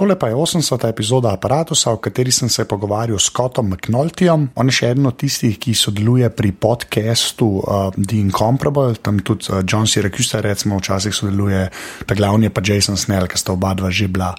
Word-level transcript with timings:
Tole 0.00 0.16
pa 0.16 0.32
je 0.32 0.34
80. 0.34 0.88
epizoda 0.88 1.28
Apparatusa, 1.36 1.92
v 1.92 2.00
kateri 2.00 2.32
sem 2.32 2.48
se 2.48 2.64
pogovarjal 2.64 3.20
s 3.20 3.28
Scottom 3.28 3.68
McNultyjem. 3.68 4.46
On 4.56 4.64
je 4.64 4.72
še 4.72 4.94
eden 4.94 5.04
od 5.04 5.18
tistih, 5.20 5.58
ki 5.60 5.74
sodeluje 5.76 6.30
pri 6.32 6.54
podkastu 6.56 7.60
uh, 7.60 7.92
The 7.92 8.16
Incomparable, 8.16 8.96
tam 8.96 9.20
tudi 9.20 9.52
uh, 9.52 9.60
John 9.60 9.84
Syracuse, 9.84 10.40
recimo, 10.40 10.80
včasih 10.80 11.12
sodeluje, 11.12 11.66
ta 12.08 12.16
glavni 12.16 12.48
je 12.48 12.52
pa 12.56 12.64
Jason 12.64 12.96
Snell, 12.96 13.28
ki 13.28 13.36
sta 13.36 13.52
oba 13.52 13.74
dva 13.76 13.92
že 13.92 14.08
bila 14.08 14.32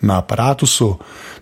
na 0.00 0.16
Apparatusu. 0.24 0.88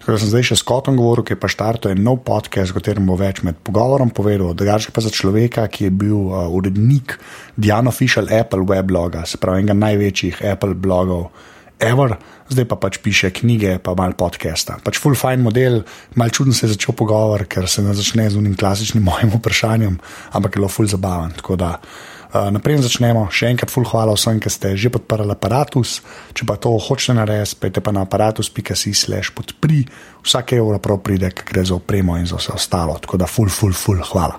Tako 0.03 0.11
da 0.11 0.19
sem 0.19 0.33
zdaj 0.35 0.49
še 0.51 0.59
s 0.59 0.65
Scottom 0.67 0.99
govoril, 0.99 1.23
ki 1.23 1.39
je 1.39 1.43
pa 1.47 1.53
štartil 1.55 1.95
en 1.95 2.03
nov 2.03 2.27
podcast, 2.27 2.75
v 2.75 2.83
katerem 2.83 3.07
bo 3.07 3.15
več 3.15 3.45
med 3.47 3.63
pogovorom 3.63 4.11
povedal. 4.11 4.51
Drugače 4.51 4.91
pa 4.91 4.99
za 4.99 5.15
človeka, 5.15 5.71
ki 5.71 5.87
je 5.87 5.93
bil 5.95 6.19
uh, 6.19 6.51
urednik 6.51 7.21
The 7.55 7.71
Unofficial 7.79 8.35
Apple 8.35 8.67
webloga, 8.67 9.23
se 9.31 9.39
pravi 9.39 9.63
enega 9.63 9.79
največjih 9.79 10.43
Apple 10.43 10.75
blogov. 10.75 11.31
Ever, 11.81 12.13
zdaj 12.53 12.67
pa 12.69 12.77
pač 12.77 13.01
piše 13.01 13.33
knjige, 13.33 13.79
pa 13.81 13.97
malo 13.97 14.13
podcasta. 14.13 14.77
Pač 14.85 15.01
full 15.01 15.17
fine 15.17 15.41
model, 15.41 15.81
malo 16.13 16.29
čuden 16.29 16.53
se 16.53 16.69
je 16.69 16.77
začel 16.77 16.93
pogovor, 16.93 17.49
ker 17.49 17.65
se 17.65 17.81
ne 17.81 17.97
začne 17.97 18.29
z 18.29 18.37
unim 18.37 18.53
klasičnim 18.53 19.01
mojim 19.09 19.33
vprašanjem, 19.33 19.97
ampak 20.37 20.53
je 20.53 20.61
bilo 20.61 20.69
full 20.69 20.91
zabaven. 20.93 21.33
Tako 21.41 21.57
da 21.57 21.81
uh, 21.81 22.53
naprej 22.53 22.85
začnemo. 22.85 23.25
Še 23.33 23.49
enkrat 23.55 23.73
full 23.73 23.89
hvala 23.89 24.13
vsem, 24.13 24.43
ki 24.45 24.53
ste 24.53 24.75
že 24.77 24.93
podprli 24.93 25.33
aparatus. 25.33 26.05
Če 26.37 26.45
pa 26.45 26.61
to 26.61 26.77
hočete 26.77 27.17
narediti, 27.17 27.57
pejte 27.65 27.81
pa 27.81 27.97
na 27.97 28.05
aparatus.si/slash 28.05 29.33
podpri, 29.33 29.87
vsake 30.21 30.61
evro 30.61 30.77
prav 30.85 31.01
pride, 31.01 31.33
ker 31.33 31.49
gre 31.49 31.65
za 31.65 31.81
opremo 31.81 32.21
in 32.21 32.29
za 32.29 32.37
vse 32.37 32.61
ostalo. 32.61 33.01
Tako 33.01 33.25
da 33.25 33.31
full, 33.31 33.49
full, 33.49 33.73
full 33.73 34.05
hvala. 34.13 34.37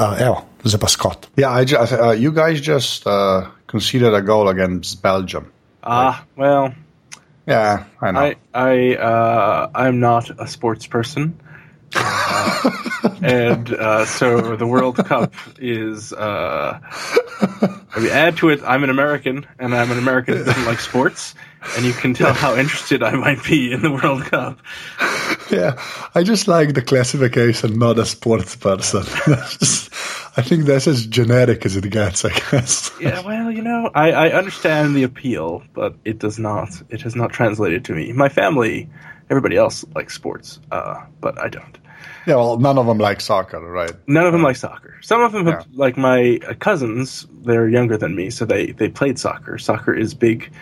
Uh, 0.00 0.16
evo, 0.16 0.40
zdaj 0.64 0.80
pa 0.80 0.88
Scott. 0.88 1.28
Yeah, 1.36 1.52
I 1.52 1.68
just, 1.68 1.92
uh, 1.92 2.16
you 2.16 2.32
guys 2.32 2.64
just 2.64 3.04
uh, 3.04 3.52
conceded 3.68 4.16
a 4.16 4.24
goal 4.24 4.48
against 4.48 5.04
Belgium. 5.04 5.52
Ah, 5.82 6.24
well, 6.36 6.74
Yeah, 7.46 7.84
I 8.00 8.10
know. 8.10 8.20
I 8.20 8.36
I 8.54 8.94
uh, 8.96 9.70
I'm 9.74 10.00
not 10.00 10.30
a 10.38 10.46
sports 10.46 10.86
person, 10.86 11.40
uh, 11.94 13.16
and 13.22 13.72
uh, 13.72 14.04
so 14.06 14.56
the 14.56 14.66
World 14.66 14.96
Cup 14.96 15.34
is. 15.58 16.12
Uh, 16.12 16.78
I 17.92 17.98
mean, 17.98 18.10
add 18.10 18.36
to 18.38 18.50
it, 18.50 18.60
I'm 18.64 18.84
an 18.84 18.90
American, 18.90 19.46
and 19.58 19.74
I'm 19.74 19.90
an 19.90 19.98
American 19.98 20.38
that 20.38 20.44
doesn't 20.46 20.64
like 20.66 20.78
sports, 20.80 21.34
and 21.76 21.84
you 21.84 21.92
can 21.92 22.14
tell 22.14 22.32
how 22.34 22.54
interested 22.56 23.02
I 23.02 23.12
might 23.16 23.42
be 23.44 23.72
in 23.72 23.82
the 23.82 23.90
World 23.90 24.22
Cup. 24.24 24.60
Yeah, 25.50 25.80
I 26.14 26.22
just 26.22 26.46
like 26.48 26.74
the 26.74 26.82
classification, 26.82 27.78
not 27.78 27.98
a 27.98 28.06
sports 28.06 28.54
person. 28.56 29.02
Just- 29.26 29.92
I 30.36 30.42
think 30.42 30.64
that's 30.64 30.86
as 30.86 31.06
generic 31.06 31.66
as 31.66 31.74
it 31.76 31.90
gets, 31.90 32.24
I 32.24 32.28
guess. 32.50 32.92
Yeah, 33.00 33.20
well, 33.26 33.50
you 33.50 33.62
know, 33.62 33.90
I, 33.92 34.12
I 34.12 34.28
understand 34.30 34.94
the 34.94 35.02
appeal, 35.02 35.64
but 35.74 35.96
it 36.04 36.20
does 36.20 36.38
not. 36.38 36.68
It 36.88 37.02
has 37.02 37.16
not 37.16 37.32
translated 37.32 37.84
to 37.86 37.94
me. 37.94 38.12
My 38.12 38.28
family, 38.28 38.88
everybody 39.30 39.56
else 39.56 39.84
likes 39.94 40.14
sports, 40.14 40.60
uh, 40.70 41.04
but 41.20 41.38
I 41.40 41.48
don't. 41.48 41.78
Yeah, 42.26 42.36
well, 42.36 42.58
none 42.58 42.76
of 42.78 42.86
them 42.86 42.98
like 42.98 43.20
soccer, 43.20 43.60
right? 43.60 43.92
None 44.06 44.26
of 44.26 44.32
them 44.32 44.42
like 44.42 44.56
soccer. 44.56 44.96
Some 45.00 45.22
of 45.22 45.32
them 45.32 45.46
have, 45.46 45.66
Yeah. 45.70 45.78
like 45.78 45.96
my 45.96 46.38
uh, 46.46 46.54
cousins, 46.54 47.26
they're 47.42 47.68
younger 47.68 47.96
than 47.96 48.14
me, 48.14 48.30
so 48.30 48.44
they, 48.44 48.72
they 48.72 48.88
played 48.88 49.18
soccer. 49.18 49.56
Soccer 49.58 49.94
is 49.94 50.12
big 50.14 50.52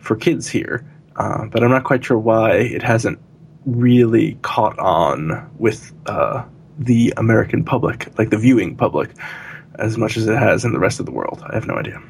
for 0.00 0.16
kids 0.16 0.48
here, 0.48 0.84
uh, 1.16 1.46
but 1.46 1.62
I'm 1.62 1.70
not 1.70 1.84
quite 1.84 2.04
sure 2.04 2.18
why 2.18 2.52
it 2.56 2.82
hasn't 2.82 3.18
really 3.66 4.38
caught 4.42 4.78
on 4.78 5.50
with 5.58 5.92
uh, 6.06 6.44
the 6.78 7.12
American 7.16 7.64
public, 7.64 8.16
like 8.18 8.30
the 8.30 8.38
viewing 8.38 8.76
public, 8.76 9.10
as 9.76 9.96
much 9.98 10.16
as 10.16 10.26
it 10.26 10.36
has 10.38 10.64
in 10.64 10.72
the 10.72 10.78
rest 10.80 10.98
of 11.00 11.06
the 11.06 11.12
world. 11.12 11.42
I 11.48 11.54
have 11.54 11.66
no 11.66 11.74
idea. 11.74 12.02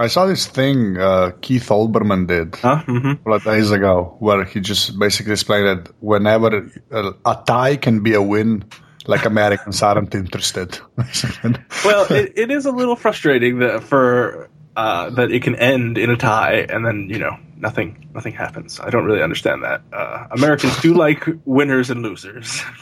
I 0.00 0.06
saw 0.08 0.26
this 0.26 0.46
thing 0.46 0.96
uh, 0.98 1.32
Keith 1.40 1.68
Olbermann 1.68 2.26
did 2.26 2.54
Huh? 2.56 2.82
hmm 2.82 3.08
a 3.08 3.16
couple 3.16 3.34
of 3.34 3.44
days 3.44 3.70
ago, 3.70 4.16
where 4.18 4.44
he 4.44 4.60
just 4.60 4.98
basically 4.98 5.32
explained 5.32 5.66
that 5.66 5.92
whenever 6.00 6.70
a, 6.90 7.12
a 7.24 7.42
tie 7.46 7.76
can 7.76 8.02
be 8.02 8.14
a 8.14 8.22
win, 8.22 8.64
like 9.06 9.24
Americans 9.24 9.82
aren't 9.82 10.14
interested. 10.14 10.78
Well, 11.84 12.06
it, 12.10 12.32
it 12.36 12.50
is 12.50 12.66
a 12.66 12.72
little 12.72 12.96
frustrating 12.96 13.60
that 13.60 13.82
for 13.82 14.48
uh, 14.76 15.10
that 15.10 15.32
it 15.32 15.42
can 15.42 15.56
end 15.56 15.98
in 15.98 16.10
a 16.10 16.16
tie 16.16 16.66
and 16.68 16.84
then 16.86 17.08
you 17.10 17.18
know 17.18 17.36
nothing 17.56 18.08
nothing 18.14 18.32
happens. 18.32 18.80
I 18.80 18.90
don't 18.90 19.04
really 19.04 19.22
understand 19.22 19.64
that. 19.64 19.82
Uh, 19.92 20.26
Americans 20.30 20.80
do 20.80 20.94
like 21.04 21.26
winners 21.44 21.90
and 21.90 22.02
losers. 22.02 22.62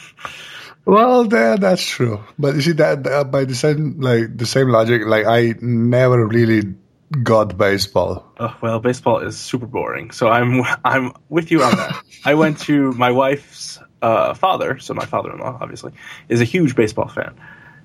Well, 0.88 1.24
that, 1.24 1.58
that's 1.60 1.84
true, 1.84 2.22
but 2.38 2.54
you 2.54 2.60
see 2.60 2.70
that 2.74 3.04
uh, 3.08 3.24
by 3.24 3.44
the 3.44 3.56
same 3.56 3.98
like 4.00 4.38
the 4.38 4.46
same 4.46 4.68
logic, 4.68 5.02
like 5.04 5.26
I 5.26 5.54
never 5.60 6.24
really 6.24 6.76
got 7.22 7.56
baseball. 7.56 8.24
Oh, 8.38 8.56
well, 8.60 8.80
baseball 8.80 9.18
is 9.18 9.38
super 9.38 9.66
boring, 9.66 10.10
so 10.10 10.28
I'm 10.28 10.62
I'm 10.84 11.12
with 11.28 11.50
you 11.50 11.62
on 11.62 11.76
that. 11.76 12.02
I 12.24 12.34
went 12.34 12.60
to 12.60 12.92
my 12.92 13.10
wife's 13.10 13.78
uh, 14.02 14.34
father, 14.34 14.78
so 14.78 14.94
my 14.94 15.06
father-in-law, 15.06 15.58
obviously, 15.60 15.92
is 16.28 16.40
a 16.40 16.44
huge 16.44 16.74
baseball 16.74 17.08
fan. 17.08 17.34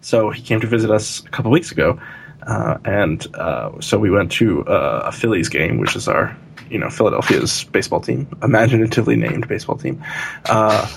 So 0.01 0.31
he 0.31 0.41
came 0.41 0.59
to 0.61 0.67
visit 0.67 0.91
us 0.91 1.19
a 1.19 1.29
couple 1.29 1.51
weeks 1.51 1.71
ago, 1.71 1.99
uh, 2.45 2.77
and 2.83 3.25
uh, 3.35 3.79
so 3.81 3.99
we 3.99 4.09
went 4.09 4.31
to 4.33 4.65
uh, 4.65 5.03
a 5.05 5.11
Phillies 5.11 5.49
game, 5.49 5.77
which 5.77 5.95
is 5.95 6.07
our 6.07 6.35
you 6.69 6.79
know 6.79 6.89
Philadelphia's 6.89 7.63
baseball 7.65 8.01
team, 8.01 8.27
imaginatively 8.41 9.15
named 9.15 9.47
baseball 9.47 9.77
team. 9.77 10.03
Uh, 10.45 10.87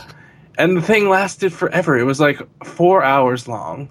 and 0.57 0.77
the 0.77 0.83
thing 0.83 1.09
lasted 1.09 1.53
forever. 1.53 1.99
It 1.99 2.05
was 2.05 2.21
like 2.21 2.41
four 2.65 3.03
hours 3.03 3.49
long, 3.49 3.91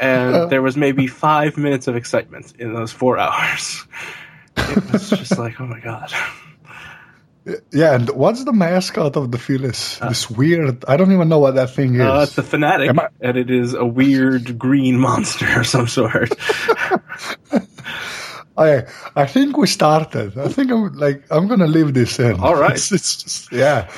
and 0.00 0.50
there 0.50 0.62
was 0.62 0.76
maybe 0.76 1.06
five 1.06 1.56
minutes 1.56 1.86
of 1.88 1.94
excitement 1.96 2.54
in 2.58 2.72
those 2.74 2.90
four 2.92 3.18
hours. 3.24 3.84
It 4.56 4.92
was 4.92 5.10
just 5.10 5.38
like, 5.38 5.60
oh 5.60 5.66
my 5.66 5.80
god. 5.80 6.12
Yeah, 7.72 7.94
and 7.94 8.08
what's 8.10 8.44
the 8.44 8.52
mascot 8.52 9.16
of 9.16 9.30
the 9.32 9.38
Phillies? 9.38 9.98
this 10.00 10.30
weird. 10.30 10.84
I 10.86 10.96
don't 10.98 11.10
even 11.12 11.28
know 11.28 11.38
what 11.38 11.54
that 11.54 11.70
thing 11.70 11.94
is. 11.94 12.00
Uh, 12.02 12.20
it's 12.24 12.34
the 12.36 12.42
fanatic, 12.42 12.90
I- 12.96 13.08
and 13.20 13.36
it 13.36 13.50
is 13.50 13.74
a 13.74 13.84
weird 13.84 14.58
green 14.58 14.98
monster 14.98 15.60
of 15.60 15.66
some 15.66 15.86
sort. 15.88 16.30
I 18.58 18.82
I 19.16 19.26
think 19.26 19.56
we 19.56 19.66
started. 19.66 20.36
I 20.38 20.48
think 20.48 20.70
I'm 20.70 20.92
like 20.94 21.24
I'm 21.30 21.48
gonna 21.48 21.66
leave 21.66 21.94
this 21.94 22.18
in. 22.18 22.38
All 22.40 22.56
right. 22.56 22.72
It's, 22.72 22.92
it's 22.96 23.22
just 23.22 23.52
yeah. 23.52 23.90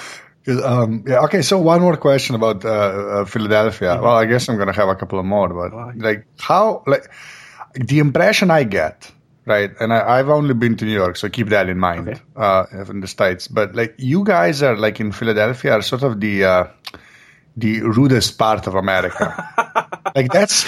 Um, 0.46 1.04
yeah. 1.06 1.20
Okay. 1.20 1.42
So 1.42 1.58
one 1.58 1.80
more 1.80 1.96
question 1.96 2.34
about 2.34 2.64
uh, 2.64 2.68
uh, 2.68 3.24
Philadelphia. 3.24 3.98
Well, 4.00 4.16
I 4.16 4.26
guess 4.26 4.48
I'm 4.48 4.58
gonna 4.58 4.72
have 4.72 4.88
a 4.88 4.96
couple 4.96 5.18
of 5.18 5.24
more, 5.24 5.48
but 5.48 5.96
like 5.96 6.26
how 6.38 6.82
like 6.86 7.10
the 7.74 8.00
impression 8.00 8.50
I 8.50 8.64
get, 8.64 9.10
right? 9.46 9.70
And 9.78 9.92
I, 9.92 10.18
I've 10.18 10.28
only 10.28 10.54
been 10.54 10.76
to 10.78 10.84
New 10.84 10.92
York, 10.92 11.16
so 11.16 11.28
keep 11.28 11.48
that 11.50 11.68
in 11.68 11.78
mind. 11.78 12.08
Okay. 12.08 12.20
Uh, 12.34 12.64
in 12.88 13.00
the 13.00 13.06
states, 13.06 13.46
but 13.46 13.74
like 13.74 13.94
you 13.98 14.24
guys 14.24 14.62
are 14.62 14.76
like 14.76 14.98
in 14.98 15.12
Philadelphia 15.12 15.72
are 15.74 15.82
sort 15.82 16.02
of 16.02 16.20
the 16.20 16.44
uh, 16.44 16.64
the 17.56 17.82
rudest 17.82 18.38
part 18.38 18.66
of 18.66 18.74
America. 18.74 19.28
like 20.16 20.32
that's 20.32 20.64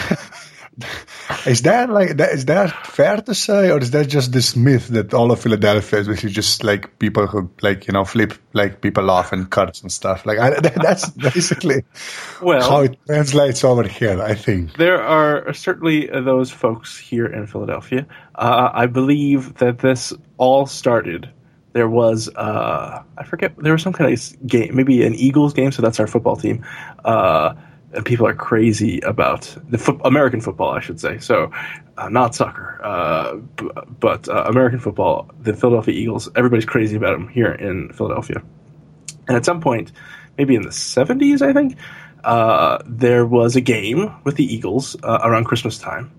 is 1.46 1.62
that 1.62 1.88
like 1.90 2.16
that 2.16 2.32
is 2.32 2.46
that 2.46 2.86
fair 2.86 3.18
to 3.18 3.34
say 3.34 3.70
or 3.70 3.78
is 3.78 3.92
that 3.92 4.08
just 4.08 4.32
this 4.32 4.56
myth 4.56 4.88
that 4.88 5.14
all 5.14 5.30
of 5.30 5.40
philadelphia 5.40 6.00
is 6.00 6.08
basically 6.08 6.30
just 6.30 6.64
like 6.64 6.98
people 6.98 7.26
who 7.26 7.48
like 7.62 7.86
you 7.86 7.92
know 7.92 8.04
flip 8.04 8.34
like 8.52 8.80
people 8.80 9.10
off 9.10 9.32
and 9.32 9.50
cuts 9.50 9.82
and 9.82 9.92
stuff 9.92 10.26
like 10.26 10.38
I, 10.38 10.58
that's 10.60 11.10
basically 11.10 11.84
Well, 12.42 12.68
how 12.68 12.80
it 12.80 12.98
translates 13.06 13.62
over 13.62 13.84
here 13.84 14.20
i 14.20 14.34
think 14.34 14.76
there 14.76 15.00
are 15.00 15.52
certainly 15.52 16.06
those 16.06 16.50
folks 16.50 16.98
here 16.98 17.26
in 17.26 17.46
Philadelphia. 17.46 18.06
Uh, 18.34 18.70
I 18.72 18.86
believe 18.86 19.54
that 19.54 19.78
this 19.78 20.12
all 20.36 20.66
started. 20.66 21.30
There 21.72 21.88
was, 21.88 22.28
uh, 22.28 23.02
I 23.18 23.24
forget, 23.24 23.56
there 23.56 23.72
was 23.72 23.82
some 23.82 23.92
kind 23.92 24.12
of 24.12 24.46
game, 24.46 24.76
maybe 24.76 25.04
an 25.04 25.14
Eagles 25.14 25.54
game, 25.54 25.72
so 25.72 25.82
that's 25.82 25.98
our 25.98 26.06
football 26.06 26.36
team. 26.36 26.64
Uh, 27.04 27.54
and 27.94 28.04
people 28.04 28.26
are 28.26 28.34
crazy 28.34 29.00
about 29.00 29.56
the 29.68 29.78
foot 29.78 30.00
American 30.04 30.40
football, 30.40 30.70
I 30.70 30.80
should 30.80 31.00
say. 31.00 31.18
So, 31.18 31.50
uh, 31.96 32.08
not 32.08 32.34
soccer, 32.34 32.80
uh, 32.82 33.36
b- 33.36 33.70
but 34.00 34.28
uh, 34.28 34.44
American 34.46 34.80
football. 34.80 35.30
The 35.40 35.54
Philadelphia 35.54 35.94
Eagles, 35.94 36.28
everybody's 36.34 36.64
crazy 36.64 36.96
about 36.96 37.12
them 37.12 37.28
here 37.28 37.52
in 37.52 37.92
Philadelphia. 37.92 38.42
And 39.28 39.36
at 39.36 39.44
some 39.44 39.60
point, 39.60 39.92
maybe 40.36 40.54
in 40.54 40.62
the 40.62 40.70
70s, 40.70 41.40
I 41.40 41.52
think, 41.52 41.76
uh, 42.24 42.78
there 42.86 43.26
was 43.26 43.56
a 43.56 43.60
game 43.60 44.14
with 44.24 44.36
the 44.36 44.44
Eagles 44.44 44.96
uh, 45.02 45.20
around 45.22 45.44
Christmas 45.44 45.78
time. 45.78 46.10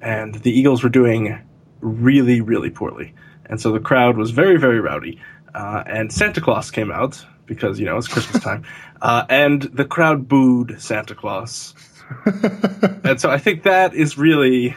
And 0.00 0.34
the 0.34 0.50
Eagles 0.50 0.82
were 0.82 0.90
doing 0.90 1.38
really, 1.80 2.40
really 2.40 2.70
poorly. 2.70 3.14
And 3.46 3.60
so 3.60 3.72
the 3.72 3.80
crowd 3.80 4.16
was 4.16 4.30
very, 4.30 4.58
very 4.58 4.80
rowdy. 4.80 5.20
Uh, 5.54 5.82
and 5.86 6.12
Santa 6.12 6.40
Claus 6.40 6.70
came 6.70 6.90
out 6.90 7.24
because, 7.46 7.78
you 7.78 7.86
know, 7.86 7.96
it's 7.96 8.08
Christmas 8.08 8.42
time. 8.42 8.64
Uh, 9.04 9.26
and 9.28 9.62
the 9.62 9.84
crowd 9.84 10.26
booed 10.26 10.80
Santa 10.80 11.14
Claus. 11.14 11.74
and 13.04 13.20
so 13.20 13.28
I 13.30 13.36
think 13.36 13.64
that 13.64 13.92
is 13.92 14.16
really 14.16 14.74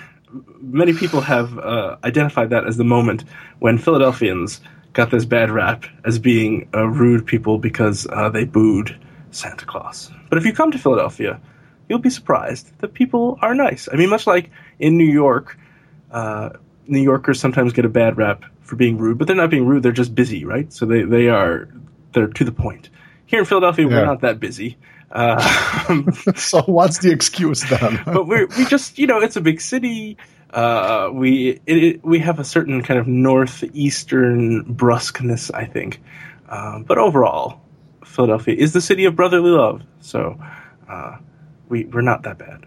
many 0.59 0.91
people 0.91 1.21
have 1.21 1.57
uh, 1.57 1.95
identified 2.03 2.49
that 2.49 2.67
as 2.67 2.75
the 2.75 2.83
moment 2.83 3.23
when 3.59 3.77
Philadelphians 3.77 4.59
got 4.91 5.11
this 5.11 5.23
bad 5.23 5.49
rap 5.49 5.85
as 6.03 6.19
being 6.19 6.67
uh, 6.75 6.85
rude 6.87 7.25
people 7.25 7.57
because 7.57 8.05
uh, 8.11 8.27
they 8.27 8.43
booed 8.43 8.99
Santa 9.31 9.65
Claus. 9.65 10.11
But 10.29 10.37
if 10.37 10.45
you 10.45 10.51
come 10.51 10.71
to 10.71 10.77
Philadelphia, 10.77 11.39
you'll 11.87 11.99
be 11.99 12.09
surprised 12.09 12.77
that 12.79 12.93
people 12.93 13.39
are 13.41 13.55
nice. 13.55 13.87
I 13.89 13.95
mean, 13.95 14.09
much 14.09 14.27
like 14.27 14.51
in 14.77 14.97
New 14.97 15.09
York, 15.09 15.57
uh, 16.11 16.49
New 16.85 17.01
Yorkers 17.01 17.39
sometimes 17.39 17.71
get 17.71 17.85
a 17.85 17.89
bad 17.89 18.17
rap 18.17 18.43
for 18.59 18.75
being 18.75 18.97
rude, 18.97 19.19
but 19.19 19.27
they're 19.27 19.37
not 19.37 19.49
being 19.49 19.65
rude. 19.65 19.83
They're 19.83 19.93
just 19.93 20.13
busy, 20.13 20.43
right? 20.43 20.71
So 20.73 20.85
they, 20.85 21.03
they 21.03 21.29
are 21.29 21.69
they're 22.11 22.27
to 22.27 22.43
the 22.43 22.51
point. 22.51 22.89
Here 23.27 23.39
in 23.39 23.45
Philadelphia, 23.45 23.87
Yeah. 23.87 23.95
we're 23.97 24.05
not 24.05 24.21
that 24.21 24.39
busy. 24.39 24.77
Uh, 25.11 25.39
so 26.35 26.61
what's 26.63 26.97
the 26.99 27.11
excuse 27.11 27.61
then? 27.69 28.01
but 28.05 28.27
we're 28.27 28.47
we 28.57 28.65
just 28.65 28.97
you 28.99 29.07
know 29.07 29.19
it's 29.19 29.35
a 29.37 29.41
big 29.41 29.61
city. 29.61 30.17
Uh, 30.49 31.09
we 31.13 31.59
it, 31.65 31.77
it, 31.83 32.05
we 32.05 32.19
have 32.19 32.39
a 32.39 32.43
certain 32.43 32.81
kind 32.83 32.99
of 32.99 33.07
northeastern 33.07 34.63
brusqueness, 34.75 35.51
I 35.53 35.65
think. 35.65 36.01
Um, 36.49 36.83
but 36.83 36.97
overall, 36.97 37.61
Philadelphia 38.05 38.55
is 38.55 38.73
the 38.73 38.81
city 38.81 39.05
of 39.05 39.15
brotherly 39.15 39.51
love. 39.51 39.81
So 40.01 40.39
uh, 40.89 41.17
we 41.69 41.85
we're 41.85 42.01
not 42.01 42.23
that 42.23 42.37
bad. 42.37 42.65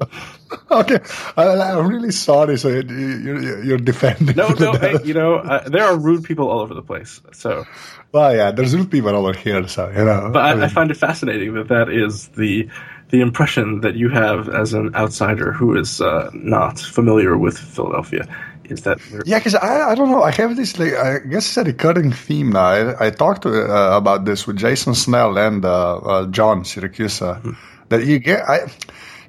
okay, 0.70 0.98
I, 1.36 1.72
I'm 1.72 1.86
really 1.88 2.12
sorry. 2.12 2.58
So 2.58 2.68
you, 2.68 2.82
you, 2.82 3.62
you're 3.62 3.78
defending. 3.78 4.36
no, 4.36 4.48
no, 4.48 4.72
hey, 4.72 4.96
you 5.04 5.14
know 5.14 5.36
uh, 5.36 5.68
there 5.68 5.84
are 5.84 5.96
rude 5.96 6.24
people 6.24 6.48
all 6.48 6.60
over 6.60 6.74
the 6.74 6.82
place. 6.82 7.20
So, 7.32 7.64
Well, 8.12 8.34
yeah, 8.34 8.50
there's 8.50 8.74
rude 8.74 8.90
people 8.90 9.14
over 9.14 9.32
here, 9.32 9.66
so 9.68 9.88
you 9.88 10.04
know. 10.04 10.30
but 10.32 10.44
I, 10.44 10.54
mean, 10.54 10.62
I 10.62 10.68
find 10.68 10.90
it 10.90 10.96
fascinating 10.96 11.54
that 11.54 11.68
that 11.68 11.88
is 11.88 12.28
the 12.28 12.68
the 13.10 13.20
impression 13.20 13.82
that 13.82 13.94
you 13.94 14.08
have 14.08 14.48
as 14.48 14.74
an 14.74 14.94
outsider 14.94 15.52
who 15.52 15.76
is 15.78 16.00
uh, 16.00 16.30
not 16.34 16.80
familiar 16.80 17.38
with 17.38 17.56
Philadelphia 17.56 18.26
is 18.70 18.82
that 18.82 18.98
yeah, 19.24 19.38
because 19.38 19.54
I, 19.54 19.90
I 19.90 19.94
don't 19.94 20.10
know. 20.10 20.22
I 20.22 20.30
have 20.32 20.56
this 20.56 20.78
like 20.78 20.94
I 20.94 21.18
guess 21.18 21.46
it's 21.46 21.56
a 21.56 21.64
recurring 21.64 22.12
theme 22.12 22.50
now. 22.50 22.66
I, 22.66 23.06
I 23.06 23.10
talked 23.10 23.42
to, 23.42 23.50
uh, 23.50 23.96
about 23.96 24.24
this 24.24 24.46
with 24.46 24.56
Jason 24.56 24.94
Snell 24.94 25.38
and 25.38 25.64
uh, 25.64 25.96
uh, 25.96 26.26
John 26.26 26.62
Siracusa. 26.62 27.56
That 27.88 28.04
you 28.04 28.18
get, 28.18 28.42
I 28.48 28.66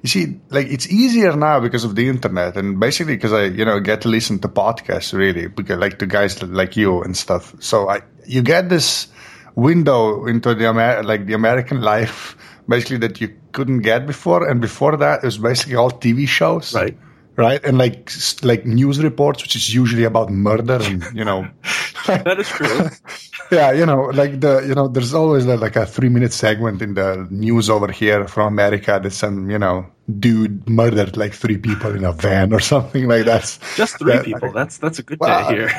you 0.01 0.09
see, 0.09 0.39
like 0.49 0.67
it's 0.67 0.87
easier 0.87 1.35
now 1.35 1.59
because 1.59 1.83
of 1.83 1.95
the 1.95 2.07
internet 2.07 2.55
and 2.55 2.79
basically 2.79 3.15
because 3.15 3.33
I 3.33 3.45
you 3.45 3.65
know 3.65 3.79
get 3.79 4.01
to 4.01 4.09
listen 4.09 4.39
to 4.39 4.47
podcasts 4.47 5.13
really 5.13 5.47
because 5.47 5.79
like 5.79 5.99
to 5.99 6.05
guys 6.05 6.41
like 6.43 6.77
you 6.77 7.01
and 7.01 7.15
stuff. 7.15 7.55
So 7.59 7.89
I 7.89 8.01
you 8.25 8.41
get 8.41 8.69
this 8.69 9.07
window 9.55 10.25
into 10.25 10.53
the 10.53 10.69
Amer- 10.69 11.03
like 11.03 11.25
the 11.25 11.33
American 11.33 11.81
life 11.81 12.37
basically 12.67 12.97
that 12.97 13.21
you 13.21 13.35
couldn't 13.51 13.79
get 13.79 14.05
before, 14.05 14.47
and 14.47 14.61
before 14.61 14.97
that 14.97 15.23
it 15.23 15.25
was 15.25 15.37
basically 15.37 15.75
all 15.75 15.91
TV 15.91 16.27
shows, 16.27 16.73
right. 16.73 16.97
Right? 17.37 17.63
And 17.65 17.77
like 17.77 18.11
like 18.43 18.65
news 18.65 19.01
reports, 19.03 19.43
which 19.43 19.55
is 19.55 19.73
usually 19.73 20.03
about 20.05 20.29
murder 20.31 20.79
and 20.81 21.03
you 21.13 21.25
know. 21.25 21.47
That 22.23 22.39
is 22.39 22.51
true. 22.51 22.91
yeah, 23.51 23.71
you 23.71 23.85
know, 23.85 24.03
like 24.13 24.39
the 24.41 24.65
you 24.67 24.75
know, 24.75 24.87
there's 24.87 25.13
always 25.13 25.45
like 25.45 25.59
like 25.61 25.75
a 25.75 25.85
three 25.85 26.09
minute 26.09 26.33
segment 26.33 26.81
in 26.81 26.93
the 26.95 27.27
news 27.29 27.69
over 27.69 27.91
here 27.91 28.27
from 28.27 28.53
America 28.53 28.99
that 29.01 29.11
some 29.11 29.49
you 29.49 29.59
know 29.59 29.85
dude 30.19 30.69
murdered 30.69 31.17
like 31.17 31.33
three 31.33 31.57
people 31.57 31.95
in 31.95 32.03
a 32.05 32.11
van 32.13 32.53
or 32.53 32.59
something 32.73 33.07
like 33.07 33.25
that. 33.25 33.57
Just 33.75 33.99
three 33.99 34.19
Yeah, 34.19 34.21
people. 34.21 34.51
That's 34.51 34.77
that's 34.77 34.99
a 34.99 35.03
good 35.03 35.21
Wow. 35.21 35.23
day 35.23 35.43
here. 35.43 35.71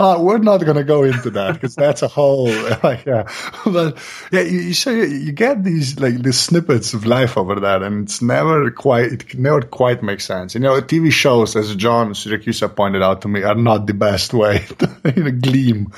Uh, 0.00 0.18
we're 0.18 0.38
not 0.38 0.64
going 0.64 0.78
to 0.78 0.84
go 0.84 1.02
into 1.02 1.28
that 1.28 1.52
because 1.52 1.74
that's 1.74 2.00
a 2.00 2.08
whole 2.08 2.46
like 2.82 3.04
yeah 3.04 3.30
but 3.66 3.98
yeah 4.32 4.40
you, 4.40 4.60
you 4.60 4.72
so 4.72 4.90
you, 4.90 5.04
you 5.04 5.30
get 5.30 5.62
these 5.62 6.00
like 6.00 6.22
these 6.22 6.38
snippets 6.38 6.94
of 6.94 7.04
life 7.04 7.36
over 7.36 7.60
that 7.60 7.82
and 7.82 8.04
it's 8.04 8.22
never 8.22 8.70
quite 8.70 9.12
it 9.12 9.38
never 9.38 9.60
quite 9.60 10.02
makes 10.02 10.24
sense 10.24 10.54
you 10.54 10.60
know 10.60 10.80
tv 10.80 11.12
shows 11.12 11.54
as 11.54 11.76
john 11.76 12.14
siracusa 12.14 12.74
pointed 12.74 13.02
out 13.02 13.20
to 13.20 13.28
me 13.28 13.42
are 13.42 13.54
not 13.54 13.86
the 13.86 13.92
best 13.92 14.32
way 14.32 14.58
to 14.78 15.12
you 15.14 15.24
know, 15.24 15.30
gleam 15.32 15.92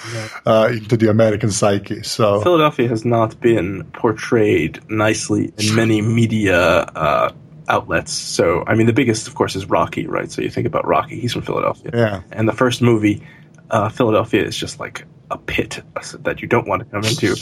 uh, 0.46 0.68
into 0.72 0.96
the 0.96 1.08
american 1.08 1.52
psyche 1.52 2.02
so 2.02 2.40
Philadelphia 2.40 2.88
has 2.88 3.04
not 3.04 3.40
been 3.40 3.84
portrayed 3.92 4.80
nicely 4.90 5.52
in 5.58 5.76
many 5.76 6.02
media 6.02 6.58
uh, 6.58 7.32
outlets. 7.68 8.12
So, 8.12 8.64
I 8.66 8.74
mean, 8.74 8.86
the 8.86 8.92
biggest, 8.92 9.28
of 9.28 9.34
course, 9.34 9.54
is 9.56 9.66
Rocky, 9.66 10.06
right? 10.06 10.30
So 10.30 10.42
you 10.42 10.50
think 10.50 10.66
about 10.66 10.86
Rocky; 10.86 11.20
he's 11.20 11.32
from 11.32 11.42
Philadelphia. 11.42 11.90
Yeah. 11.94 12.22
And 12.32 12.48
the 12.48 12.52
first 12.52 12.82
movie, 12.82 13.22
uh, 13.72 13.88
Philadelphia, 13.88 14.44
is 14.44 14.56
just 14.56 14.78
like 14.78 15.04
a 15.30 15.38
pit 15.38 15.80
that 16.20 16.42
you 16.42 16.46
don't 16.48 16.68
want 16.68 16.80
to 16.80 16.86
come 16.86 17.04
into. 17.04 17.34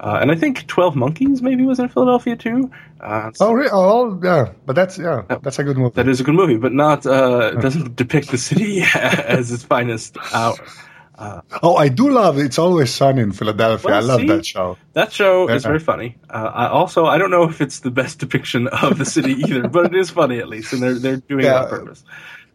Uh, 0.00 0.18
and 0.20 0.30
I 0.32 0.34
think 0.34 0.66
Twelve 0.66 0.96
Monkeys 0.96 1.40
maybe 1.40 1.64
was 1.64 1.78
in 1.78 1.88
Philadelphia 1.88 2.36
too. 2.36 2.70
Uh, 3.00 3.30
oh, 3.40 3.52
re- 3.52 3.68
oh 3.72 4.18
yeah 4.22 4.52
but 4.66 4.74
that's 4.74 4.98
yeah 4.98 5.22
that's 5.42 5.58
a 5.58 5.64
good 5.64 5.76
movie 5.76 5.92
that 5.94 6.08
is 6.08 6.20
a 6.20 6.24
good 6.24 6.34
movie, 6.34 6.56
but 6.56 6.72
not 6.72 7.06
uh, 7.06 7.50
doesn't 7.60 7.94
depict 7.96 8.30
the 8.30 8.38
city 8.38 8.82
as 8.94 9.52
its 9.52 9.62
finest 9.62 10.16
hour. 10.34 10.56
oh 11.62 11.76
i 11.76 11.88
do 11.88 12.10
love 12.10 12.36
it's 12.38 12.58
always 12.58 12.92
sunny 12.92 13.22
in 13.22 13.32
philadelphia 13.32 13.90
Well, 13.90 13.96
i 13.96 14.00
love 14.00 14.20
see? 14.20 14.26
that 14.28 14.44
show 14.44 14.76
That 14.92 15.12
show 15.12 15.48
is 15.48 15.62
very 15.64 15.78
funny. 15.78 16.16
Uh, 16.28 16.50
I 16.62 16.68
also, 16.68 17.06
I 17.06 17.16
don't 17.18 17.30
know 17.30 17.44
if 17.44 17.60
it's 17.60 17.80
the 17.80 17.90
best 17.90 18.18
depiction 18.18 18.66
of 18.68 18.98
the 18.98 19.04
city 19.04 19.32
either, 19.32 19.68
but 19.68 19.86
it 19.86 19.94
is 19.94 20.10
funny 20.10 20.38
at 20.40 20.48
least, 20.48 20.72
and 20.72 20.82
they're 20.82 20.98
they're 20.98 21.16
doing 21.16 21.44
it 21.46 21.52
on 21.52 21.68
purpose. 21.68 22.02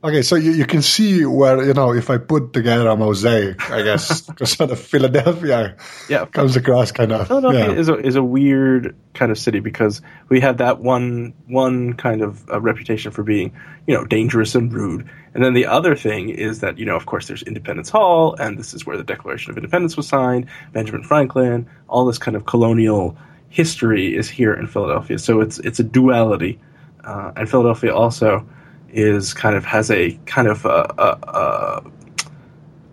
Okay, 0.03 0.23
so 0.23 0.35
you, 0.35 0.51
you 0.53 0.65
can 0.65 0.81
see 0.81 1.25
where, 1.25 1.63
you 1.63 1.75
know, 1.75 1.93
if 1.93 2.09
I 2.09 2.17
put 2.17 2.53
together 2.53 2.87
a 2.87 2.95
mosaic, 2.95 3.69
I 3.69 3.83
guess, 3.83 4.21
because 4.27 4.53
sort 4.53 4.71
of 4.71 4.79
Philadelphia 4.79 5.75
Yeah, 6.09 6.25
comes 6.25 6.55
across 6.55 6.91
kind 6.91 7.11
of. 7.11 7.27
Philadelphia 7.27 7.71
yeah. 7.71 7.79
is 7.79 7.87
a 7.87 7.95
is 7.97 8.15
a 8.15 8.23
weird 8.23 8.95
kind 9.13 9.31
of 9.31 9.37
city 9.37 9.59
because 9.59 10.01
we 10.29 10.39
have 10.39 10.57
that 10.57 10.79
one 10.79 11.33
one 11.47 11.93
kind 11.93 12.23
of 12.23 12.49
uh, 12.49 12.59
reputation 12.59 13.11
for 13.11 13.21
being 13.21 13.53
you 13.85 13.95
know 13.95 14.03
dangerous 14.03 14.55
and 14.55 14.73
rude, 14.73 15.07
and 15.35 15.43
then 15.43 15.53
the 15.53 15.67
other 15.67 15.95
thing 15.95 16.29
is 16.29 16.61
that 16.61 16.79
you 16.79 16.85
know 16.85 16.95
of 16.95 17.05
course 17.05 17.27
there's 17.27 17.43
Independence 17.43 17.89
Hall, 17.91 18.33
and 18.39 18.57
this 18.57 18.73
is 18.73 18.85
where 18.87 18.97
the 18.97 19.03
Declaration 19.03 19.51
of 19.51 19.57
Independence 19.57 19.95
was 19.95 20.07
signed. 20.07 20.47
Benjamin 20.73 21.03
Franklin, 21.03 21.69
all 21.87 22.05
this 22.05 22.17
kind 22.17 22.35
of 22.35 22.47
colonial 22.47 23.15
history 23.49 24.17
is 24.17 24.27
here 24.27 24.53
in 24.53 24.65
Philadelphia, 24.65 25.19
so 25.19 25.41
it's 25.41 25.59
it's 25.59 25.79
a 25.79 25.83
duality, 25.83 26.59
uh, 27.03 27.33
and 27.35 27.47
Philadelphia 27.47 27.93
also 27.93 28.47
is 28.93 29.33
kind 29.33 29.55
of 29.55 29.65
has 29.65 29.89
a 29.89 30.11
kind 30.25 30.47
of 30.47 30.65
a, 30.65 30.93
a, 30.97 31.29
a 31.29 31.91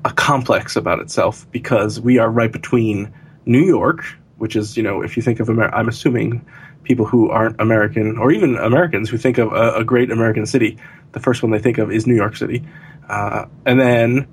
a 0.04 0.12
complex 0.12 0.76
about 0.76 1.00
itself 1.00 1.46
because 1.50 2.00
we 2.00 2.18
are 2.18 2.30
right 2.30 2.52
between 2.52 3.12
New 3.46 3.64
York, 3.64 4.04
which 4.36 4.56
is, 4.56 4.76
you 4.76 4.82
know, 4.82 5.02
if 5.02 5.16
you 5.16 5.22
think 5.22 5.40
of 5.40 5.48
I'm 5.48 5.88
assuming 5.88 6.44
people 6.84 7.04
who 7.04 7.30
aren't 7.30 7.60
American 7.60 8.16
or 8.16 8.30
even 8.30 8.56
Americans 8.56 9.10
who 9.10 9.18
think 9.18 9.38
of 9.38 9.52
a, 9.52 9.74
a 9.74 9.84
great 9.84 10.10
American 10.10 10.46
city, 10.46 10.78
the 11.12 11.20
first 11.20 11.42
one 11.42 11.50
they 11.50 11.58
think 11.58 11.78
of 11.78 11.90
is 11.90 12.06
New 12.06 12.14
York 12.14 12.36
City, 12.36 12.64
uh, 13.08 13.46
and 13.66 13.80
then 13.80 14.26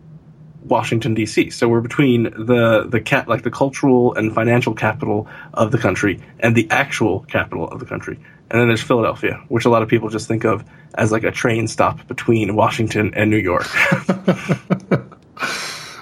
Washington 0.67 1.13
D.C. 1.13 1.51
So 1.51 1.67
we're 1.67 1.81
between 1.81 2.23
the 2.23 2.85
the 2.87 3.01
cat 3.01 3.27
like 3.27 3.43
the 3.43 3.51
cultural 3.51 4.13
and 4.15 4.33
financial 4.33 4.73
capital 4.73 5.27
of 5.53 5.71
the 5.71 5.77
country 5.77 6.21
and 6.39 6.55
the 6.55 6.67
actual 6.69 7.21
capital 7.21 7.67
of 7.67 7.79
the 7.79 7.85
country. 7.85 8.19
And 8.49 8.61
then 8.61 8.67
there's 8.67 8.83
Philadelphia, 8.83 9.43
which 9.47 9.65
a 9.65 9.69
lot 9.69 9.81
of 9.81 9.89
people 9.89 10.09
just 10.09 10.27
think 10.27 10.43
of 10.43 10.63
as 10.93 11.11
like 11.11 11.23
a 11.23 11.31
train 11.31 11.67
stop 11.67 12.07
between 12.07 12.55
Washington 12.55 13.13
and 13.15 13.29
New 13.29 13.37
York. 13.37 13.67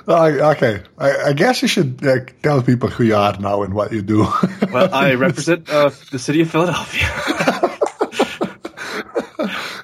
Uh, 0.05 0.51
okay, 0.55 0.82
I, 0.98 1.29
I 1.29 1.34
guess 1.34 1.62
you 1.62 1.70
should 1.70 2.05
uh, 2.05 2.25
tell 2.41 2.62
people 2.62 2.89
who 2.89 3.05
you 3.05 3.15
are 3.15 3.38
now 3.39 3.63
and 3.63 3.74
what 3.74 3.93
you 3.93 4.01
do. 4.01 4.27
Well, 4.70 4.93
I 4.93 5.13
represent 5.27 5.70
uh, 5.70 5.91
the 6.12 6.20
city 6.20 6.41
of 6.41 6.51
Philadelphia. 6.51 7.70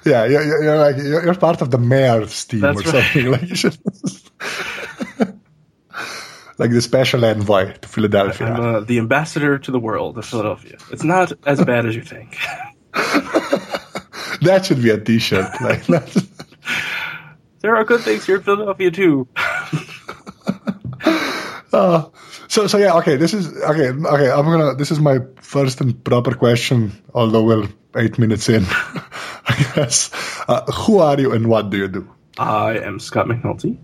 yeah, 0.04 0.24
you're, 0.24 0.62
you're, 0.62 0.78
like 0.78 0.96
you're, 0.96 1.24
you're 1.24 1.34
part 1.34 1.60
of 1.62 1.70
the 1.70 1.78
mayor's 1.78 2.44
team 2.44 2.60
That's 2.60 2.80
or 2.80 2.90
right. 2.90 3.04
something. 3.04 3.30
Like 5.20 5.34
like 6.58 6.70
the 6.70 6.80
special 6.80 7.24
envoy 7.24 7.72
to 7.72 7.88
Philadelphia. 7.88 8.46
I'm 8.46 8.60
uh, 8.60 8.80
the 8.80 8.98
ambassador 8.98 9.58
to 9.58 9.70
the 9.70 9.80
world 9.80 10.18
of 10.18 10.26
Philadelphia. 10.26 10.76
It's 10.90 11.04
not 11.04 11.32
as 11.46 11.62
bad 11.64 11.86
as 11.86 11.96
you 11.96 12.02
think. 12.02 12.36
that 14.42 14.64
should 14.64 14.82
be 14.82 14.90
a 14.90 14.98
T-shirt. 14.98 15.60
Like. 15.60 15.86
There 17.60 17.76
are 17.76 17.84
good 17.84 18.00
things 18.00 18.24
here 18.24 18.36
in 18.36 18.42
Philadelphia 18.42 18.90
too. 18.90 19.28
Uh, 21.72 22.08
so 22.48 22.66
so 22.66 22.78
yeah 22.78 22.96
okay 22.96 23.16
this 23.16 23.32
is 23.32 23.46
okay 23.62 23.90
okay 23.90 24.28
i'm 24.28 24.44
gonna 24.44 24.74
this 24.74 24.90
is 24.90 24.98
my 24.98 25.20
first 25.40 25.80
and 25.80 26.02
proper 26.02 26.34
question 26.34 26.90
although 27.14 27.44
we're 27.44 27.68
eight 27.96 28.18
minutes 28.18 28.48
in 28.48 28.64
i 29.50 29.54
guess 29.74 30.10
uh, 30.48 30.62
who 30.72 30.98
are 30.98 31.18
you 31.20 31.32
and 31.32 31.46
what 31.48 31.70
do 31.70 31.76
you 31.76 31.88
do 31.88 32.02
I 32.38 32.78
am 32.78 33.00
Scott 33.00 33.26
McNulty. 33.26 33.76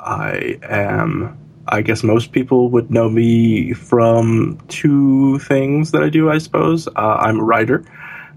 I 0.00 0.58
am. 0.68 1.38
I 1.68 1.82
guess 1.82 2.02
most 2.02 2.32
people 2.32 2.68
would 2.70 2.90
know 2.90 3.08
me 3.08 3.74
from 3.74 4.58
two 4.66 5.38
things 5.40 5.92
that 5.92 6.02
I 6.02 6.08
do. 6.08 6.28
I 6.28 6.38
suppose 6.38 6.88
uh, 6.88 6.90
I'm 6.96 7.38
a 7.38 7.44
writer 7.44 7.84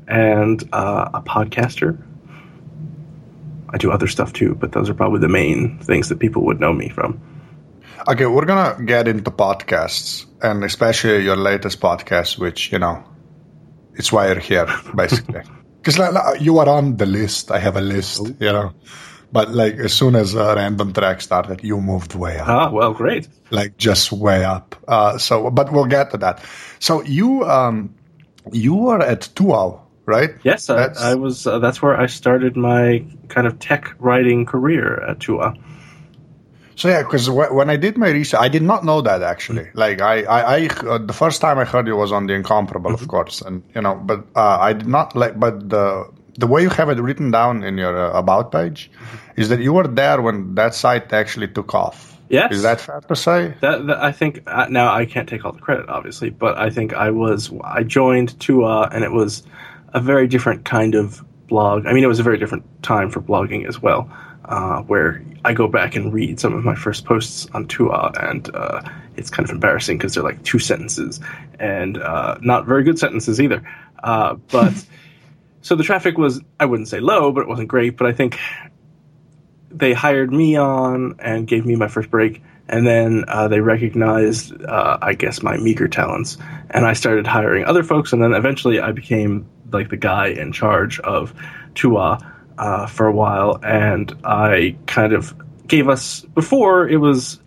and 0.07 0.61
uh, 0.71 1.09
a 1.15 1.21
podcaster. 1.21 1.97
I 3.73 3.77
do 3.77 3.89
other 3.91 4.07
stuff 4.07 4.33
too, 4.33 4.53
but 4.53 4.71
those 4.71 4.87
are 4.89 4.93
probably 4.93 5.19
the 5.19 5.29
main 5.29 5.79
things 5.79 6.09
that 6.09 6.19
people 6.19 6.45
would 6.45 6.59
know 6.59 6.73
me 6.73 6.89
from. 6.89 7.19
okay 8.07 8.27
we're 8.27 8.45
gonna 8.45 8.83
get 8.85 9.07
into 9.07 9.31
podcasts 9.31 10.25
and 10.41 10.63
especially 10.63 11.23
your 11.23 11.35
latest 11.37 11.79
podcast 11.79 12.37
which 12.37 12.71
you 12.71 12.77
know 12.77 13.03
it's 13.95 14.11
why 14.11 14.27
you're 14.27 14.39
here 14.39 14.67
basically 14.95 15.41
because 15.85 15.99
like, 15.99 16.13
like, 16.13 16.41
you 16.41 16.57
are 16.57 16.67
on 16.67 16.97
the 16.97 17.05
list 17.05 17.51
i 17.51 17.59
have 17.59 17.77
a 17.77 17.81
list 17.81 18.19
you 18.39 18.51
know 18.51 18.73
but 19.31 19.51
like 19.51 19.75
as 19.75 19.93
soon 19.93 20.15
as 20.15 20.33
a 20.33 20.55
random 20.55 20.91
track 20.93 21.21
started 21.21 21.63
you 21.63 21.79
moved 21.79 22.15
way 22.15 22.39
up 22.39 22.47
Ah, 22.47 22.71
well, 22.71 22.93
great. 22.93 23.27
like 23.51 23.77
just 23.77 24.11
way 24.11 24.43
up. 24.45 24.75
Uh, 24.87 25.17
so, 25.17 25.51
but 25.51 25.71
we'll 25.73 25.85
get 25.85 26.11
to 26.11 26.17
that. 26.17 26.41
So 26.79 27.01
you 27.03 27.43
um, 27.43 27.93
you 28.53 28.73
were 28.75 29.01
at 29.01 29.21
TUAW 29.35 29.81
right? 30.05 30.31
Yes, 30.43 30.69
I, 30.69 30.93
I 30.99 31.15
was. 31.15 31.47
Uh, 31.47 31.59
that's 31.59 31.81
where 31.81 31.99
I 31.99 32.05
started 32.05 32.55
my 32.55 33.03
kind 33.27 33.47
of 33.47 33.57
tech 33.59 33.93
writing 33.99 34.45
career 34.45 35.03
at 35.09 35.19
TUAW. 35.19 35.57
So 36.75 36.89
yeah, 36.89 37.03
because 37.03 37.29
when 37.29 37.69
I 37.69 37.77
did 37.77 37.97
my 37.97 38.09
research, 38.09 38.39
I 38.39 38.49
did 38.49 38.61
not 38.61 38.83
know 38.83 39.01
that 39.01 39.21
actually. 39.21 39.63
Mm-hmm. 39.63 39.77
Like 39.77 40.01
I, 40.01 40.23
I, 40.23 40.57
I 40.57 40.67
uh, 40.67 40.97
the 40.97 41.13
first 41.13 41.39
time 41.39 41.57
I 41.57 41.63
heard 41.63 41.87
it 41.87 41.93
was 41.93 42.11
on 42.11 42.27
the 42.27 42.33
Incomparable, 42.33 42.91
mm-hmm. 42.91 43.03
of 43.03 43.07
course, 43.07 43.41
and 43.41 43.63
you 43.73 43.81
know, 43.81 43.95
but 43.95 44.25
uh, 44.35 44.57
I 44.59 44.73
did 44.73 44.87
not 44.87 45.15
like. 45.15 45.39
But 45.39 45.69
the 45.69 46.11
the 46.37 46.47
way 46.47 46.63
you 46.63 46.69
have 46.69 46.89
it 46.89 46.99
written 46.99 47.31
down 47.31 47.63
in 47.63 47.77
your 47.77 47.97
uh, 47.97 48.19
about 48.19 48.51
page 48.51 48.91
mm-hmm. 48.91 49.41
is 49.41 49.49
that 49.49 49.61
you 49.61 49.71
were 49.71 49.87
there 49.87 50.21
when 50.21 50.55
that 50.55 50.75
site 50.75 51.13
actually 51.13 51.47
took 51.47 51.73
off. 51.73 52.11
Yes, 52.27 52.51
is 52.51 52.63
that 52.63 52.81
fair 52.81 52.99
to 53.01 53.15
say? 53.15 53.53
That, 53.61 53.87
that 53.87 54.03
I 54.03 54.11
think 54.11 54.43
uh, 54.45 54.67
now 54.69 54.93
I 54.93 55.05
can't 55.05 55.29
take 55.29 55.45
all 55.45 55.53
the 55.53 55.61
credit, 55.61 55.87
obviously, 55.87 56.29
but 56.29 56.57
I 56.57 56.71
think 56.71 56.93
I 56.93 57.11
was 57.11 57.53
I 57.63 57.83
joined 57.83 58.37
TUAW, 58.39 58.89
and 58.91 59.03
it 59.03 59.11
was 59.11 59.43
a 59.93 60.01
very 60.01 60.27
different 60.27 60.65
kind 60.65 60.95
of 60.95 61.23
blog. 61.47 61.85
I 61.85 61.93
mean, 61.93 62.03
it 62.03 62.07
was 62.07 62.19
a 62.19 62.23
very 62.23 62.37
different 62.37 62.65
time 62.83 63.11
for 63.11 63.21
blogging 63.21 63.65
as 63.65 63.81
well 63.81 64.11
uh, 64.47 64.81
where 64.83 65.23
I 65.43 65.53
go 65.53 65.67
back 65.67 65.95
and 65.95 66.13
read 66.13 66.39
some 66.39 66.53
of 66.53 66.63
my 66.63 66.75
first 66.75 67.05
posts 67.05 67.47
on 67.53 67.67
TUAW, 67.67 68.11
and 68.31 68.55
uh, 68.55 68.81
it's 69.15 69.29
kind 69.29 69.47
of 69.47 69.53
embarrassing 69.53 69.97
because 69.97 70.13
they're 70.13 70.23
like 70.23 70.43
two 70.43 70.59
sentences 70.59 71.19
and 71.59 71.97
uh, 71.97 72.37
not 72.41 72.65
very 72.65 72.83
good 72.83 72.99
sentences 72.99 73.41
either. 73.41 73.63
Uh, 74.03 74.35
but 74.35 74.73
so 75.61 75.75
the 75.75 75.83
traffic 75.83 76.17
was, 76.17 76.41
I 76.59 76.65
wouldn't 76.65 76.89
say 76.89 76.99
low, 76.99 77.31
but 77.31 77.41
it 77.41 77.47
wasn't 77.47 77.67
great. 77.67 77.97
But 77.97 78.07
I 78.07 78.13
think 78.13 78.39
they 79.71 79.93
hired 79.93 80.31
me 80.31 80.55
on 80.55 81.15
and 81.19 81.47
gave 81.47 81.65
me 81.65 81.75
my 81.75 81.87
first 81.87 82.09
break. 82.09 82.41
And 82.67 82.87
then 82.87 83.25
uh, 83.27 83.47
they 83.47 83.59
recognized, 83.59 84.59
uh, 84.63 84.97
I 84.99 85.13
guess, 85.13 85.43
my 85.43 85.57
meager 85.57 85.87
talents, 85.87 86.37
and 86.71 86.83
I 86.83 86.93
started 86.93 87.27
hiring 87.27 87.65
other 87.65 87.83
folks. 87.83 88.11
And 88.11 88.23
then 88.23 88.33
eventually, 88.33 88.79
I 88.79 88.91
became 88.91 89.47
like 89.71 89.89
the 89.89 89.97
guy 89.97 90.27
in 90.27 90.51
charge 90.51 90.99
of 91.01 91.31
TUAW 91.75 92.19
uh, 92.57 92.87
for 92.87 93.07
a 93.07 93.11
while, 93.11 93.59
and 93.63 94.13
I 94.23 94.75
kind 94.87 95.13
of 95.13 95.33
gave 95.67 95.89
us 95.89 96.21
before 96.21 96.87
it 96.87 96.97
was 96.97 97.39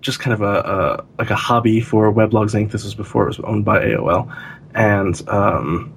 just 0.00 0.20
kind 0.20 0.34
of 0.34 0.42
a, 0.42 0.44
a 0.44 1.04
like 1.18 1.30
a 1.30 1.34
hobby 1.34 1.80
for 1.80 2.12
Weblogs 2.12 2.54
Inc. 2.54 2.70
This 2.70 2.84
was 2.84 2.94
before 2.94 3.24
it 3.24 3.28
was 3.28 3.40
owned 3.40 3.64
by 3.64 3.84
AOL, 3.84 4.34
and 4.74 5.28
um, 5.28 5.92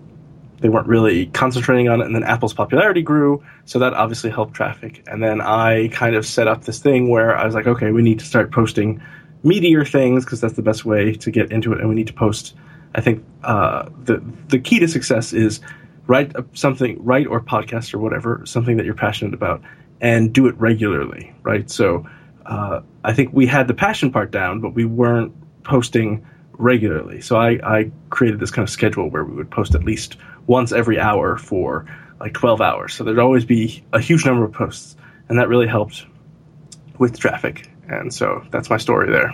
they 0.60 0.70
weren't 0.70 0.88
really 0.88 1.28
concentrating 1.28 1.90
on 1.90 2.02
it. 2.02 2.06
And 2.06 2.16
then 2.16 2.24
Apple's 2.24 2.54
popularity 2.54 3.02
grew, 3.02 3.44
so 3.66 3.80
that 3.80 3.94
obviously 3.94 4.30
helped 4.30 4.54
traffic. 4.54 5.04
And 5.08 5.22
then 5.22 5.42
I 5.42 5.90
kind 5.90 6.16
of 6.16 6.26
set 6.26 6.48
up 6.48 6.64
this 6.64 6.80
thing 6.80 7.10
where 7.10 7.38
I 7.38 7.46
was 7.46 7.54
like, 7.54 7.68
okay, 7.68 7.92
we 7.92 8.02
need 8.02 8.20
to 8.20 8.26
start 8.26 8.52
posting 8.52 9.02
meatier 9.44 9.90
things 9.90 10.26
because 10.26 10.42
that's 10.42 10.56
the 10.56 10.62
best 10.62 10.86
way 10.86 11.14
to 11.14 11.32
get 11.32 11.52
into 11.52 11.74
it, 11.74 11.80
and 11.80 11.90
we 11.90 11.96
need 11.96 12.08
to 12.08 12.14
post. 12.14 12.56
I 12.96 13.02
think 13.02 13.24
uh, 13.44 13.90
the 14.04 14.24
the 14.48 14.60
key 14.60 14.80
to 14.80 14.88
success 14.88 15.34
is 15.34 15.60
write 16.08 16.34
something, 16.54 17.04
write 17.04 17.28
or 17.28 17.42
podcast 17.42 17.94
or 17.94 18.00
whatever, 18.00 18.44
something 18.46 18.78
that 18.78 18.86
you're 18.86 18.96
passionate 18.96 19.34
about, 19.34 19.62
and 20.02 20.34
do 20.34 20.48
it 20.48 20.56
regularly, 20.58 21.34
right? 21.44 21.70
So 21.70 22.08
uh, 22.46 22.82
I 23.04 23.14
think 23.14 23.34
we 23.34 23.46
had 23.46 23.68
the 23.68 23.74
passion 23.74 24.12
part 24.12 24.32
down, 24.32 24.62
but 24.62 24.70
we 24.74 24.86
weren't 24.86 25.34
posting 25.64 26.26
regularly. 26.54 27.22
So 27.22 27.36
I, 27.38 27.60
I 27.64 27.92
created 28.10 28.40
this 28.40 28.52
kind 28.52 28.64
of 28.64 28.70
schedule 28.70 29.10
where 29.10 29.24
we 29.24 29.36
would 29.36 29.52
post 29.52 29.76
at 29.76 29.84
least 29.84 30.18
once 30.48 30.72
every 30.72 31.00
hour 31.00 31.38
for 31.38 31.86
like 32.20 32.34
12 32.34 32.62
hours. 32.62 32.94
So 32.94 33.04
there'd 33.04 33.20
always 33.20 33.46
be 33.46 33.84
a 33.94 34.00
huge 34.00 34.26
number 34.26 34.46
of 34.46 34.54
posts, 34.54 34.96
and 35.30 35.38
that 35.38 35.50
really 35.50 35.68
helped 35.68 36.06
with 36.98 37.20
traffic. 37.20 37.70
And 37.88 38.14
so 38.14 38.44
that's 38.50 38.70
my 38.70 38.78
story 38.78 39.12
there. 39.12 39.34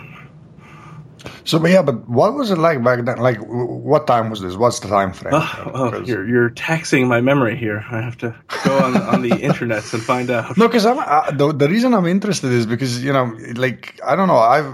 So, 1.44 1.58
but 1.58 1.70
yeah, 1.70 1.82
but 1.82 2.08
what 2.08 2.34
was 2.34 2.50
it 2.50 2.58
like 2.58 2.82
back 2.82 3.04
then? 3.04 3.18
Like, 3.18 3.38
what 3.38 4.06
time 4.06 4.30
was 4.30 4.40
this? 4.40 4.56
What's 4.56 4.80
the 4.80 4.88
time 4.88 5.12
frame? 5.12 5.34
Oh, 5.34 5.70
oh 5.74 6.02
you're 6.02 6.26
you're 6.26 6.50
taxing 6.50 7.08
my 7.08 7.20
memory 7.20 7.56
here. 7.56 7.84
I 7.90 8.00
have 8.00 8.16
to 8.18 8.34
go 8.64 8.78
on 8.78 8.96
on 8.96 9.22
the 9.22 9.34
internet 9.40 9.92
and 9.92 10.02
find 10.02 10.30
out. 10.30 10.56
No, 10.56 10.68
because 10.68 10.86
uh, 10.86 11.30
the 11.32 11.52
the 11.52 11.68
reason 11.68 11.94
I'm 11.94 12.06
interested 12.06 12.52
is 12.52 12.66
because 12.66 13.02
you 13.04 13.12
know, 13.12 13.36
like 13.54 14.00
I 14.04 14.16
don't 14.16 14.28
know, 14.28 14.38
I've 14.38 14.72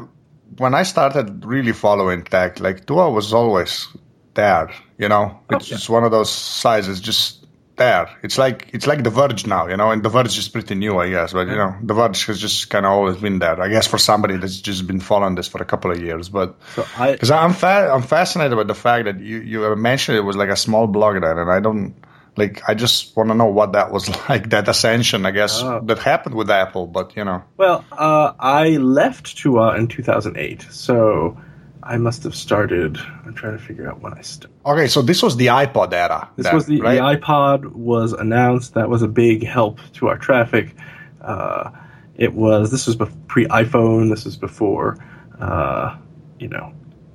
when 0.59 0.75
I 0.75 0.83
started 0.83 1.45
really 1.45 1.73
following 1.73 2.25
tech, 2.25 2.61
like 2.61 2.87
TUAW 2.87 3.15
was 3.15 3.33
always 3.33 3.89
there. 4.35 4.71
You 4.99 5.09
know, 5.09 5.41
it's 5.51 5.67
oh, 5.67 5.69
yeah. 5.69 5.77
just 5.77 5.89
one 5.89 6.05
of 6.05 6.11
those 6.11 6.31
sizes, 6.31 7.01
just 7.01 7.40
there. 7.81 8.11
It's 8.23 8.39
like 8.39 8.69
it's 8.73 8.87
like 8.87 9.03
The 9.03 9.11
Verge 9.11 9.47
now, 9.47 9.67
you 9.67 9.77
know, 9.77 9.91
and 9.91 10.03
The 10.03 10.11
Verge 10.11 10.37
is 10.39 10.49
pretty 10.49 10.75
new, 10.75 10.99
I 10.99 11.09
guess. 11.09 11.33
But 11.33 11.49
you 11.49 11.57
know, 11.57 11.75
The 11.83 11.95
Verge 11.95 12.27
has 12.27 12.39
just 12.39 12.69
kind 12.69 12.85
of 12.87 12.93
always 12.93 13.17
been 13.17 13.39
there. 13.41 13.61
I 13.61 13.69
guess 13.69 13.87
for 13.87 13.99
somebody 13.99 14.37
that's 14.37 14.61
just 14.61 14.87
been 14.87 15.01
following 15.01 15.35
this 15.35 15.49
for 15.49 15.61
a 15.63 15.65
couple 15.65 15.91
of 15.91 15.99
years. 16.01 16.29
But 16.29 16.59
because 16.77 17.29
so 17.29 17.35
I'm 17.35 17.55
fa- 17.55 17.91
I'm 17.93 18.03
fascinated 18.03 18.57
with 18.57 18.69
the 18.69 18.75
fact 18.75 19.07
that 19.07 19.19
you 19.19 19.39
you 19.41 19.77
mentioned 19.77 20.19
it 20.19 20.21
was 20.21 20.37
like 20.37 20.51
a 20.51 20.57
small 20.57 20.87
blog 20.87 21.21
there, 21.23 21.41
and 21.41 21.51
I 21.51 21.61
don't 21.61 21.95
like 22.37 22.63
I 22.69 22.75
just 22.75 23.17
want 23.17 23.31
to 23.31 23.35
know 23.35 23.47
what 23.47 23.73
that 23.73 23.91
was 23.91 24.09
like 24.29 24.51
that 24.51 24.69
ascension 24.69 25.27
I 25.27 25.31
guess 25.31 25.63
oh. 25.63 25.81
that 25.87 25.99
happened 25.99 26.35
with 26.37 26.51
Apple 26.51 26.87
but 26.87 27.17
you 27.17 27.25
know 27.25 27.43
well 27.57 27.85
uh, 27.91 28.33
I 28.39 28.77
left 28.77 29.37
TUAW 29.37 29.77
in 29.77 29.89
2008 29.89 30.63
so 30.71 31.37
I 31.83 31.97
must 31.97 32.25
have 32.25 32.35
started. 32.35 32.99
I'm 33.25 33.35
trying 33.35 33.57
to 33.57 33.63
figure 33.63 33.89
out 33.89 34.01
when 34.01 34.13
I 34.13 34.21
started. 34.21 34.55
Okay, 34.67 34.87
so 34.87 35.03
this 35.03 35.23
was 35.23 35.37
the 35.37 35.47
iPod 35.47 35.93
era. 35.93 36.31
This 36.37 36.45
then, 36.45 36.55
was 36.55 36.67
the, 36.67 36.81
right? 36.81 36.95
the 36.95 37.21
iPod 37.21 37.73
was 37.73 38.13
announced. 38.13 38.75
That 38.75 38.89
was 38.89 39.03
a 39.03 39.09
big 39.09 39.45
help 39.45 39.81
to 39.95 40.09
our 40.09 40.19
traffic. 40.19 40.75
Uh, 41.21 41.71
it 42.17 42.35
was. 42.35 42.71
This 42.71 42.87
was 42.87 42.97
pre 43.29 43.47
iPhone. 43.47 44.11
This 44.11 44.25
was 44.25 44.37
before. 44.37 44.99
Uh, 45.41 45.97
you 46.39 46.49
know, 46.49 46.73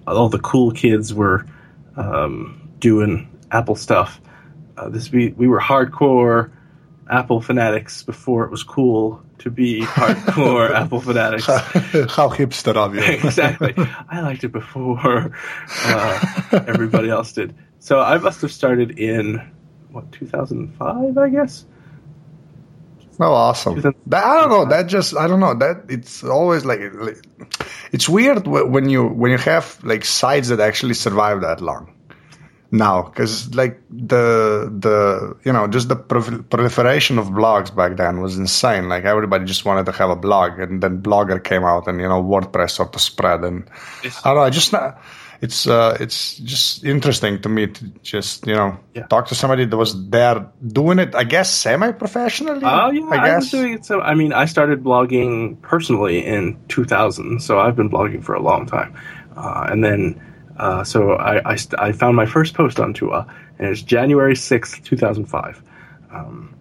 all 0.07 0.29
the 0.29 0.39
cool 0.39 0.71
kids 0.71 1.13
were 1.13 1.45
um, 1.95 2.71
doing 2.79 3.29
Apple 3.51 3.75
stuff. 3.75 4.19
Uh, 4.77 4.89
this 4.89 5.11
we 5.11 5.29
we 5.29 5.47
were 5.47 5.59
hardcore 5.59 6.51
Apple 7.09 7.39
fanatics 7.39 8.03
before 8.03 8.45
it 8.45 8.51
was 8.51 8.63
cool 8.63 9.21
to 9.39 9.51
be 9.51 9.81
hardcore 9.81 10.71
Apple 10.75 11.01
fanatics. 11.01 11.45
How 11.45 12.29
hipster 12.29 12.75
of 12.75 12.95
you. 12.95 13.01
exactly. 13.03 13.73
I 14.09 14.21
liked 14.21 14.43
it 14.43 14.51
before 14.51 15.31
uh, 15.85 16.63
everybody 16.67 17.09
else 17.09 17.33
did. 17.33 17.55
So 17.79 17.99
I 17.99 18.17
must 18.17 18.41
have 18.41 18.51
started 18.51 18.97
in, 18.99 19.41
what, 19.91 20.11
2005, 20.11 21.17
I 21.17 21.29
guess? 21.29 21.65
Oh, 23.19 23.33
awesome! 23.33 23.79
That, 24.07 24.25
I 24.25 24.41
don't 24.41 24.49
know. 24.49 24.65
That 24.65 24.87
just 24.87 25.15
I 25.15 25.27
don't 25.27 25.39
know. 25.39 25.53
That 25.53 25.85
it's 25.87 26.21
always 26.21 26.65
like, 26.65 26.81
it's 27.93 28.09
weird 28.09 28.45
when 28.45 28.89
you 28.89 29.07
when 29.07 29.31
you 29.31 29.37
have 29.37 29.79
like 29.83 30.03
sites 30.03 30.49
that 30.49 30.59
actually 30.59 30.95
survive 30.95 31.39
that 31.39 31.61
long 31.61 31.94
now 32.71 33.03
because 33.03 33.53
like 33.55 33.81
the 33.89 34.71
the 34.79 35.37
you 35.43 35.53
know 35.53 35.67
just 35.67 35.87
the 35.87 35.95
proliferation 35.95 37.17
of 37.17 37.27
blogs 37.27 37.75
back 37.75 37.97
then 37.97 38.21
was 38.21 38.37
insane. 38.37 38.89
Like 38.89 39.05
everybody 39.05 39.45
just 39.45 39.65
wanted 39.65 39.85
to 39.85 39.91
have 39.93 40.09
a 40.09 40.15
blog 40.15 40.59
and 40.59 40.81
then 40.81 41.01
blogger 41.01 41.43
came 41.43 41.63
out 41.63 41.87
and 41.87 41.99
you 41.99 42.07
know 42.07 42.21
wordpress 42.21 42.71
sort 42.71 42.95
of 42.95 43.01
spread 43.01 43.43
and 43.43 43.69
it's, 44.03 44.25
i 44.25 44.29
don't 44.29 44.37
know 44.37 44.43
i 44.43 44.49
just 44.49 44.73
it's 45.41 45.67
uh 45.67 45.97
it's 45.99 46.37
just 46.37 46.83
interesting 46.83 47.41
to 47.41 47.49
me 47.49 47.67
to 47.67 47.85
just 48.01 48.47
you 48.47 48.53
know 48.53 48.77
yeah. 48.93 49.05
talk 49.07 49.27
to 49.27 49.35
somebody 49.35 49.65
that 49.65 49.77
was 49.77 50.09
there 50.09 50.47
doing 50.65 50.99
it 50.99 51.13
i 51.15 51.23
guess 51.23 51.53
semi-professionally 51.53 52.61
oh 52.63 52.67
uh, 52.67 52.91
yeah 52.91 53.05
i, 53.09 53.35
I 53.35 53.39
doing 53.41 53.73
it 53.73 53.85
so 53.85 54.01
i 54.01 54.15
mean 54.15 54.33
i 54.33 54.45
started 54.45 54.83
blogging 54.83 55.61
personally 55.61 56.25
in 56.25 56.57
2000 56.69 57.41
so 57.41 57.59
i've 57.59 57.75
been 57.75 57.89
blogging 57.89 58.23
for 58.23 58.33
a 58.33 58.41
long 58.41 58.65
time. 58.65 58.95
Uh, 59.35 59.67
and 59.69 59.83
then 59.83 60.21
uh, 60.57 60.83
so 60.83 61.11
I, 61.13 61.53
I, 61.53 61.57
I, 61.77 61.91
found 61.91 62.15
my 62.15 62.25
first 62.25 62.53
post 62.53 62.79
on 62.79 62.93
TUAW, 62.93 63.27
and 63.59 63.67
it's 63.67 63.81
January 63.81 64.35
6th, 64.35 64.83
2005. 64.83 65.61
Um, 66.11 66.55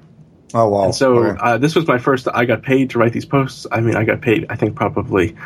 oh, 0.52 0.68
wow. 0.68 0.84
And 0.84 0.94
so 0.94 1.18
okay. 1.18 1.38
uh, 1.40 1.58
this 1.58 1.76
was 1.76 1.86
my 1.86 1.98
first, 1.98 2.26
I 2.32 2.44
got 2.44 2.62
paid 2.62 2.90
to 2.90 2.98
write 2.98 3.12
these 3.12 3.24
posts. 3.24 3.66
I 3.70 3.80
mean, 3.80 3.94
I 3.94 4.04
got 4.04 4.20
paid, 4.20 4.46
I 4.50 4.56
think, 4.56 4.74
probably 4.74 5.36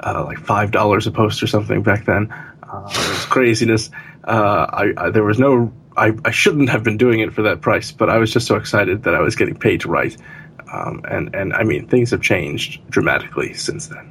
uh, 0.00 0.22
like 0.24 0.38
$5 0.38 1.06
a 1.06 1.10
post 1.12 1.42
or 1.42 1.46
something 1.46 1.82
back 1.82 2.04
then. 2.04 2.30
Uh, 2.62 2.88
it 2.90 3.08
was 3.08 3.24
craziness. 3.26 3.90
Uh, 4.22 4.66
I, 4.70 4.92
I, 5.06 5.10
there 5.10 5.24
was 5.24 5.38
no, 5.38 5.72
I, 5.96 6.12
I 6.24 6.30
shouldn't 6.30 6.68
have 6.68 6.84
been 6.84 6.98
doing 6.98 7.20
it 7.20 7.32
for 7.32 7.42
that 7.42 7.62
price, 7.62 7.90
but 7.90 8.10
I 8.10 8.18
was 8.18 8.30
just 8.32 8.46
so 8.46 8.56
excited 8.56 9.04
that 9.04 9.14
I 9.14 9.20
was 9.20 9.36
getting 9.36 9.56
paid 9.56 9.80
to 9.82 9.88
write. 9.88 10.18
Um, 10.70 11.02
and, 11.08 11.34
and 11.34 11.52
I 11.54 11.62
mean, 11.62 11.88
things 11.88 12.10
have 12.10 12.20
changed 12.20 12.86
dramatically 12.90 13.54
since 13.54 13.86
then. 13.86 14.10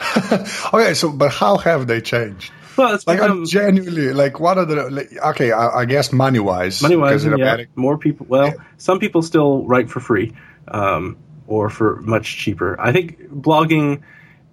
okay, 0.74 0.94
so 0.94 1.12
but 1.12 1.30
how 1.30 1.58
have 1.58 1.86
they 1.86 2.00
changed? 2.00 2.50
Well, 2.76 2.94
it's 2.94 3.06
like 3.06 3.18
become, 3.18 3.40
I'm 3.40 3.46
genuinely 3.46 4.12
like 4.12 4.40
what 4.40 4.58
are 4.58 4.64
the 4.64 4.90
like, 4.90 5.12
okay? 5.16 5.52
I, 5.52 5.80
I 5.80 5.84
guess 5.84 6.12
money 6.12 6.38
wise, 6.38 6.82
money 6.82 6.96
wise, 6.96 7.24
yeah. 7.24 7.64
More 7.74 7.98
people. 7.98 8.26
Well, 8.28 8.48
yeah. 8.48 8.54
some 8.78 8.98
people 8.98 9.22
still 9.22 9.64
write 9.66 9.90
for 9.90 10.00
free, 10.00 10.34
um, 10.68 11.18
or 11.46 11.68
for 11.68 12.00
much 12.00 12.36
cheaper. 12.38 12.80
I 12.80 12.92
think 12.92 13.28
blogging 13.30 14.02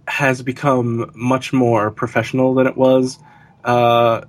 has 0.08 0.42
become 0.42 1.12
much 1.16 1.54
more 1.54 1.92
professional 1.92 2.56
than 2.56 2.68
it 2.68 2.78
was, 2.78 3.20
uh, 3.64 4.22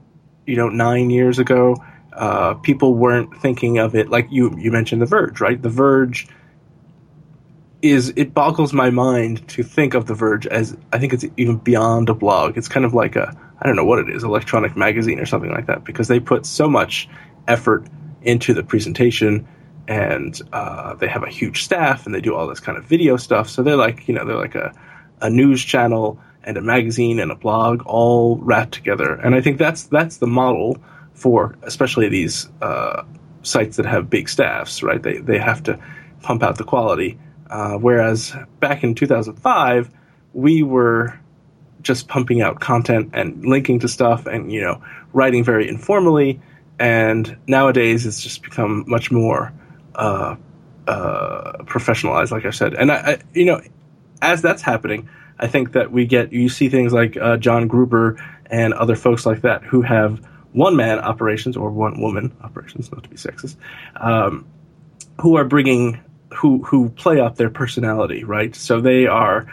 you 0.46 0.56
know, 0.56 0.68
nine 0.68 1.10
years 1.10 1.38
ago. 1.38 1.76
Uh, 2.12 2.54
people 2.54 2.94
weren't 2.94 3.40
thinking 3.40 3.78
of 3.78 3.94
it 3.94 4.10
like 4.10 4.28
you. 4.30 4.56
You 4.58 4.70
mentioned 4.72 5.00
The 5.00 5.06
Verge, 5.06 5.40
right? 5.40 5.60
The 5.60 5.68
Verge 5.68 6.28
is 7.80 8.12
it 8.16 8.34
boggles 8.34 8.72
my 8.72 8.90
mind 8.90 9.46
to 9.48 9.62
think 9.62 9.94
of 9.94 10.06
The 10.06 10.14
Verge 10.14 10.46
as 10.46 10.76
I 10.92 10.98
think 10.98 11.12
it's 11.12 11.24
even 11.36 11.56
beyond 11.56 12.08
a 12.08 12.14
blog. 12.14 12.58
It's 12.58 12.68
kind 12.68 12.84
of 12.84 12.92
like 12.92 13.16
a 13.16 13.36
I 13.60 13.66
don't 13.66 13.76
know 13.76 13.84
what 13.84 13.98
it 13.98 14.08
is, 14.08 14.24
electronic 14.24 14.76
magazine 14.76 15.18
or 15.18 15.26
something 15.26 15.50
like 15.50 15.66
that, 15.66 15.84
because 15.84 16.08
they 16.08 16.20
put 16.20 16.46
so 16.46 16.68
much 16.68 17.08
effort 17.46 17.86
into 18.22 18.54
the 18.54 18.62
presentation 18.62 19.46
and 19.88 20.40
uh, 20.52 20.94
they 20.94 21.08
have 21.08 21.22
a 21.22 21.30
huge 21.30 21.64
staff 21.64 22.06
and 22.06 22.14
they 22.14 22.20
do 22.20 22.34
all 22.34 22.46
this 22.46 22.60
kind 22.60 22.76
of 22.76 22.84
video 22.84 23.16
stuff. 23.16 23.48
So 23.48 23.62
they're 23.62 23.76
like, 23.76 24.06
you 24.06 24.14
know, 24.14 24.24
they're 24.24 24.36
like 24.36 24.54
a, 24.54 24.74
a 25.20 25.30
news 25.30 25.64
channel 25.64 26.20
and 26.44 26.56
a 26.56 26.60
magazine 26.60 27.18
and 27.18 27.30
a 27.30 27.34
blog 27.34 27.82
all 27.86 28.36
wrapped 28.36 28.74
together. 28.74 29.14
And 29.14 29.34
I 29.34 29.40
think 29.40 29.58
that's 29.58 29.84
that's 29.84 30.18
the 30.18 30.26
model 30.26 30.78
for 31.14 31.56
especially 31.62 32.08
these 32.08 32.48
uh, 32.62 33.02
sites 33.42 33.76
that 33.78 33.86
have 33.86 34.10
big 34.10 34.28
staffs, 34.28 34.82
right? 34.82 35.02
They 35.02 35.18
they 35.18 35.38
have 35.38 35.62
to 35.64 35.80
pump 36.22 36.42
out 36.42 36.58
the 36.58 36.64
quality. 36.64 37.18
Uh, 37.50 37.78
whereas 37.78 38.34
back 38.60 38.84
in 38.84 38.94
2005, 38.94 39.90
we 40.34 40.62
were 40.62 41.18
just 41.88 42.06
pumping 42.06 42.42
out 42.42 42.60
content 42.60 43.10
and 43.14 43.44
linking 43.44 43.80
to 43.80 43.88
stuff 43.88 44.26
and 44.26 44.52
you 44.52 44.60
know 44.60 44.80
writing 45.12 45.42
very 45.42 45.68
informally. 45.68 46.40
And 46.78 47.36
nowadays, 47.48 48.06
it's 48.06 48.22
just 48.22 48.44
become 48.44 48.84
much 48.86 49.10
more 49.10 49.52
uh, 49.96 50.36
uh, 50.86 51.52
professionalized, 51.64 52.30
like 52.30 52.44
I 52.44 52.50
said. 52.50 52.74
And 52.74 52.92
I, 52.92 52.94
I, 52.94 53.18
you 53.34 53.46
know, 53.46 53.60
as 54.22 54.42
that's 54.42 54.62
happening, 54.62 55.08
I 55.40 55.48
think 55.48 55.72
that 55.72 55.90
we 55.90 56.06
get 56.06 56.32
you 56.32 56.48
see 56.48 56.68
things 56.68 56.92
like 56.92 57.16
uh, 57.16 57.36
John 57.38 57.66
Gruber 57.66 58.22
and 58.46 58.74
other 58.74 58.94
folks 58.94 59.26
like 59.26 59.40
that 59.40 59.64
who 59.64 59.82
have 59.82 60.24
one 60.52 60.76
man 60.76 61.00
operations 61.00 61.56
or 61.56 61.70
one 61.70 62.00
woman 62.00 62.36
operations, 62.42 62.92
not 62.92 63.02
to 63.02 63.08
be 63.08 63.16
sexist, 63.16 63.56
um, 63.96 64.46
who 65.20 65.36
are 65.36 65.44
bringing 65.44 66.00
who 66.36 66.62
who 66.62 66.90
play 66.90 67.18
up 67.18 67.36
their 67.36 67.50
personality, 67.50 68.24
right? 68.24 68.54
So 68.54 68.80
they 68.80 69.06
are 69.06 69.50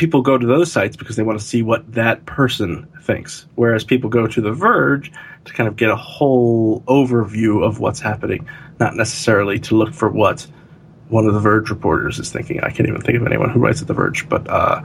people 0.00 0.22
go 0.22 0.38
to 0.38 0.46
those 0.46 0.72
sites 0.72 0.96
because 0.96 1.16
they 1.16 1.22
want 1.22 1.38
to 1.38 1.44
see 1.44 1.62
what 1.62 1.92
that 1.92 2.24
person 2.24 2.88
thinks, 3.02 3.46
whereas 3.54 3.84
people 3.84 4.08
go 4.08 4.26
to 4.26 4.40
The 4.40 4.50
Verge 4.50 5.12
to 5.44 5.52
kind 5.52 5.68
of 5.68 5.76
get 5.76 5.90
a 5.90 5.96
whole 5.96 6.80
overview 6.88 7.62
of 7.62 7.80
what's 7.80 8.00
happening, 8.00 8.48
not 8.78 8.96
necessarily 8.96 9.58
to 9.58 9.76
look 9.76 9.92
for 9.92 10.08
what 10.08 10.46
one 11.10 11.26
of 11.26 11.34
the 11.34 11.40
Verge 11.40 11.68
reporters 11.68 12.18
is 12.18 12.32
thinking. 12.32 12.60
I 12.60 12.70
can't 12.70 12.88
even 12.88 13.02
think 13.02 13.20
of 13.20 13.26
anyone 13.26 13.50
who 13.50 13.60
writes 13.60 13.82
at 13.82 13.88
The 13.88 13.92
Verge, 13.92 14.26
but 14.26 14.48
uh, 14.48 14.80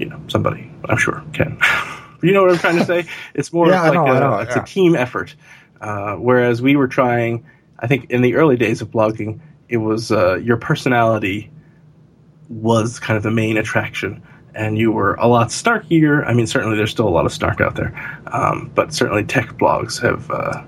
you 0.00 0.06
know, 0.06 0.20
somebody 0.26 0.68
I'm 0.88 0.98
sure 0.98 1.22
can. 1.32 1.56
you 2.22 2.32
know 2.32 2.42
what 2.42 2.50
I'm 2.50 2.58
trying 2.58 2.78
to 2.78 2.84
say? 2.84 3.06
It's 3.34 3.52
more 3.52 3.68
yeah, 3.68 3.82
like 3.82 3.94
know, 3.94 4.06
a, 4.06 4.18
know, 4.18 4.38
it's 4.38 4.56
yeah. 4.56 4.62
a 4.62 4.66
team 4.66 4.96
effort. 4.96 5.36
Uh, 5.80 6.16
whereas 6.16 6.60
we 6.60 6.74
were 6.74 6.88
trying, 6.88 7.46
I 7.78 7.86
think, 7.86 8.10
in 8.10 8.22
the 8.22 8.34
early 8.34 8.56
days 8.56 8.82
of 8.82 8.90
blogging, 8.90 9.38
it 9.68 9.76
was 9.76 10.10
uh, 10.10 10.38
your 10.38 10.56
personality 10.56 11.52
was 12.48 12.98
kind 12.98 13.16
of 13.16 13.22
the 13.22 13.30
main 13.30 13.56
attraction. 13.56 14.22
And 14.54 14.76
you 14.76 14.90
were 14.90 15.14
a 15.14 15.28
lot 15.28 15.48
snarkier. 15.48 16.26
I 16.26 16.32
mean, 16.32 16.46
certainly 16.46 16.76
there's 16.76 16.90
still 16.90 17.06
a 17.06 17.10
lot 17.10 17.26
of 17.26 17.32
snark 17.32 17.60
out 17.60 17.76
there, 17.76 17.94
um, 18.26 18.70
but 18.74 18.92
certainly 18.92 19.24
tech 19.24 19.56
blogs 19.56 20.00
have 20.02 20.30
uh, 20.30 20.64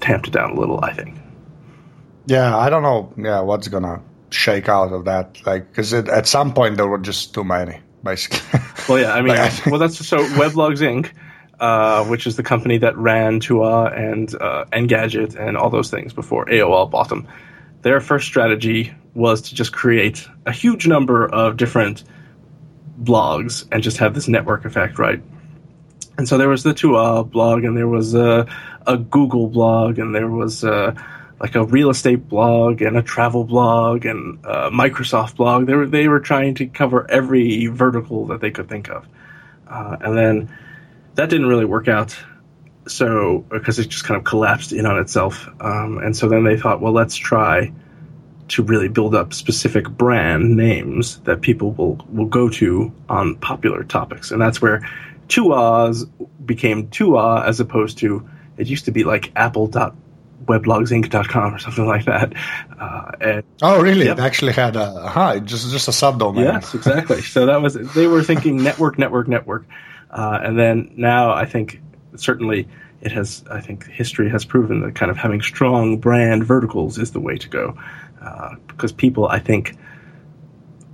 tamped 0.00 0.28
it 0.28 0.30
down 0.30 0.52
a 0.52 0.60
little. 0.60 0.82
I 0.82 0.94
think. 0.94 1.18
Yeah, 2.26 2.56
I 2.56 2.70
don't 2.70 2.82
know. 2.82 3.12
Yeah, 3.18 3.40
what's 3.40 3.68
gonna 3.68 4.00
shake 4.30 4.68
out 4.68 4.92
of 4.92 5.04
that? 5.04 5.44
Like, 5.44 5.68
because 5.68 5.92
at 5.92 6.26
some 6.26 6.54
point 6.54 6.76
there 6.76 6.86
were 6.86 6.98
just 6.98 7.34
too 7.34 7.44
many, 7.44 7.80
basically. 8.02 8.60
Well, 8.86 8.98
yeah, 8.98 9.14
I 9.14 9.22
mean, 9.22 9.34
Like, 9.36 9.66
well, 9.66 9.78
that's 9.78 10.06
so 10.06 10.18
Weblogs 10.18 10.80
Inc., 10.80 11.10
uh, 11.58 12.04
which 12.04 12.26
is 12.26 12.36
the 12.36 12.42
company 12.42 12.76
that 12.78 12.98
ran 12.98 13.40
TUAW 13.40 13.96
and 13.96 14.34
uh, 14.34 14.66
Engadget 14.72 15.36
and 15.36 15.56
all 15.56 15.70
those 15.70 15.90
things 15.90 16.12
before 16.12 16.44
AOL 16.44 16.90
bought 16.90 17.08
them. 17.08 17.26
Their 17.80 18.00
first 18.00 18.26
strategy 18.26 18.92
was 19.14 19.42
to 19.42 19.54
just 19.54 19.72
create 19.72 20.28
a 20.46 20.52
huge 20.52 20.86
number 20.86 21.26
of 21.26 21.56
different 21.56 22.04
blogs 23.02 23.66
and 23.72 23.82
just 23.82 23.98
have 23.98 24.14
this 24.14 24.28
network 24.28 24.64
effect, 24.64 24.98
right? 24.98 25.22
And 26.16 26.28
so 26.28 26.38
there 26.38 26.48
was 26.48 26.62
the 26.62 26.72
TUAW 26.72 27.30
blog, 27.30 27.64
and 27.64 27.76
there 27.76 27.88
was 27.88 28.14
a, 28.14 28.46
a 28.86 28.96
Google 28.96 29.48
blog, 29.48 29.98
and 29.98 30.14
there 30.14 30.28
was 30.28 30.62
a, 30.62 30.94
like 31.40 31.54
a 31.56 31.64
real 31.64 31.90
estate 31.90 32.28
blog, 32.28 32.82
and 32.82 32.96
a 32.96 33.02
travel 33.02 33.44
blog, 33.44 34.06
and 34.06 34.38
a 34.44 34.70
Microsoft 34.70 35.36
blog. 35.36 35.66
They 35.66 35.74
were 35.74 35.86
they 35.86 36.06
were 36.06 36.20
trying 36.20 36.54
to 36.56 36.66
cover 36.66 37.10
every 37.10 37.66
vertical 37.66 38.26
that 38.26 38.40
they 38.40 38.52
could 38.52 38.68
think 38.68 38.90
of, 38.90 39.06
uh, 39.68 39.96
and 40.00 40.16
then 40.16 40.56
that 41.16 41.30
didn't 41.30 41.46
really 41.46 41.64
work 41.64 41.88
out. 41.88 42.16
So 42.86 43.44
because 43.48 43.78
it 43.78 43.88
just 43.88 44.04
kind 44.04 44.18
of 44.18 44.24
collapsed 44.24 44.72
in 44.72 44.86
on 44.86 45.00
itself, 45.00 45.48
um, 45.60 45.98
and 45.98 46.16
so 46.16 46.28
then 46.28 46.44
they 46.44 46.56
thought, 46.56 46.80
well, 46.80 46.92
let's 46.92 47.16
try 47.16 47.72
to 48.48 48.62
really 48.62 48.88
build 48.88 49.14
up 49.14 49.32
specific 49.32 49.88
brand 49.88 50.54
names 50.56 51.18
that 51.20 51.40
people 51.40 51.72
will, 51.72 52.04
will 52.10 52.26
go 52.26 52.50
to 52.50 52.92
on 53.08 53.36
popular 53.36 53.84
topics. 53.84 54.30
And 54.30 54.38
that's 54.40 54.60
where 54.60 54.86
TUAW's 55.28 56.04
became 56.44 56.88
TUAW 56.88 57.46
as 57.46 57.60
opposed 57.60 57.98
to, 57.98 58.28
it 58.56 58.66
used 58.66 58.86
to 58.86 58.90
be 58.90 59.04
like 59.04 59.30
apple.weblogsinc.com 59.34 61.54
or 61.54 61.58
something 61.58 61.86
like 61.86 62.04
that. 62.04 62.34
Uh, 62.78 63.10
and 63.20 63.42
oh, 63.62 63.80
really? 63.80 64.04
Yep. 64.06 64.18
It 64.18 64.22
actually 64.22 64.52
had 64.52 64.76
a 64.76 65.08
hi, 65.08 65.38
just 65.38 65.70
just 65.70 65.88
a 65.88 65.92
subdomain. 65.92 66.44
Yes, 66.44 66.74
exactly. 66.74 67.22
so 67.22 67.46
that 67.46 67.62
was 67.62 67.74
they 67.74 68.06
were 68.06 68.22
thinking 68.22 68.62
network, 68.62 68.98
network, 68.98 69.28
network, 69.28 69.64
uh, 70.10 70.40
and 70.42 70.58
then 70.58 70.92
now 70.96 71.32
I 71.32 71.46
think 71.46 71.80
certainly 72.16 72.68
it 73.00 73.12
has. 73.12 73.44
I 73.50 73.60
think 73.60 73.86
history 73.86 74.30
has 74.30 74.44
proven 74.44 74.80
that 74.80 74.94
kind 74.94 75.10
of 75.10 75.16
having 75.16 75.42
strong 75.42 75.98
brand 75.98 76.44
verticals 76.44 76.98
is 76.98 77.12
the 77.12 77.20
way 77.20 77.36
to 77.36 77.48
go, 77.48 77.78
uh, 78.24 78.54
because 78.66 78.92
people 78.92 79.26
I 79.28 79.38
think 79.38 79.76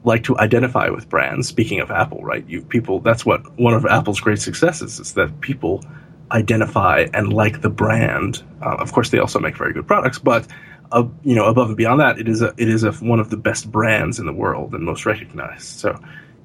like 0.05 0.25
to 0.25 0.38
identify 0.38 0.88
with 0.88 1.09
brands. 1.09 1.49
Speaking 1.49 1.81
of 1.81 1.90
Apple, 1.90 2.23
right? 2.23 2.45
You 2.49 2.62
people 2.62 3.01
that's 3.01 3.25
what 3.27 3.59
one 3.59 3.75
of 3.75 3.85
Apple's 3.87 4.21
great 4.21 4.40
successes 4.40 4.99
is 4.99 5.14
that 5.14 5.40
people 5.40 5.85
identify 6.33 7.07
and 7.12 7.33
like 7.33 7.61
the 7.61 7.71
brand. 7.71 8.43
Uh, 8.62 8.77
of 8.77 8.93
course, 8.93 9.11
they 9.11 9.19
also 9.19 9.38
make 9.38 9.57
very 9.57 9.73
good 9.73 9.87
products, 9.87 10.19
but 10.19 10.47
uh, 10.93 11.05
you 11.23 11.35
know, 11.35 11.47
above 11.47 11.69
and 11.69 11.77
beyond 11.77 12.01
that, 12.01 12.19
it 12.19 12.29
is 12.29 12.43
a 12.43 12.53
it 12.57 12.69
is 12.69 12.85
a, 12.85 12.93
one 12.93 13.21
of 13.21 13.31
the 13.31 13.37
best 13.37 13.71
brands 13.71 14.19
in 14.19 14.27
the 14.27 14.33
world 14.33 14.75
and 14.75 14.85
most 14.85 15.07
recognized. 15.07 15.66
So, 15.79 15.99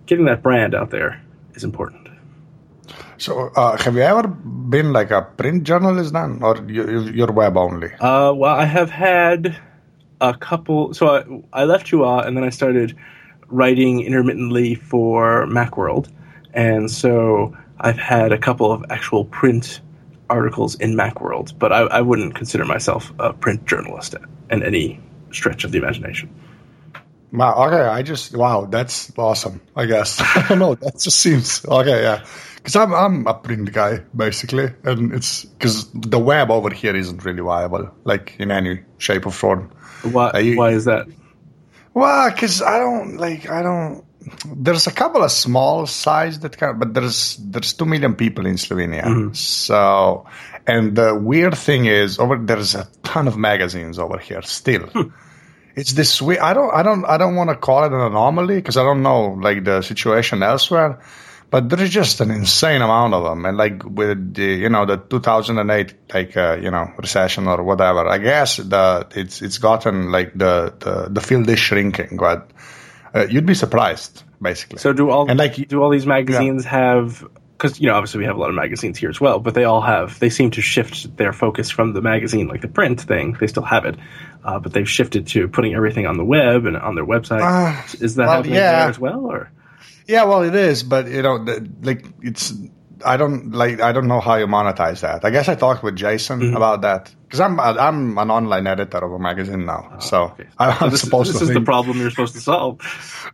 getting 0.05 0.25
that 0.25 0.43
brand 0.43 0.75
out 0.75 0.91
there 0.91 1.21
is 1.55 1.63
important. 1.63 2.09
So, 3.17 3.49
uh, 3.55 3.77
have 3.77 3.95
you 3.95 4.01
ever 4.01 4.27
been 4.27 4.93
like 4.93 5.11
a 5.11 5.21
print 5.21 5.63
journalist 5.63 6.13
then, 6.13 6.43
or 6.43 6.57
you, 6.67 7.01
you're 7.01 7.31
web 7.31 7.57
only? 7.57 7.93
Uh, 7.93 8.33
well, 8.33 8.55
I 8.55 8.65
have 8.65 8.91
had 8.91 9.57
a 10.21 10.33
couple. 10.33 10.93
So 10.93 11.07
I, 11.53 11.61
I 11.61 11.63
left 11.65 11.87
TUAW 11.87 12.25
and 12.25 12.35
then 12.35 12.43
I 12.43 12.49
started 12.49 12.95
writing 13.47 14.01
intermittently 14.01 14.75
for 14.75 15.45
MacWorld, 15.45 16.09
and 16.53 16.89
so 16.89 17.55
I've 17.79 17.97
had 17.97 18.31
a 18.31 18.37
couple 18.37 18.71
of 18.71 18.85
actual 18.89 19.25
print 19.25 19.81
articles 20.29 20.75
in 20.75 20.95
MacWorld, 20.95 21.57
but 21.59 21.71
I, 21.71 21.81
I 21.81 22.01
wouldn't 22.01 22.35
consider 22.35 22.65
myself 22.65 23.11
a 23.19 23.33
print 23.33 23.65
journalist 23.65 24.15
in 24.49 24.63
any 24.63 24.99
stretch 25.31 25.63
of 25.63 25.71
the 25.71 25.77
imagination. 25.77 26.33
Wow. 27.31 27.67
Okay. 27.67 27.81
I 27.81 28.01
just 28.01 28.35
wow. 28.35 28.65
That's 28.65 29.11
awesome. 29.17 29.61
I 29.75 29.85
guess 29.85 30.21
I 30.35 30.45
don't 30.47 30.59
know. 30.59 30.75
That 30.75 30.99
just 30.99 31.17
seems 31.19 31.65
okay. 31.65 32.01
Yeah. 32.03 32.25
Because 32.55 32.75
I'm 32.75 32.93
I'm 32.93 33.27
a 33.27 33.33
print 33.33 33.71
guy 33.71 33.99
basically, 34.15 34.73
and 34.83 35.13
it's 35.13 35.45
because 35.45 35.91
the 35.91 36.19
web 36.19 36.49
over 36.49 36.69
here 36.69 36.95
isn't 36.95 37.23
really 37.25 37.41
viable, 37.41 37.91
like 38.05 38.35
in 38.39 38.51
any 38.51 38.83
shape 38.97 39.27
or 39.27 39.31
form. 39.31 39.71
Why, 40.03 40.39
you- 40.39 40.57
why 40.57 40.71
is 40.71 40.85
that? 40.85 41.07
Well, 41.93 42.29
because 42.29 42.61
I 42.61 42.77
don't 42.79 43.17
like 43.17 43.49
I 43.49 43.61
don't. 43.63 44.03
There's 44.45 44.87
a 44.87 44.91
couple 44.91 45.23
of 45.23 45.31
small 45.31 45.85
size 45.85 46.39
that 46.39 46.57
kind, 46.57 46.79
but 46.79 46.93
there's 46.93 47.37
there's 47.37 47.73
two 47.73 47.85
million 47.85 48.15
people 48.15 48.45
in 48.45 48.55
Slovenia. 48.55 49.03
Mm-hmm. 49.03 49.33
So, 49.33 50.25
and 50.67 50.95
the 50.95 51.15
weird 51.15 51.55
thing 51.57 51.85
is, 51.85 52.19
over 52.19 52.37
there's 52.37 52.75
a 52.75 52.87
ton 53.03 53.27
of 53.27 53.37
magazines 53.37 53.97
over 53.99 54.17
here 54.17 54.41
still. 54.41 54.87
Hmm. 54.87 55.09
It's 55.75 55.93
this 55.93 56.21
weird. 56.21 56.39
I 56.41 56.53
don't 56.53 56.73
I 56.73 56.83
don't 56.83 57.05
I 57.05 57.17
don't 57.17 57.35
want 57.35 57.49
to 57.49 57.55
call 57.55 57.83
it 57.85 57.93
an 57.93 57.99
anomaly 58.01 58.55
because 58.55 58.77
I 58.77 58.83
don't 58.83 59.03
know 59.03 59.37
like 59.39 59.63
the 59.63 59.81
situation 59.81 60.41
elsewhere. 60.43 60.99
But 61.49 61.69
there's 61.69 61.89
just 61.89 62.21
an 62.21 62.31
insane 62.31 62.81
amount 62.81 63.13
of 63.13 63.23
them, 63.23 63.45
and 63.45 63.57
like 63.57 63.83
with 63.85 64.33
the 64.33 64.43
you 64.43 64.69
know 64.69 64.85
the 64.85 64.97
2008 64.97 65.93
like 66.13 66.35
uh, 66.35 66.57
you 66.61 66.71
know 66.71 66.91
recession 66.97 67.47
or 67.47 67.63
whatever, 67.63 68.07
I 68.07 68.17
guess 68.17 68.57
the 68.57 69.07
it's 69.15 69.41
it's 69.41 69.59
gotten 69.59 70.11
like 70.11 70.33
the 70.33 70.73
the, 70.79 71.07
the 71.09 71.21
field 71.21 71.49
is 71.49 71.59
shrinking, 71.59 72.17
but 72.17 72.49
uh, 73.13 73.27
you'd 73.29 73.45
be 73.45 73.53
surprised 73.53 74.23
basically. 74.41 74.79
So 74.79 74.93
do 74.93 75.09
all 75.09 75.29
And, 75.29 75.39
like, 75.39 75.55
do 75.67 75.81
all 75.81 75.89
these 75.89 76.05
magazines 76.05 76.65
have? 76.65 77.25
Because 77.57 77.79
you 77.79 77.87
know, 77.87 77.95
obviously 77.95 78.19
we 78.19 78.25
have 78.25 78.35
a 78.35 78.39
lot 78.39 78.49
of 78.49 78.55
magazines 78.55 78.97
here 78.97 79.09
as 79.09 79.21
well, 79.21 79.39
but 79.39 79.53
they 79.53 79.63
all 79.63 79.81
have. 79.81 80.19
They 80.19 80.29
seem 80.29 80.51
to 80.51 80.61
shift 80.61 81.15
their 81.15 81.31
focus 81.31 81.69
from 81.69 81.93
the 81.93 82.01
magazine, 82.01 82.47
like 82.47 82.61
the 82.61 82.67
print 82.67 82.99
thing. 82.99 83.37
They 83.39 83.47
still 83.47 83.63
have 83.63 83.85
it, 83.85 83.95
uh, 84.43 84.59
but 84.59 84.73
they've 84.73 84.89
shifted 84.89 85.27
to 85.27 85.47
putting 85.47 85.73
everything 85.73 86.05
on 86.05 86.17
the 86.17 86.25
web 86.25 86.65
and 86.65 86.75
on 86.75 86.95
their 86.95 87.05
website. 87.05 87.41
Uh, 87.41 87.81
is 88.03 88.15
that 88.15 88.27
well, 88.27 88.35
happening 88.37 88.55
yeah. 88.55 88.79
there 88.79 88.89
as 88.89 88.99
well, 88.99 89.25
or? 89.25 89.51
Yeah, 90.07 90.23
well, 90.25 90.43
it 90.43 90.55
is, 90.55 90.83
but 90.83 91.07
you 91.07 91.21
know, 91.21 91.45
like 91.81 92.05
it's. 92.21 92.53
I 93.05 93.17
don't 93.17 93.51
like. 93.51 93.81
I 93.81 93.91
don't 93.91 94.07
know 94.07 94.19
how 94.21 94.35
you 94.35 94.47
monetize 94.47 95.01
that. 95.01 95.25
I 95.25 95.29
guess 95.29 95.49
I 95.49 95.55
talked 95.55 95.83
with 95.83 95.95
Jason 95.95 96.39
Mm-hmm. 96.39 96.55
about 96.55 96.81
that 96.81 97.13
because 97.23 97.39
I'm 97.39 97.59
I'm 97.59 98.17
an 98.17 98.31
online 98.31 98.67
editor 98.67 98.97
of 98.99 99.11
a 99.11 99.19
magazine 99.19 99.65
now, 99.65 99.99
so 99.99 100.23
Oh, 100.23 100.33
Okay. 100.33 100.47
I'm 100.57 100.79
So 100.79 100.89
this, 100.89 101.01
supposed 101.01 101.29
this 101.31 101.39
to. 101.39 101.43
is 101.45 101.53
the 101.53 101.61
problem 101.61 101.99
you're 101.99 102.09
supposed 102.09 102.33
to 102.35 102.41
solve. 102.41 102.79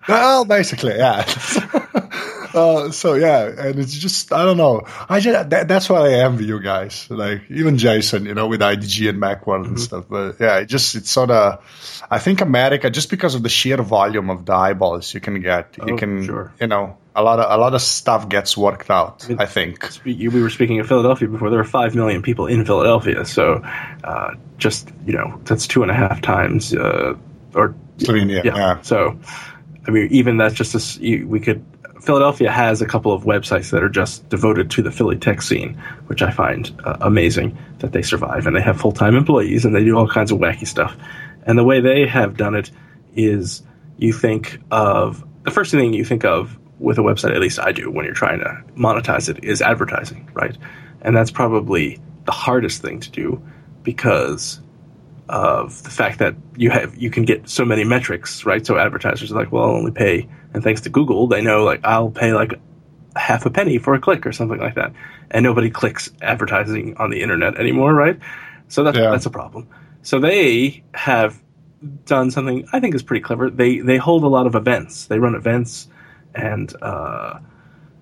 Well, 0.08 0.46
basically, 0.46 0.96
yeah. 0.98 1.24
uh, 2.54 2.92
so 2.92 3.16
yeah, 3.16 3.46
and 3.46 3.80
it's 3.80 3.94
just 3.94 4.32
I 4.32 4.44
don't 4.46 4.58
know. 4.58 4.84
I 5.10 5.20
just 5.20 5.50
that, 5.50 5.68
that's 5.68 5.90
why 5.90 6.10
I 6.10 6.14
envy 6.26 6.46
you 6.46 6.60
guys. 6.60 7.08
Like 7.10 7.50
even 7.50 7.78
Jason, 7.78 8.26
you 8.26 8.34
know, 8.34 8.48
with 8.48 8.62
IDG 8.62 9.10
and 9.10 9.22
Macworld 9.22 9.62
mm-hmm. 9.62 9.70
and 9.70 9.80
stuff. 9.80 10.06
But 10.10 10.40
yeah, 10.40 10.60
it 10.60 10.66
just 10.66 10.96
it's 10.96 11.10
sort 11.10 11.32
of. 11.32 11.64
I 12.10 12.20
think 12.20 12.42
America, 12.42 12.90
just 12.90 13.10
because 13.10 13.36
of 13.36 13.44
the 13.44 13.50
sheer 13.50 13.78
volume 13.78 14.30
of 14.30 14.46
the 14.46 14.54
eyeballs 14.54 15.14
you 15.14 15.22
can 15.22 15.40
get, 15.42 15.78
oh, 15.80 15.88
you 15.88 15.96
can, 15.96 16.26
sure. 16.26 16.54
you 16.60 16.68
know, 16.68 16.98
a 17.16 17.24
lot 17.24 17.40
of 17.40 17.52
a 17.52 17.58
lot 17.58 17.74
of 17.74 17.82
stuff 17.82 18.30
gets 18.30 18.58
worked 18.58 18.90
out. 18.90 19.30
I, 19.38 19.46
think 19.46 19.90
we 20.06 20.28
were 20.30 20.50
speaking 20.50 20.80
of 20.80 20.88
Philadelphia 20.88 21.28
before. 21.28 21.50
There 21.50 21.60
are 21.60 21.66
five 21.66 21.96
million 21.96 22.22
people 22.22 22.48
in 22.48 22.66
Philadelphia, 22.66 23.26
so 23.26 23.62
uh, 24.04 24.36
just 24.58 24.90
you 25.06 25.14
know 25.14 25.40
that's 25.44 25.68
two 25.68 25.82
and 25.82 25.92
a 25.92 25.94
half 25.94 26.22
times, 26.22 26.74
uh, 26.74 27.16
or 27.54 27.76
Slovenia. 27.98 28.44
Yeah. 28.44 28.56
yeah. 28.56 28.82
So, 28.82 29.20
I 29.88 29.92
mean, 29.92 30.08
even 30.12 30.38
that's 30.38 30.56
just 30.56 30.76
a, 30.76 31.24
we 31.24 31.40
could. 31.40 31.66
Philadelphia 32.02 32.52
has 32.52 32.82
a 32.82 32.88
couple 32.88 33.14
of 33.14 33.24
websites 33.24 33.72
that 33.72 33.84
are 33.84 33.90
just 33.90 34.28
devoted 34.30 34.72
to 34.72 34.82
the 34.82 34.92
Philly 34.92 35.18
tech 35.18 35.42
scene, 35.42 35.76
which 36.08 36.22
I 36.22 36.32
find 36.32 36.72
uh, 36.84 36.98
amazing 37.02 37.58
that 37.80 37.92
they 37.92 38.02
survive 38.02 38.48
and 38.48 38.56
they 38.56 38.62
have 38.62 38.82
full 38.82 38.92
time 38.92 39.16
employees 39.16 39.66
and 39.66 39.76
they 39.76 39.84
do 39.84 39.98
all 39.98 40.08
kinds 40.08 40.32
of 40.32 40.40
wacky 40.40 40.68
stuff. 40.68 40.96
And 41.44 41.58
the 41.58 41.64
way 41.64 41.80
they 41.80 42.08
have 42.08 42.38
done 42.38 42.56
it 42.56 42.72
is 43.16 43.62
you 43.98 44.14
think 44.14 44.60
of 44.72 45.24
the 45.44 45.52
first 45.52 45.72
thing 45.72 45.94
you 45.94 46.06
think 46.06 46.26
of 46.26 46.58
with 46.80 46.98
a 46.98 47.02
website, 47.02 47.36
at 47.36 47.40
least 47.40 47.60
I 47.60 47.72
do, 47.72 47.92
when 47.92 48.06
you're 48.06 48.16
trying 48.16 48.40
to 48.40 48.64
monetize 48.76 49.30
it, 49.30 49.44
is 49.44 49.62
advertising, 49.62 50.30
right? 50.34 50.58
And 51.02 51.16
that's 51.16 51.32
probably 51.32 52.00
the 52.26 52.32
hardest 52.32 52.82
thing 52.82 53.00
to 53.02 53.12
do 53.12 53.42
because 53.84 54.60
of 55.30 55.82
the 55.84 55.90
fact 55.90 56.20
that 56.20 56.36
you 56.58 56.70
have 56.72 56.96
you 56.98 57.10
can 57.10 57.24
get 57.24 57.48
so 57.48 57.64
many 57.64 57.84
metrics, 57.84 58.46
right? 58.46 58.66
So 58.66 58.78
advertisers 58.78 59.32
are 59.32 59.36
like, 59.36 59.52
well, 59.52 59.64
I'll 59.64 59.76
only 59.76 59.92
pay, 59.92 60.28
and 60.54 60.64
thanks 60.64 60.82
to 60.82 60.90
Google, 60.90 61.28
they 61.28 61.42
know 61.42 61.64
like 61.64 61.82
I'll 61.84 62.10
pay 62.10 62.34
like 62.34 62.60
half 63.16 63.46
a 63.46 63.50
penny 63.50 63.78
for 63.78 63.94
a 63.94 64.00
click 64.00 64.26
or 64.26 64.32
something 64.32 64.60
like 64.60 64.76
that, 64.76 64.94
and 65.30 65.44
nobody 65.44 65.70
clicks 65.70 66.12
advertising 66.22 66.96
on 66.98 67.10
the 67.10 67.22
internet 67.22 67.58
anymore, 67.58 67.94
right? 67.94 68.20
So 68.68 68.84
that's 68.84 68.98
yeah. 68.98 69.12
that's 69.12 69.26
a 69.26 69.32
problem. 69.32 69.68
So 70.04 70.20
they 70.20 70.84
have 70.94 71.42
done 72.06 72.32
something 72.32 72.68
I 72.72 72.80
think 72.80 72.96
is 72.96 73.04
pretty 73.04 73.22
clever. 73.22 73.50
They 73.50 73.80
they 73.80 73.98
hold 73.98 74.24
a 74.24 74.28
lot 74.28 74.48
of 74.48 74.56
events. 74.56 75.08
They 75.08 75.20
run 75.20 75.36
events 75.36 75.88
and 76.34 76.74
uh, 76.82 77.40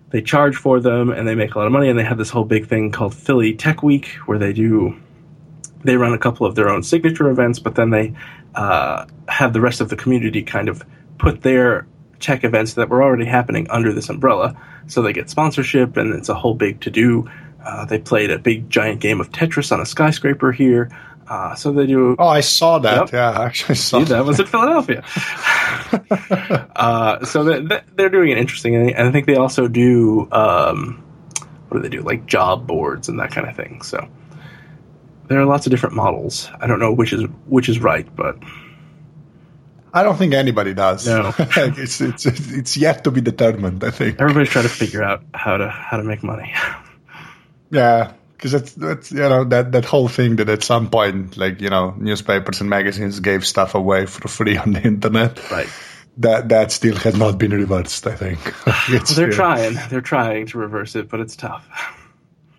they 0.09 0.21
charge 0.21 0.55
for 0.55 0.79
them 0.79 1.09
and 1.09 1.27
they 1.27 1.35
make 1.35 1.55
a 1.55 1.57
lot 1.57 1.65
of 1.65 1.73
money. 1.73 1.89
And 1.89 1.97
they 1.97 2.03
have 2.03 2.17
this 2.17 2.29
whole 2.29 2.43
big 2.43 2.67
thing 2.67 2.91
called 2.91 3.13
Philly 3.13 3.55
Tech 3.55 3.83
Week 3.83 4.07
where 4.25 4.37
they 4.37 4.53
do 4.53 4.99
they 5.83 5.95
run 5.95 6.13
a 6.13 6.17
couple 6.17 6.45
of 6.45 6.55
their 6.55 6.69
own 6.69 6.83
signature 6.83 7.29
events, 7.29 7.57
but 7.57 7.75
then 7.75 7.89
they 7.89 8.13
uh, 8.55 9.05
have 9.29 9.53
the 9.53 9.61
rest 9.61 9.79
of 9.79 9.89
the 9.89 9.95
community 9.95 10.43
kind 10.43 10.67
of 10.67 10.83
put 11.17 11.41
their 11.41 11.87
tech 12.19 12.43
events 12.43 12.73
that 12.73 12.89
were 12.89 13.03
already 13.03 13.25
happening 13.25 13.69
under 13.69 13.93
this 13.93 14.09
umbrella. 14.09 14.59
So 14.87 15.01
they 15.01 15.13
get 15.13 15.29
sponsorship, 15.29 15.97
and 15.97 16.13
it's 16.13 16.29
a 16.29 16.35
whole 16.35 16.53
big 16.53 16.81
to 16.81 16.91
do. 16.91 17.29
Uh, 17.63 17.85
they 17.85 17.99
played 17.99 18.31
a 18.31 18.39
big 18.39 18.69
giant 18.69 19.01
game 19.01 19.19
of 19.21 19.31
Tetris 19.31 19.71
on 19.71 19.81
a 19.81 19.85
skyscraper 19.85 20.51
here. 20.51 20.89
Uh, 21.27 21.53
so 21.53 21.71
they 21.71 21.85
do. 21.85 22.15
Oh, 22.17 22.27
I 22.27 22.39
saw 22.39 22.79
that. 22.79 22.97
Yep. 22.97 23.11
Yeah, 23.11 23.29
I 23.29 23.45
actually 23.45 23.75
saw 23.75 23.99
See, 23.99 24.05
that. 24.05 24.15
that. 24.15 24.25
was 24.25 24.39
in 24.39 24.47
Philadelphia. 24.47 25.03
uh, 26.75 27.23
so 27.23 27.43
they, 27.43 27.81
they're 27.95 28.09
doing 28.09 28.31
an 28.31 28.39
interesting 28.39 28.73
thing, 28.73 28.95
and 28.95 29.07
I 29.07 29.11
think 29.11 29.27
they 29.27 29.35
also 29.35 29.67
do. 29.67 30.27
Um, 30.31 31.03
what 31.67 31.77
do 31.77 31.83
they 31.83 31.95
do? 31.95 32.01
Like 32.01 32.25
job 32.25 32.65
boards 32.65 33.09
and 33.09 33.19
that 33.19 33.31
kind 33.31 33.47
of 33.47 33.55
thing. 33.55 33.83
So 33.83 34.07
there 35.27 35.39
are 35.39 35.45
lots 35.45 35.67
of 35.67 35.71
different 35.71 35.95
models. 35.95 36.49
I 36.59 36.65
don't 36.65 36.79
know 36.79 36.91
which 36.91 37.13
is 37.13 37.23
which 37.45 37.69
is 37.69 37.79
right, 37.79 38.07
but 38.15 38.39
I 39.93 40.03
don't 40.03 40.17
think 40.17 40.33
anybody 40.33 40.73
does. 40.73 41.07
No, 41.07 41.33
it's 41.39 42.01
it's 42.01 42.25
it's 42.25 42.77
yet 42.77 43.03
to 43.03 43.11
be 43.11 43.21
determined. 43.21 43.83
I 43.83 43.91
think 43.91 44.19
everybody's 44.19 44.49
trying 44.49 44.63
to 44.63 44.69
figure 44.69 45.03
out 45.03 45.23
how 45.33 45.57
to 45.57 45.69
how 45.69 45.97
to 45.97 46.03
make 46.03 46.23
money. 46.23 46.53
yeah, 47.71 48.13
because 48.35 48.51
that's 48.51 48.73
that's 48.73 49.11
you 49.11 49.19
know 49.19 49.43
that 49.45 49.71
that 49.71 49.85
whole 49.85 50.07
thing 50.07 50.37
that 50.37 50.49
at 50.49 50.63
some 50.63 50.89
point 50.89 51.37
like 51.37 51.61
you 51.61 51.69
know 51.69 51.93
newspapers 51.97 52.61
and 52.61 52.69
magazines 52.69 53.19
gave 53.19 53.45
stuff 53.45 53.75
away 53.75 54.05
for 54.05 54.27
free 54.27 54.57
on 54.57 54.73
the 54.73 54.81
internet. 54.81 55.51
Right. 55.51 55.69
That 56.17 56.49
that 56.49 56.71
still 56.71 56.95
has 56.97 57.15
not 57.15 57.37
been 57.37 57.51
reversed. 57.51 58.05
I 58.05 58.15
think 58.15 58.53
well, 58.65 59.03
they're 59.15 59.31
trying. 59.31 59.77
They're 59.89 60.01
trying 60.01 60.47
to 60.47 60.57
reverse 60.57 60.95
it, 60.95 61.09
but 61.09 61.19
it's 61.19 61.35
tough. 61.35 61.67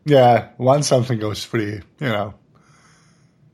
Yeah, 0.05 0.49
once 0.57 0.89
something 0.89 1.19
goes 1.19 1.45
free, 1.45 1.83
you 2.01 2.09
know. 2.09 2.35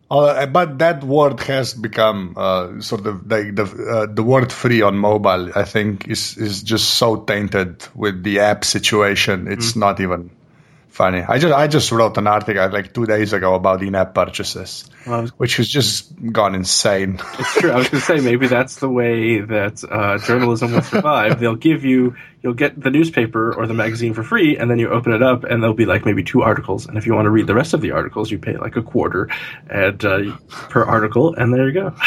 Uh, 0.08 0.46
but 0.46 0.78
that 0.78 1.02
word 1.02 1.40
has 1.40 1.74
become 1.74 2.34
uh, 2.36 2.80
sort 2.80 3.06
of 3.06 3.28
like 3.28 3.56
the 3.56 3.64
uh, 3.64 4.06
the 4.12 4.22
word 4.22 4.52
free 4.52 4.80
on 4.80 4.96
mobile. 4.96 5.50
I 5.54 5.64
think 5.64 6.06
is 6.08 6.36
is 6.36 6.62
just 6.62 6.90
so 6.90 7.16
tainted 7.16 7.86
with 7.94 8.22
the 8.22 8.40
app 8.40 8.64
situation. 8.64 9.48
It's 9.48 9.72
mm. 9.72 9.78
not 9.78 10.00
even 10.00 10.30
funny. 10.96 11.20
I 11.20 11.38
just 11.38 11.54
I 11.54 11.66
just 11.66 11.92
wrote 11.92 12.16
an 12.16 12.26
article 12.26 12.70
like 12.70 12.94
two 12.94 13.04
days 13.04 13.34
ago 13.34 13.54
about 13.54 13.82
in-app 13.82 14.14
purchases, 14.14 14.88
well, 15.06 15.22
was, 15.22 15.30
which 15.38 15.56
has 15.58 15.68
just 15.68 16.10
gone 16.32 16.54
insane. 16.54 17.20
It's 17.38 17.54
true. 17.60 17.70
I 17.70 17.76
was 17.76 17.88
going 17.88 18.00
to 18.00 18.06
say 18.06 18.20
maybe 18.20 18.48
that's 18.48 18.76
the 18.76 18.88
way 18.88 19.40
that 19.40 19.84
uh, 19.84 20.18
journalism 20.18 20.72
will 20.72 20.82
survive. 20.82 21.38
They'll 21.40 21.54
give 21.54 21.84
you 21.84 22.16
you'll 22.42 22.54
get 22.54 22.80
the 22.80 22.90
newspaper 22.90 23.52
or 23.54 23.66
the 23.66 23.74
magazine 23.74 24.14
for 24.14 24.22
free, 24.22 24.56
and 24.56 24.70
then 24.70 24.78
you 24.78 24.88
open 24.88 25.12
it 25.12 25.22
up, 25.22 25.44
and 25.44 25.62
there'll 25.62 25.76
be 25.76 25.86
like 25.86 26.06
maybe 26.06 26.24
two 26.24 26.42
articles. 26.42 26.86
And 26.86 26.96
if 26.96 27.06
you 27.06 27.14
want 27.14 27.26
to 27.26 27.30
read 27.30 27.46
the 27.46 27.54
rest 27.54 27.74
of 27.74 27.82
the 27.82 27.90
articles, 27.90 28.30
you 28.30 28.38
pay 28.38 28.56
like 28.56 28.76
a 28.76 28.82
quarter 28.82 29.28
at 29.68 30.04
uh, 30.04 30.36
per 30.48 30.82
article, 30.82 31.34
and 31.34 31.52
there 31.52 31.68
you 31.68 31.74
go. 31.74 31.94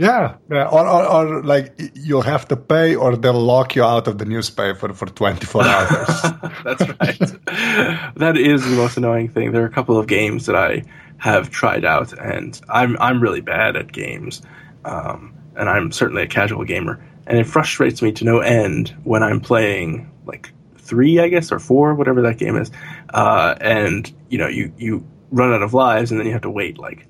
Yeah, 0.00 0.36
yeah. 0.50 0.64
Or, 0.64 0.86
or, 0.88 1.04
or, 1.04 1.42
like 1.42 1.78
you'll 1.92 2.22
have 2.22 2.48
to 2.48 2.56
pay, 2.56 2.94
or 2.94 3.16
they'll 3.16 3.34
lock 3.34 3.76
you 3.76 3.84
out 3.84 4.08
of 4.08 4.16
the 4.16 4.24
newspaper 4.24 4.94
for 4.94 5.04
24 5.04 5.66
hours. 5.66 6.22
That's 6.64 6.88
right. 6.88 7.39
that 8.16 8.36
is 8.36 8.68
the 8.68 8.76
most 8.76 8.96
annoying 8.96 9.28
thing. 9.28 9.52
There 9.52 9.62
are 9.62 9.66
a 9.66 9.72
couple 9.72 9.98
of 9.98 10.06
games 10.06 10.46
that 10.46 10.56
I 10.56 10.84
have 11.18 11.50
tried 11.50 11.84
out, 11.84 12.12
and 12.12 12.60
I'm 12.68 12.96
I'm 13.00 13.20
really 13.20 13.40
bad 13.40 13.76
at 13.76 13.92
games, 13.92 14.42
um, 14.84 15.34
and 15.56 15.68
I'm 15.68 15.92
certainly 15.92 16.22
a 16.22 16.26
casual 16.26 16.64
gamer, 16.64 17.04
and 17.26 17.38
it 17.38 17.46
frustrates 17.46 18.02
me 18.02 18.12
to 18.12 18.24
no 18.24 18.40
end 18.40 18.94
when 19.04 19.22
I'm 19.22 19.40
playing 19.40 20.10
like 20.26 20.52
three, 20.76 21.20
I 21.20 21.28
guess, 21.28 21.52
or 21.52 21.58
four, 21.58 21.94
whatever 21.94 22.22
that 22.22 22.38
game 22.38 22.56
is, 22.56 22.70
uh, 23.14 23.54
and 23.60 24.10
you 24.28 24.38
know 24.38 24.48
you 24.48 24.72
you 24.78 25.06
run 25.30 25.52
out 25.52 25.62
of 25.62 25.74
lives, 25.74 26.10
and 26.10 26.18
then 26.18 26.26
you 26.26 26.32
have 26.32 26.42
to 26.42 26.50
wait 26.50 26.78
like 26.78 27.06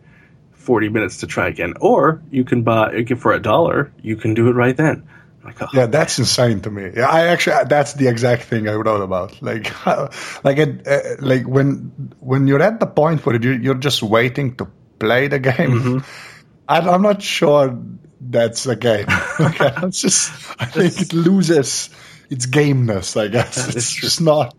40 0.53 0.91
minutes 0.91 1.19
to 1.19 1.27
try 1.27 1.49
again. 1.49 1.75
Or 1.81 2.23
you 2.31 2.45
can 2.45 2.63
buy, 2.63 3.05
for 3.17 3.33
a 3.33 3.41
dollar, 3.41 3.93
you 4.03 4.17
can 4.17 4.35
do 4.35 4.49
it 4.49 4.53
right 4.53 4.77
then. 4.77 5.09
Like, 5.45 5.63
oh, 5.63 5.69
yeah, 5.73 5.87
that's 5.87 6.19
insane 6.19 6.61
to 6.63 6.71
me. 6.71 6.91
Yeah, 6.95 7.09
I 7.09 7.29
actually 7.29 7.65
that's 7.67 7.95
the 7.95 8.09
exact 8.09 8.43
thing 8.43 8.69
I 8.69 8.75
wrote 8.75 9.01
about. 9.01 9.41
Like, 9.41 9.73
like 10.45 10.59
it, 10.59 10.87
uh, 10.87 11.17
like 11.21 11.47
when 11.47 12.13
when 12.21 12.47
you're 12.47 12.63
at 12.63 12.79
the 12.79 12.87
point 12.87 13.25
where 13.25 13.41
you're, 13.41 13.59
you're 13.59 13.75
just 13.75 14.03
waiting 14.03 14.57
to 14.57 14.69
play 14.99 15.29
the 15.29 15.39
game. 15.39 15.81
Mm-hmm. 15.81 15.99
I, 16.69 16.95
am 16.95 17.03
not 17.03 17.23
sure 17.23 17.77
that's 18.21 18.67
a 18.67 18.77
game. 18.77 19.07
okay, 19.41 19.73
it's 19.83 20.03
just 20.03 20.31
I 20.61 20.67
think 20.67 21.01
it 21.01 21.13
loses 21.15 21.89
its 22.29 22.47
gameness. 22.47 23.17
I 23.17 23.29
guess 23.29 23.75
it's 23.75 23.95
just 23.95 24.21
not. 24.21 24.55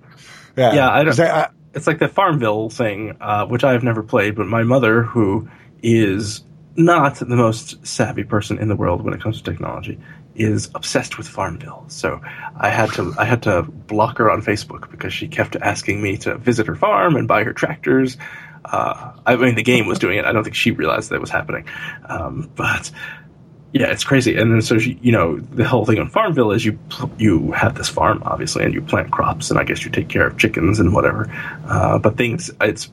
Yeah, 0.58 0.74
yeah. 0.74 0.89
I 0.89 1.04
don't. 1.04 1.20
I, 1.20 1.50
it's 1.74 1.86
like 1.86 2.00
the 2.00 2.10
Farmville 2.10 2.70
thing, 2.70 3.17
uh, 3.22 3.46
which 3.46 3.63
I 3.63 3.74
have 3.74 3.84
never 3.84 4.04
played, 4.04 4.36
but 4.36 4.48
my 4.48 4.63
mother, 4.63 5.04
who 5.04 5.48
is 5.84 6.44
not 6.76 7.15
the 7.15 7.26
most 7.26 7.86
savvy 7.86 8.24
person 8.24 8.58
in 8.58 8.67
the 8.67 8.76
world 8.76 9.04
when 9.04 9.13
it 9.13 9.22
comes 9.22 9.41
to 9.41 9.44
technology 9.44 10.00
is 10.36 10.70
obsessed 10.74 11.17
with 11.17 11.28
Farmville. 11.28 11.86
So 11.88 12.22
I 12.56 12.70
had 12.70 12.91
to 12.94 13.13
I 13.17 13.26
had 13.26 13.44
to 13.44 13.63
block 13.63 14.17
her 14.17 14.32
on 14.32 14.41
Facebook 14.41 14.89
because 14.91 15.13
she 15.13 15.28
kept 15.28 15.56
asking 15.56 16.02
me 16.02 16.17
to 16.17 16.38
visit 16.38 16.67
her 16.67 16.76
farm 16.76 17.15
and 17.15 17.28
buy 17.28 17.44
her 17.44 17.54
tractors. 17.54 18.17
Uh, 18.63 19.13
I 19.26 19.36
mean, 19.36 19.56
the 19.56 19.63
game 19.63 19.88
was 19.88 20.00
doing 20.00 20.17
it. 20.17 20.26
I 20.26 20.32
don't 20.32 20.44
think 20.44 20.56
she 20.56 20.72
realized 20.72 21.10
that 21.10 21.20
was 21.20 21.32
happening. 21.32 21.65
Um, 22.06 22.50
but 22.56 22.91
yeah, 23.74 23.88
it's 23.88 24.04
crazy. 24.04 24.36
And 24.36 24.54
then 24.54 24.62
so 24.62 24.78
she, 24.80 25.00
you 25.02 25.12
know 25.12 25.39
the 25.39 25.67
whole 25.67 25.86
thing 25.86 26.00
on 26.00 26.10
Farmville 26.10 26.52
is 26.52 26.65
you 26.65 26.78
you 27.17 27.52
have 27.52 27.76
this 27.76 27.89
farm 27.89 28.22
obviously 28.26 28.63
and 28.63 28.74
you 28.74 28.82
plant 28.82 29.12
crops 29.12 29.50
and 29.50 29.60
I 29.60 29.63
guess 29.63 29.84
you 29.84 29.91
take 29.91 30.10
care 30.10 30.28
of 30.28 30.38
chickens 30.38 30.80
and 30.80 30.94
whatever. 30.94 31.32
Uh, 31.65 31.98
but 31.98 32.17
things 32.17 32.52
it's 32.60 32.89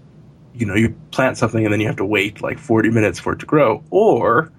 you 0.55 0.67
know 0.67 0.75
you 0.75 0.95
plant 1.11 1.37
something 1.37 1.65
and 1.65 1.73
then 1.73 1.81
you 1.81 1.87
have 1.87 1.97
to 1.97 2.05
wait 2.05 2.43
like 2.43 2.59
40 2.59 2.91
minutes 2.91 3.19
for 3.19 3.33
it 3.33 3.41
to 3.41 3.47
grow 3.47 3.83
or 3.91 4.53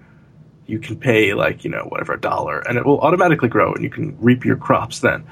you 0.70 0.78
can 0.78 0.96
pay 0.96 1.34
like 1.34 1.64
you 1.64 1.70
know 1.70 1.84
whatever 1.84 2.14
a 2.14 2.20
dollar 2.20 2.60
and 2.60 2.78
it 2.78 2.86
will 2.86 3.00
automatically 3.00 3.48
grow 3.48 3.74
and 3.74 3.82
you 3.82 3.90
can 3.90 4.16
reap 4.20 4.44
your 4.44 4.56
crops 4.56 5.00
then. 5.00 5.26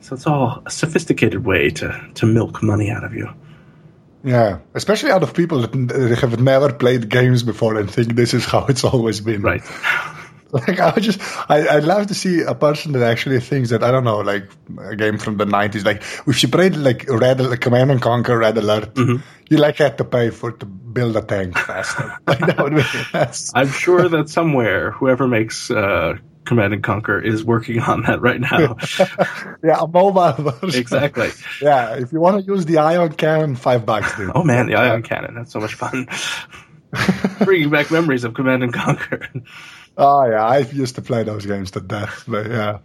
So 0.00 0.14
it's 0.14 0.26
all 0.26 0.62
a 0.66 0.70
sophisticated 0.70 1.44
way 1.44 1.70
to 1.70 2.10
to 2.14 2.26
milk 2.26 2.62
money 2.62 2.90
out 2.90 3.04
of 3.04 3.14
you. 3.14 3.28
Yeah 4.22 4.58
especially 4.74 5.10
out 5.10 5.22
of 5.22 5.34
people 5.34 5.60
that 5.62 6.18
have 6.20 6.40
never 6.40 6.72
played 6.72 7.08
games 7.08 7.42
before 7.42 7.78
and 7.78 7.90
think 7.90 8.14
this 8.14 8.34
is 8.34 8.44
how 8.44 8.66
it's 8.66 8.84
always 8.84 9.20
been. 9.20 9.42
Right 9.42 9.62
Like 10.68 10.78
I 10.78 11.00
just, 11.00 11.20
I, 11.50 11.66
I'd 11.66 11.82
love 11.82 12.06
to 12.06 12.14
see 12.14 12.42
a 12.42 12.54
person 12.54 12.92
that 12.92 13.02
actually 13.02 13.40
thinks 13.40 13.70
that 13.70 13.82
I 13.82 13.90
don't 13.90 14.04
know, 14.04 14.20
like 14.20 14.48
a 14.78 14.94
game 14.94 15.18
from 15.18 15.36
the 15.36 15.46
nineties. 15.46 15.84
Like 15.84 16.02
if 16.28 16.42
you 16.44 16.48
played 16.48 16.76
like 16.76 17.08
Red, 17.08 17.40
like 17.40 17.60
Command 17.60 17.90
and 17.90 18.00
Conquer 18.00 18.38
Red 18.38 18.56
Alert, 18.56 18.94
mm-hmm. 18.94 19.16
you 19.48 19.56
like 19.56 19.78
had 19.78 19.98
to 19.98 20.04
pay 20.04 20.30
for 20.30 20.52
to 20.52 20.64
build 20.64 21.16
a 21.16 21.22
tank 21.22 21.58
faster. 21.58 22.16
like 22.26 22.38
that 22.38 22.58
would 22.62 22.76
be. 22.76 22.82
I'm 23.54 23.68
sure 23.68 24.08
that 24.08 24.28
somewhere, 24.28 24.92
whoever 24.92 25.26
makes 25.26 25.72
uh, 25.72 26.18
Command 26.44 26.72
and 26.72 26.84
Conquer 26.84 27.20
is 27.20 27.44
working 27.44 27.80
on 27.80 28.02
that 28.02 28.20
right 28.20 28.40
now. 28.40 28.76
yeah, 29.64 29.80
a 29.80 29.88
mobile 29.88 30.52
version. 30.52 30.80
exactly. 30.80 31.30
Yeah, 31.60 31.96
if 31.96 32.12
you 32.12 32.20
want 32.20 32.44
to 32.44 32.52
use 32.52 32.64
the 32.64 32.78
ion 32.78 33.12
cannon, 33.14 33.56
five 33.56 33.84
bucks, 33.84 34.16
dude. 34.16 34.30
Oh 34.36 34.44
man, 34.44 34.66
the 34.66 34.76
ion 34.76 35.02
cannon. 35.02 35.34
That's 35.34 35.50
so 35.50 35.58
much 35.58 35.74
fun. 35.74 36.06
Bringing 37.40 37.70
back 37.70 37.90
memories 37.90 38.22
of 38.22 38.34
Command 38.34 38.62
and 38.62 38.72
Conquer. 38.72 39.28
Oh 39.96 40.24
yeah, 40.24 40.44
I 40.44 40.58
used 40.58 40.96
to 40.96 41.02
play 41.02 41.22
those 41.22 41.46
games 41.46 41.70
to 41.72 41.80
death. 41.80 42.24
But 42.26 42.50
yeah, 42.50 42.78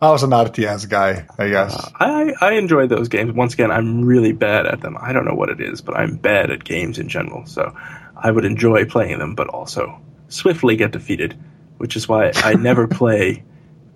I 0.00 0.10
was 0.10 0.22
an 0.22 0.30
RTS 0.30 0.88
guy, 0.88 1.26
I 1.38 1.48
guess. 1.48 1.74
Uh, 1.74 1.90
I 1.94 2.34
I 2.40 2.52
enjoy 2.52 2.86
those 2.86 3.08
games. 3.08 3.32
Once 3.32 3.54
again, 3.54 3.70
I'm 3.70 4.04
really 4.04 4.32
bad 4.32 4.66
at 4.66 4.80
them. 4.80 4.96
I 5.00 5.12
don't 5.12 5.24
know 5.24 5.34
what 5.34 5.50
it 5.50 5.60
is, 5.60 5.80
but 5.80 5.96
I'm 5.96 6.16
bad 6.16 6.50
at 6.50 6.64
games 6.64 6.98
in 6.98 7.08
general. 7.08 7.46
So 7.46 7.74
I 8.16 8.30
would 8.30 8.44
enjoy 8.44 8.84
playing 8.86 9.18
them, 9.18 9.34
but 9.34 9.48
also 9.48 10.00
swiftly 10.28 10.76
get 10.76 10.92
defeated, 10.92 11.36
which 11.78 11.96
is 11.96 12.08
why 12.08 12.32
I 12.36 12.54
never 12.68 12.86
play 12.86 13.44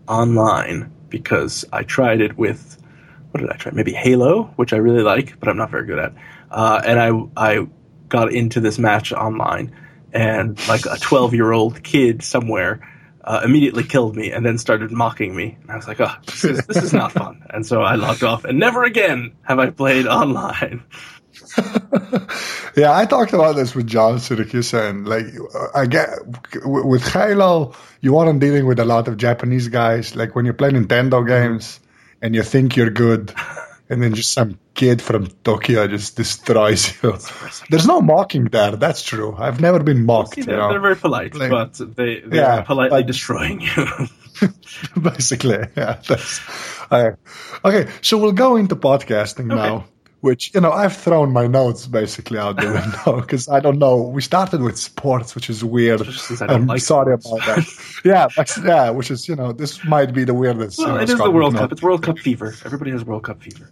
online 0.08 0.92
because 1.08 1.64
I 1.72 1.82
tried 1.82 2.20
it 2.20 2.36
with 2.36 2.76
what 3.30 3.40
did 3.40 3.50
I 3.50 3.56
try? 3.56 3.72
Maybe 3.72 3.92
Halo, 3.92 4.44
which 4.56 4.72
I 4.72 4.76
really 4.76 5.02
like, 5.02 5.38
but 5.38 5.48
I'm 5.48 5.56
not 5.56 5.70
very 5.70 5.86
good 5.86 5.98
at. 5.98 6.14
Uh, 6.50 6.82
and 6.84 6.98
I 6.98 7.10
I 7.36 7.66
got 8.08 8.32
into 8.32 8.60
this 8.60 8.78
match 8.78 9.12
online, 9.12 9.74
and 10.12 10.58
like 10.68 10.86
a 10.86 10.96
12 10.96 11.34
year 11.34 11.52
old 11.52 11.82
kid 11.82 12.22
somewhere 12.22 12.80
uh, 13.22 13.42
immediately 13.44 13.84
killed 13.84 14.16
me 14.16 14.32
and 14.32 14.44
then 14.44 14.58
started 14.58 14.90
mocking 14.90 15.34
me. 15.34 15.56
And 15.62 15.70
I 15.70 15.76
was 15.76 15.86
like, 15.86 16.00
oh, 16.00 16.14
this 16.26 16.44
is, 16.44 16.66
this 16.66 16.82
is 16.82 16.92
not 16.92 17.12
fun. 17.12 17.44
And 17.50 17.66
so 17.66 17.82
I 17.82 17.94
logged 17.94 18.24
off, 18.24 18.44
and 18.44 18.58
never 18.58 18.82
again 18.84 19.32
have 19.42 19.58
I 19.58 19.70
played 19.70 20.06
online. 20.20 20.84
yeah, 22.76 22.96
I 22.96 23.06
talked 23.06 23.32
about 23.32 23.56
this 23.56 23.74
with 23.74 23.86
John 23.86 24.16
Siracusa, 24.16 24.90
and 24.90 25.06
like 25.08 25.26
I 25.74 25.86
get 25.86 26.08
with 26.64 27.06
Halo, 27.06 27.74
you 28.00 28.16
aren't 28.18 28.40
dealing 28.40 28.66
with 28.66 28.78
a 28.78 28.84
lot 28.84 29.08
of 29.08 29.16
Japanese 29.16 29.68
guys. 29.68 30.16
Like 30.16 30.34
when 30.34 30.46
you 30.46 30.52
play 30.52 30.70
Nintendo 30.70 31.26
games 31.26 31.80
and 32.22 32.34
you 32.34 32.42
think 32.42 32.76
you're 32.76 32.90
good, 32.90 33.32
and 33.90 34.00
then 34.00 34.14
just 34.14 34.32
some 34.32 34.58
kid 34.74 35.02
from 35.02 35.26
Tokyo 35.42 35.88
just 35.88 36.16
destroys 36.16 36.94
you. 37.02 37.18
There's 37.68 37.86
no 37.86 38.00
mocking 38.00 38.44
there. 38.44 38.76
That's 38.76 39.02
true. 39.02 39.34
I've 39.36 39.60
never 39.60 39.82
been 39.82 40.06
mocked. 40.06 40.34
See, 40.34 40.42
they're, 40.42 40.54
you 40.54 40.60
know? 40.60 40.70
they're 40.70 40.80
very 40.80 40.96
polite, 40.96 41.34
like, 41.34 41.50
but 41.50 41.74
they 41.74 42.20
they're 42.20 42.34
yeah, 42.34 42.62
politely 42.62 42.98
like, 42.98 43.06
destroying 43.06 43.60
you. 43.60 43.86
basically, 45.02 45.66
yeah. 45.76 46.00
Uh, 46.90 47.10
okay, 47.64 47.90
so 48.00 48.16
we'll 48.16 48.32
go 48.32 48.56
into 48.56 48.76
podcasting 48.76 49.52
okay. 49.52 49.56
now 49.56 49.84
which 50.20 50.54
you 50.54 50.60
know 50.60 50.70
I've 50.70 50.96
thrown 50.96 51.32
my 51.32 51.46
notes 51.46 51.86
basically 51.86 52.38
out 52.38 52.56
the 52.56 52.66
window 52.66 53.20
because 53.22 53.48
I 53.48 53.60
don't 53.60 53.78
know. 53.78 54.02
We 54.02 54.22
started 54.22 54.60
with 54.60 54.78
sports, 54.78 55.34
which 55.34 55.48
is 55.48 55.64
weird. 55.64 56.02
I'm 56.40 56.66
like 56.66 56.82
sorry 56.82 57.18
sports. 57.20 57.44
about 57.44 57.56
that. 57.56 58.28
yeah, 58.36 58.44
yeah, 58.64 58.90
which 58.90 59.10
is 59.10 59.28
you 59.28 59.36
know 59.36 59.52
this 59.52 59.84
might 59.84 60.12
be 60.12 60.24
the 60.24 60.34
weirdest. 60.34 60.78
Well, 60.78 60.88
you 60.88 60.94
know, 60.94 61.00
it 61.00 61.10
is 61.10 61.18
the 61.18 61.30
World 61.30 61.56
Cup. 61.56 61.72
It's 61.72 61.82
World 61.82 62.02
Cup 62.02 62.18
fever. 62.18 62.54
Everybody 62.64 62.90
has 62.90 63.04
World 63.04 63.24
Cup 63.24 63.42
fever. 63.42 63.70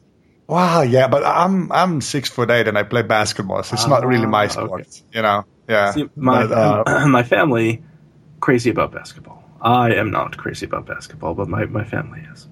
Wow, 0.48 0.80
yeah, 0.80 1.08
but 1.08 1.24
I'm 1.24 1.70
I'm 1.70 2.00
six 2.00 2.30
foot 2.30 2.50
eight 2.50 2.68
and 2.68 2.78
I 2.78 2.82
play 2.82 3.02
basketball, 3.02 3.62
so 3.62 3.74
it's 3.74 3.86
not 3.86 4.06
really 4.06 4.26
my 4.26 4.46
ah, 4.46 4.48
sport. 4.48 4.80
Okay. 4.80 5.02
You 5.12 5.22
know, 5.22 5.44
yeah. 5.68 5.92
See, 5.92 6.08
my 6.16 6.46
but, 6.46 6.88
uh, 6.88 7.06
my 7.08 7.22
family 7.22 7.84
crazy 8.40 8.70
about 8.70 8.92
basketball. 8.92 9.44
I 9.60 9.94
am 9.94 10.10
not 10.10 10.38
crazy 10.38 10.64
about 10.64 10.86
basketball, 10.86 11.34
but 11.34 11.48
my, 11.48 11.66
my 11.66 11.84
family 11.84 12.20
is. 12.32 12.48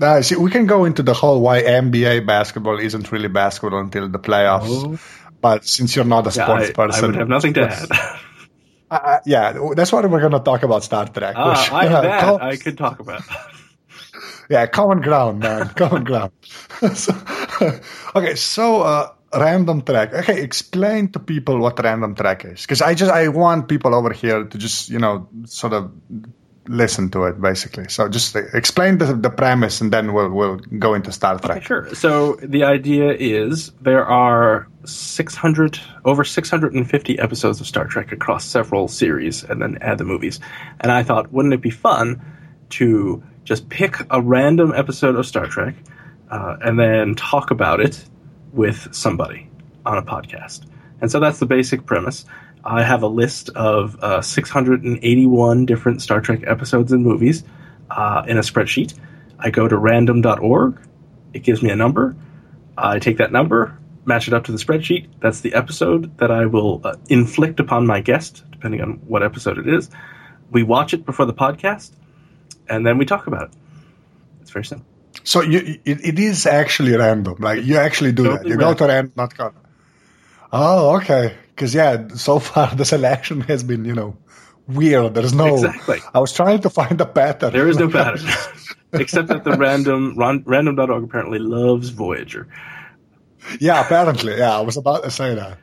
Uh, 0.00 0.22
see, 0.22 0.36
we 0.36 0.50
can 0.50 0.66
go 0.66 0.84
into 0.84 1.02
the 1.02 1.12
whole 1.12 1.40
why 1.40 1.62
NBA 1.62 2.26
basketball 2.26 2.78
isn't 2.78 3.12
really 3.12 3.28
basketball 3.28 3.80
until 3.80 4.08
the 4.08 4.18
playoffs. 4.18 4.62
Oh. 4.64 4.98
But 5.40 5.66
since 5.66 5.94
you're 5.94 6.04
not 6.04 6.26
a 6.26 6.38
yeah, 6.38 6.46
sports 6.46 6.70
I, 6.70 6.72
person, 6.72 7.04
I 7.04 7.06
would 7.08 7.16
have 7.16 7.28
nothing 7.28 7.54
to 7.54 7.68
add. 7.68 7.88
Uh, 8.90 8.94
uh, 8.94 9.18
yeah, 9.24 9.58
that's 9.74 9.90
what 9.90 10.08
we're 10.08 10.20
going 10.20 10.32
to 10.32 10.40
talk 10.40 10.62
about 10.62 10.84
Star 10.84 11.08
Trek. 11.08 11.34
Ah, 11.36 11.50
which, 11.50 11.72
I, 11.72 11.86
uh, 11.94 12.00
that 12.02 12.42
I 12.42 12.56
could 12.56 12.78
talk 12.78 13.00
about. 13.00 13.22
yeah, 14.52 14.66
common 14.66 15.00
ground, 15.00 15.40
man, 15.40 15.68
common 15.76 16.04
ground. 16.04 16.32
so, 16.94 17.14
okay, 18.14 18.34
so 18.34 18.82
uh, 18.82 19.08
random 19.34 19.80
track. 19.80 20.12
Okay, 20.12 20.42
explain 20.42 21.10
to 21.12 21.18
people 21.18 21.58
what 21.58 21.82
random 21.82 22.14
track 22.14 22.44
is, 22.44 22.60
because 22.60 22.82
I 22.82 22.94
just 22.94 23.10
I 23.10 23.28
want 23.28 23.66
people 23.68 23.94
over 23.94 24.12
here 24.12 24.44
to 24.44 24.58
just 24.58 24.90
you 24.90 24.98
know 24.98 25.26
sort 25.46 25.72
of 25.72 25.90
listen 26.68 27.10
to 27.10 27.24
it 27.24 27.40
basically. 27.40 27.88
So 27.88 28.08
just 28.08 28.36
explain 28.36 28.98
the, 28.98 29.14
the 29.14 29.30
premise, 29.30 29.80
and 29.80 29.90
then 29.90 30.12
we'll 30.12 30.30
we'll 30.30 30.58
go 30.58 30.92
into 30.92 31.12
Star 31.12 31.38
Trek. 31.38 31.56
Okay, 31.56 31.64
sure. 31.64 31.94
So 31.94 32.36
the 32.42 32.64
idea 32.64 33.12
is 33.12 33.72
there 33.80 34.04
are 34.04 34.68
600 34.84 35.80
over 36.04 36.24
650 36.24 37.18
episodes 37.18 37.60
of 37.60 37.66
Star 37.66 37.86
Trek 37.86 38.12
across 38.12 38.44
several 38.44 38.86
series, 38.86 39.44
and 39.44 39.62
then 39.62 39.78
add 39.80 39.96
the 39.96 40.04
movies. 40.04 40.40
And 40.78 40.92
I 40.92 41.04
thought, 41.04 41.32
wouldn't 41.32 41.54
it 41.54 41.62
be 41.62 41.70
fun 41.70 42.20
to 42.70 43.22
just 43.44 43.68
pick 43.68 43.96
a 44.10 44.20
random 44.20 44.72
episode 44.74 45.16
of 45.16 45.26
Star 45.26 45.46
Trek 45.46 45.74
uh, 46.30 46.56
and 46.60 46.78
then 46.78 47.14
talk 47.14 47.50
about 47.50 47.80
it 47.80 48.04
with 48.52 48.94
somebody 48.94 49.48
on 49.84 49.98
a 49.98 50.02
podcast? 50.02 50.66
And 51.00 51.10
so 51.10 51.20
that's 51.20 51.38
the 51.38 51.46
basic 51.46 51.84
premise. 51.84 52.24
I 52.64 52.84
have 52.84 53.02
a 53.02 53.08
list 53.08 53.50
of 53.50 53.96
uh, 54.02 54.22
681 54.22 55.66
different 55.66 56.00
Star 56.00 56.20
Trek 56.20 56.44
episodes 56.46 56.92
and 56.92 57.04
movies 57.04 57.42
uh, 57.90 58.22
in 58.26 58.38
a 58.38 58.42
spreadsheet. 58.42 58.94
I 59.38 59.50
go 59.50 59.66
to 59.66 59.76
random.org. 59.76 60.80
It 61.32 61.40
gives 61.40 61.62
me 61.62 61.70
a 61.70 61.76
number. 61.76 62.14
I 62.78 63.00
take 63.00 63.18
that 63.18 63.32
number, 63.32 63.76
match 64.04 64.28
it 64.28 64.34
up 64.34 64.44
to 64.44 64.52
the 64.52 64.58
spreadsheet. 64.58 65.08
That's 65.20 65.40
the 65.40 65.54
episode 65.54 66.18
that 66.18 66.30
I 66.30 66.46
will 66.46 66.80
uh, 66.84 66.96
inflict 67.08 67.60
upon 67.60 67.86
my 67.86 68.00
guest, 68.00 68.44
depending 68.52 68.80
on 68.80 68.92
what 69.06 69.22
episode 69.22 69.58
it 69.58 69.68
is. 69.68 69.90
We 70.50 70.62
watch 70.62 70.94
it 70.94 71.04
before 71.04 71.26
the 71.26 71.34
podcast, 71.34 71.92
and 72.68 72.86
then 72.86 72.98
we 72.98 73.04
talk 73.04 73.26
about 73.26 73.50
it. 73.50 73.54
It's 74.40 74.50
very 74.50 74.64
simple. 74.64 74.86
So 75.24 75.40
you, 75.40 75.78
it, 75.84 76.04
it 76.04 76.18
is 76.18 76.46
actually 76.46 76.96
random. 76.96 77.36
Like 77.38 77.64
you 77.64 77.76
actually 77.76 78.12
do 78.12 78.24
totally 78.24 78.38
that. 78.38 78.48
You 78.48 78.56
random. 78.56 78.74
go 78.74 78.86
to 78.86 78.92
random.com. 78.92 79.54
Oh, 80.52 80.96
okay. 80.96 81.34
Because 81.54 81.74
yeah, 81.74 82.08
so 82.08 82.38
far 82.50 82.74
the 82.74 82.84
selection 82.84 83.40
has 83.42 83.62
been 83.62 83.84
you 83.84 83.94
know 83.94 84.16
weird. 84.66 85.14
There's 85.14 85.34
no. 85.34 85.54
Exactly. 85.54 85.98
I 86.14 86.18
was 86.18 86.32
trying 86.32 86.60
to 86.62 86.70
find 86.70 87.00
a 87.00 87.06
pattern. 87.06 87.52
There 87.52 87.68
is 87.68 87.78
no 87.78 87.88
pattern, 88.00 88.28
except 88.92 89.28
that 89.28 89.44
the 89.44 89.56
random 89.56 90.16
ran, 90.16 90.42
random.org 90.46 91.04
apparently 91.04 91.38
loves 91.38 91.90
Voyager. 91.90 92.48
Yeah, 93.60 93.80
apparently. 93.80 94.36
Yeah, 94.36 94.56
I 94.56 94.60
was 94.60 94.76
about 94.76 95.04
to 95.04 95.10
say 95.10 95.34
that. 95.34 95.58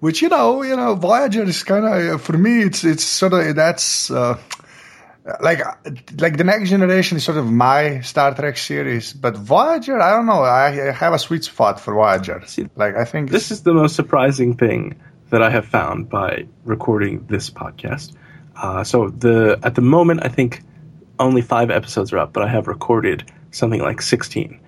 Which 0.00 0.20
you 0.20 0.28
know, 0.28 0.62
you 0.62 0.76
know, 0.76 0.94
Voyager 0.94 1.42
is 1.44 1.62
kind 1.62 1.86
of 1.86 2.22
for 2.22 2.36
me. 2.36 2.62
It's 2.62 2.84
it's 2.84 3.04
sort 3.04 3.32
of 3.32 3.54
that's. 3.56 4.10
Uh, 4.10 4.38
like 5.40 5.60
like 6.20 6.36
the 6.36 6.44
next 6.44 6.70
generation 6.70 7.16
is 7.16 7.24
sort 7.24 7.38
of 7.38 7.50
my 7.50 8.00
Star 8.00 8.34
Trek 8.34 8.56
series, 8.56 9.12
but 9.12 9.36
Voyager, 9.36 10.00
I 10.00 10.10
don't 10.10 10.26
know. 10.26 10.42
I, 10.42 10.88
I 10.88 10.92
have 10.92 11.12
a 11.14 11.18
sweet 11.18 11.44
spot 11.44 11.80
for 11.80 11.94
Voyager. 11.94 12.42
See, 12.46 12.68
like 12.76 12.94
I 12.96 13.04
think 13.04 13.30
this 13.30 13.50
is 13.50 13.62
the 13.62 13.74
most 13.74 13.96
surprising 13.96 14.56
thing 14.56 15.00
that 15.30 15.42
I 15.42 15.50
have 15.50 15.66
found 15.66 16.08
by 16.08 16.46
recording 16.64 17.26
this 17.26 17.50
podcast. 17.50 18.14
Uh, 18.54 18.84
so 18.84 19.08
the 19.08 19.58
at 19.62 19.74
the 19.74 19.82
moment, 19.82 20.20
I 20.22 20.28
think 20.28 20.62
only 21.18 21.42
five 21.42 21.70
episodes 21.70 22.12
are 22.12 22.18
up, 22.18 22.32
but 22.32 22.44
I 22.44 22.48
have 22.48 22.68
recorded 22.68 23.30
something 23.50 23.80
like 23.80 24.02
sixteen. 24.02 24.60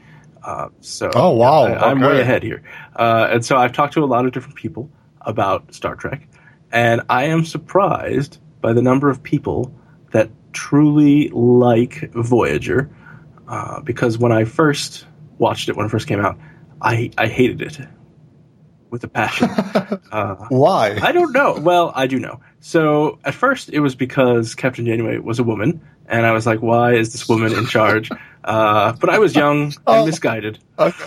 Uh, 0.43 0.71
so 0.81 1.11
oh 1.15 1.31
wow, 1.31 1.67
I, 1.67 1.91
am 1.93 2.01
way 2.01 2.21
ahead 2.21 2.43
here. 2.43 2.63
Uh, 2.97 3.29
and 3.31 3.45
so 3.45 3.57
I've 3.57 3.73
talked 3.73 3.95
to 3.95 4.03
a 4.03 4.07
lot 4.07 4.27
of 4.27 4.33
different 4.33 4.57
people 4.57 4.91
about 5.21 5.73
Star 5.73 5.95
Trek, 5.95 6.29
and 6.73 7.03
I 7.09 7.27
am 7.27 7.45
surprised 7.45 8.39
by 8.61 8.73
the 8.73 8.83
number 8.83 9.09
of 9.09 9.23
people 9.23 9.73
that 10.11 10.31
truly 10.59 11.29
like 11.29 12.11
Voyager. 12.15 12.91
Uh, 13.47 13.81
because 13.81 14.19
when 14.19 14.33
I 14.33 14.45
first 14.45 15.07
watched 15.39 15.69
it, 15.69 15.77
when 15.77 15.87
it 15.87 15.89
first 15.89 16.09
came 16.09 16.21
out, 16.21 16.37
I, 16.83 17.11
I 17.17 17.29
hated 17.29 17.63
it 17.63 17.79
with 18.91 19.05
a 19.05 19.09
passion. 19.09 19.49
Uh, 20.11 20.37
Why? 20.49 20.99
I 21.03 21.13
don't 21.13 21.33
know. 21.33 21.59
Well, 21.61 21.93
I 21.95 22.07
do 22.07 22.19
know. 22.19 22.41
So 22.61 23.19
at 23.25 23.35
first, 23.35 23.69
it 23.69 23.81
was 23.81 23.95
because 23.95 24.55
Captain 24.55 24.87
Janeway 24.87 25.19
was 25.19 25.39
a 25.39 25.45
woman, 25.45 25.83
and 26.07 26.25
I 26.25 26.33
was 26.33 26.47
like, 26.47 26.63
"Why 26.63 26.95
is 26.95 27.13
this 27.13 27.29
woman 27.29 27.53
in 27.53 27.67
charge?" 27.67 28.11
Uh, 28.45 28.93
but 28.93 29.11
I 29.11 29.19
was 29.19 29.37
young 29.37 29.65
and 29.65 29.79
oh. 29.87 30.07
misguided. 30.07 30.59
Okay. 30.79 31.05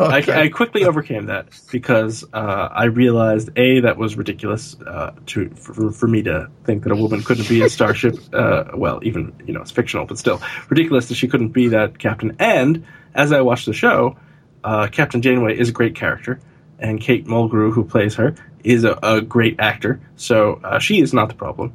Okay. 0.00 0.32
I, 0.32 0.42
I, 0.42 0.48
quickly 0.48 0.84
overcame 0.84 1.26
that 1.26 1.48
because 1.70 2.24
uh, 2.32 2.68
I 2.72 2.84
realized 2.84 3.50
a 3.56 3.80
that 3.80 3.98
was 3.98 4.16
ridiculous 4.16 4.74
uh, 4.80 5.12
to 5.26 5.50
for, 5.50 5.90
for, 5.92 6.08
me 6.08 6.22
to 6.22 6.50
think 6.64 6.84
that 6.84 6.92
a 6.92 6.96
woman 6.96 7.22
couldn't 7.22 7.48
be 7.48 7.62
a 7.62 7.68
starship. 7.68 8.16
Uh, 8.40 8.70
well, 8.74 9.00
even 9.02 9.34
you 9.46 9.52
know 9.52 9.60
it's 9.60 9.70
fictional, 9.70 10.06
but 10.06 10.16
still 10.16 10.40
ridiculous 10.68 11.08
that 11.08 11.16
she 11.16 11.28
couldn't 11.28 11.48
be 11.48 11.68
that 11.68 11.98
captain. 11.98 12.36
And 12.38 12.86
as 13.14 13.32
I 13.32 13.40
watched 13.40 13.66
the 13.66 13.72
show, 13.72 14.16
uh, 14.62 14.86
Captain 14.86 15.20
Janeway 15.20 15.58
is 15.58 15.68
a 15.68 15.72
great 15.72 15.94
character, 15.94 16.40
and 16.78 17.00
Kate 17.00 17.26
Mulgrew, 17.26 17.72
who 17.72 17.84
plays 17.84 18.14
her, 18.14 18.36
is 18.64 18.84
a, 18.84 18.98
a 19.02 19.20
great 19.20 19.58
actor. 19.58 20.00
So 20.16 20.60
uh, 20.62 20.78
she 20.78 21.00
is 21.00 21.12
not 21.12 21.28
the 21.28 21.34
problem, 21.34 21.74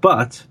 but 0.00 0.44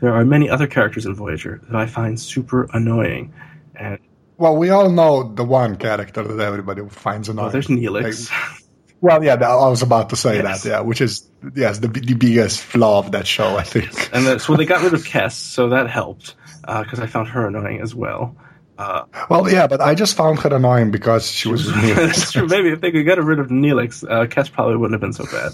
there 0.00 0.14
are 0.14 0.24
many 0.24 0.48
other 0.48 0.66
characters 0.66 1.04
in 1.04 1.14
Voyager 1.14 1.60
that 1.64 1.76
I 1.76 1.86
find 1.86 2.18
super 2.18 2.68
annoying, 2.72 3.34
and 3.74 3.98
well, 4.38 4.56
we 4.56 4.70
all 4.70 4.90
know 4.90 5.22
the 5.34 5.44
one 5.44 5.76
character 5.76 6.22
that 6.22 6.40
everybody 6.44 6.82
finds 6.88 7.28
annoying. 7.28 7.48
Oh, 7.48 7.50
there's 7.50 7.68
Neelix. 7.68 8.30
Like, 8.30 8.62
Well, 9.00 9.22
yeah, 9.22 9.34
I 9.34 9.68
was 9.68 9.82
about 9.82 10.10
to 10.10 10.16
say 10.16 10.36
Yes. 10.36 10.62
that. 10.62 10.68
Yeah, 10.68 10.80
which 10.80 11.00
is 11.00 11.28
yes 11.54 11.78
the 11.78 11.88
the 11.88 12.14
biggest 12.14 12.60
flaw 12.60 12.98
of 12.98 13.12
that 13.12 13.26
show, 13.26 13.56
I 13.56 13.62
think. 13.62 14.10
And 14.12 14.26
then, 14.26 14.38
so 14.38 14.56
they 14.56 14.64
got 14.66 14.82
rid 14.82 14.94
of 14.94 15.04
Kes, 15.04 15.32
so 15.32 15.68
that 15.70 15.88
helped 15.90 16.34
because 16.62 16.98
I 17.00 17.06
found 17.06 17.28
her 17.28 17.46
annoying 17.46 17.80
as 17.80 17.94
well. 17.94 18.36
Uh, 18.78 19.04
Well, 19.30 19.50
yeah, 19.50 19.66
but 19.68 19.80
I 19.80 19.94
just 19.94 20.16
found 20.16 20.38
her 20.40 20.54
annoying 20.54 20.90
because 20.90 21.30
she 21.30 21.48
was 21.48 21.66
with 21.68 21.76
me. 21.76 21.92
That's 21.92 22.32
true. 22.32 22.46
Maybe 22.46 22.70
if 22.70 22.80
they 22.80 22.90
could 22.90 23.04
get 23.04 23.22
rid 23.22 23.38
of 23.38 23.48
Neelix, 23.48 24.02
uh, 24.04 24.26
Kes 24.26 24.50
probably 24.52 24.76
wouldn't 24.76 24.94
have 24.94 25.00
been 25.00 25.12
so 25.12 25.24
bad. 25.30 25.52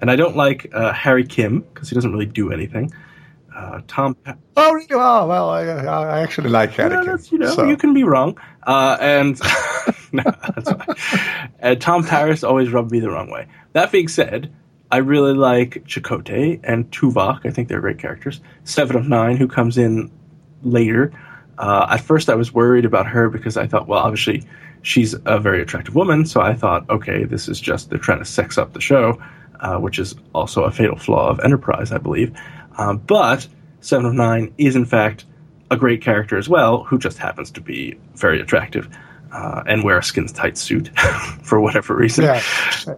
And 0.00 0.10
I 0.10 0.16
don't 0.16 0.36
like 0.36 0.70
uh, 0.74 0.92
Harry 0.92 1.24
Kim 1.24 1.60
because 1.60 1.88
he 1.88 1.94
doesn't 1.94 2.10
really 2.12 2.26
do 2.26 2.52
anything. 2.52 2.92
Uh, 3.56 3.80
Tom, 3.88 4.16
Oh, 4.56 4.72
really? 4.72 4.86
Oh, 4.90 5.26
well, 5.26 5.48
I, 5.48 5.62
I 5.64 6.20
actually 6.20 6.50
like. 6.50 6.76
Yeah, 6.76 7.16
you 7.30 7.38
know, 7.38 7.54
so- 7.54 7.64
you 7.64 7.76
can 7.78 7.94
be 7.94 8.04
wrong. 8.04 8.38
Uh, 8.66 8.98
and 9.00 9.40
no, 10.12 10.22
that's 10.24 10.70
fine. 10.70 11.50
And 11.60 11.80
Tom 11.80 12.04
Paris 12.04 12.44
always 12.44 12.70
rubbed 12.70 12.90
me 12.90 13.00
the 13.00 13.10
wrong 13.10 13.30
way. 13.30 13.46
That 13.72 13.90
being 13.92 14.08
said, 14.08 14.52
I 14.90 14.98
really 14.98 15.32
like 15.32 15.84
Chakotay 15.86 16.60
and 16.64 16.90
Tuvok. 16.90 17.46
I 17.46 17.50
think 17.50 17.68
they're 17.68 17.80
great 17.80 17.98
characters. 17.98 18.40
Seven 18.64 18.96
of 18.96 19.08
Nine, 19.08 19.36
who 19.36 19.48
comes 19.48 19.78
in 19.78 20.10
later. 20.62 21.12
Uh, 21.58 21.86
at 21.90 22.00
first, 22.02 22.28
I 22.28 22.34
was 22.34 22.52
worried 22.52 22.84
about 22.84 23.06
her 23.06 23.30
because 23.30 23.56
I 23.56 23.66
thought, 23.66 23.88
well, 23.88 24.00
obviously, 24.00 24.42
she's 24.82 25.14
a 25.24 25.38
very 25.40 25.62
attractive 25.62 25.94
woman. 25.94 26.26
So 26.26 26.40
I 26.42 26.52
thought, 26.54 26.88
okay, 26.90 27.24
this 27.24 27.48
is 27.48 27.58
just 27.58 27.88
they're 27.88 27.98
trying 27.98 28.18
to 28.18 28.24
sex 28.26 28.58
up 28.58 28.74
the 28.74 28.80
show, 28.80 29.20
uh, 29.60 29.78
which 29.78 29.98
is 29.98 30.14
also 30.34 30.64
a 30.64 30.70
fatal 30.70 30.98
flaw 30.98 31.30
of 31.30 31.40
Enterprise, 31.40 31.90
I 31.92 31.98
believe. 31.98 32.36
Um, 32.78 32.98
but 32.98 33.46
Seven 33.80 34.06
of 34.06 34.14
Nine 34.14 34.52
is 34.58 34.76
in 34.76 34.84
fact 34.84 35.24
a 35.70 35.76
great 35.76 36.02
character 36.02 36.36
as 36.38 36.48
well, 36.48 36.84
who 36.84 36.98
just 36.98 37.18
happens 37.18 37.50
to 37.52 37.60
be 37.60 37.98
very 38.14 38.40
attractive 38.40 38.88
uh, 39.32 39.62
and 39.66 39.82
wear 39.82 39.98
a 39.98 40.02
skin 40.02 40.26
tight 40.28 40.56
suit 40.56 40.88
for 41.42 41.60
whatever 41.60 41.94
reason. 41.96 42.24
Yeah. 42.24 42.42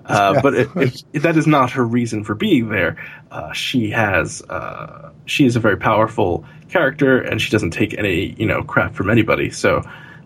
Uh, 0.04 0.40
but 0.42 0.54
it, 0.54 0.68
it, 0.76 1.02
it- 1.14 1.20
that 1.22 1.36
is 1.36 1.46
not 1.46 1.70
her 1.72 1.84
reason 1.84 2.24
for 2.24 2.34
being 2.34 2.68
there. 2.68 2.96
Uh, 3.30 3.52
she 3.52 3.90
has 3.90 4.42
uh, 4.48 5.10
she 5.26 5.46
is 5.46 5.56
a 5.56 5.60
very 5.60 5.76
powerful 5.76 6.44
character, 6.68 7.18
and 7.20 7.40
she 7.40 7.50
doesn't 7.50 7.70
take 7.70 7.94
any 7.98 8.34
you 8.38 8.46
know 8.46 8.62
crap 8.62 8.94
from 8.94 9.08
anybody. 9.10 9.50
So, 9.50 9.82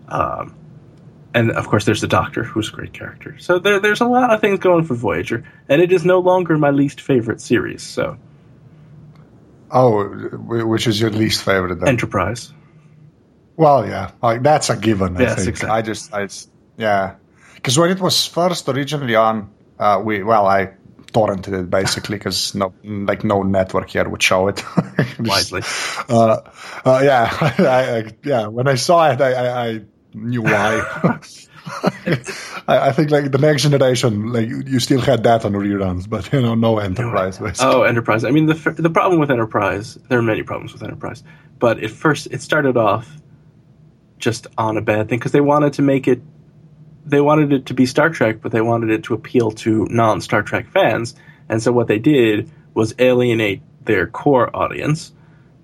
um, 0.09 0.53
and 1.33 1.51
of 1.51 1.67
course, 1.67 1.85
there's 1.85 2.01
the 2.01 2.07
Doctor, 2.07 2.43
who's 2.43 2.69
a 2.69 2.71
great 2.73 2.93
character. 2.93 3.37
So 3.39 3.57
there, 3.59 3.79
there's 3.79 4.01
a 4.01 4.05
lot 4.05 4.31
of 4.31 4.41
things 4.41 4.59
going 4.59 4.83
for 4.83 4.95
Voyager, 4.95 5.43
and 5.69 5.81
it 5.81 5.91
is 5.91 6.03
no 6.05 6.19
longer 6.19 6.57
my 6.57 6.69
least 6.71 6.99
favorite 7.01 7.39
series. 7.41 7.81
So 7.81 8.17
Oh, 9.73 10.03
which 10.05 10.85
is 10.87 11.01
your 11.01 11.09
least 11.09 11.43
favorite? 11.43 11.79
Then? 11.79 11.89
Enterprise. 11.89 12.53
Well, 13.57 13.85
yeah, 13.87 14.11
like 14.21 14.43
that's 14.43 14.69
a 14.69 14.77
given. 14.77 15.17
I 15.17 15.21
Yes, 15.21 15.35
think. 15.37 15.49
exactly. 15.49 15.77
I 15.77 15.81
just, 15.81 16.13
I, 16.13 16.23
just- 16.25 16.49
yeah, 16.77 17.15
because 17.55 17.77
when 17.77 17.89
it 17.91 17.99
was 17.99 18.25
first 18.25 18.67
originally 18.69 19.15
on, 19.15 19.49
uh, 19.79 20.01
we 20.03 20.23
well, 20.23 20.45
I 20.47 20.73
torrented 21.11 21.53
it 21.59 21.69
basically 21.69 22.17
because 22.17 22.55
no, 22.61 22.73
like 22.83 23.23
no 23.23 23.43
network 23.43 23.89
here 23.89 24.07
would 24.09 24.21
show 24.23 24.47
it. 24.47 24.57
Just, 24.97 25.19
Wisely. 25.19 25.61
uh, 26.09 26.39
uh, 26.85 27.01
yeah, 27.03 27.29
I, 27.41 27.97
I, 27.97 28.11
yeah. 28.23 28.47
When 28.47 28.67
I 28.67 28.75
saw 28.75 29.11
it, 29.11 29.21
I, 29.21 29.33
I, 29.33 29.67
I 29.69 29.81
knew 30.13 30.41
why. 30.41 31.19
I, 32.67 32.89
I 32.89 32.91
think 32.91 33.11
like 33.11 33.31
the 33.31 33.37
next 33.37 33.63
generation, 33.63 34.31
like 34.31 34.47
you 34.47 34.63
you 34.65 34.79
still 34.79 35.01
had 35.01 35.23
that 35.23 35.45
on 35.45 35.53
reruns, 35.53 36.09
but 36.09 36.31
you 36.31 36.41
know, 36.41 36.55
no 36.55 36.79
Enterprise. 36.79 37.37
Basically. 37.37 37.65
Oh, 37.65 37.83
Enterprise. 37.83 38.23
I 38.23 38.31
mean, 38.31 38.45
the 38.45 38.75
the 38.77 38.89
problem 38.89 39.19
with 39.19 39.31
Enterprise, 39.31 39.95
there 40.07 40.19
are 40.19 40.23
many 40.23 40.43
problems 40.43 40.73
with 40.73 40.83
Enterprise, 40.83 41.23
but 41.59 41.83
at 41.83 41.91
first 41.91 42.27
it 42.31 42.41
started 42.41 42.77
off 42.77 43.09
just 44.17 44.47
on 44.57 44.77
a 44.77 44.81
bad 44.81 45.09
thing 45.09 45.19
because 45.19 45.33
they 45.33 45.41
wanted 45.41 45.73
to 45.73 45.81
make 45.81 46.07
it, 46.07 46.21
they 47.05 47.19
wanted 47.19 47.51
it 47.51 47.65
to 47.67 47.73
be 47.73 47.85
Star 47.85 48.09
Trek, 48.09 48.37
but 48.41 48.53
they 48.53 48.61
wanted 48.61 48.89
it 48.89 49.03
to 49.03 49.13
appeal 49.13 49.51
to 49.51 49.85
non 49.89 50.21
Star 50.21 50.41
Trek 50.41 50.67
fans, 50.69 51.15
and 51.49 51.61
so 51.61 51.71
what 51.71 51.87
they 51.87 51.99
did 51.99 52.49
was 52.73 52.95
alienate 52.99 53.61
their 53.83 54.07
core 54.07 54.55
audience, 54.55 55.11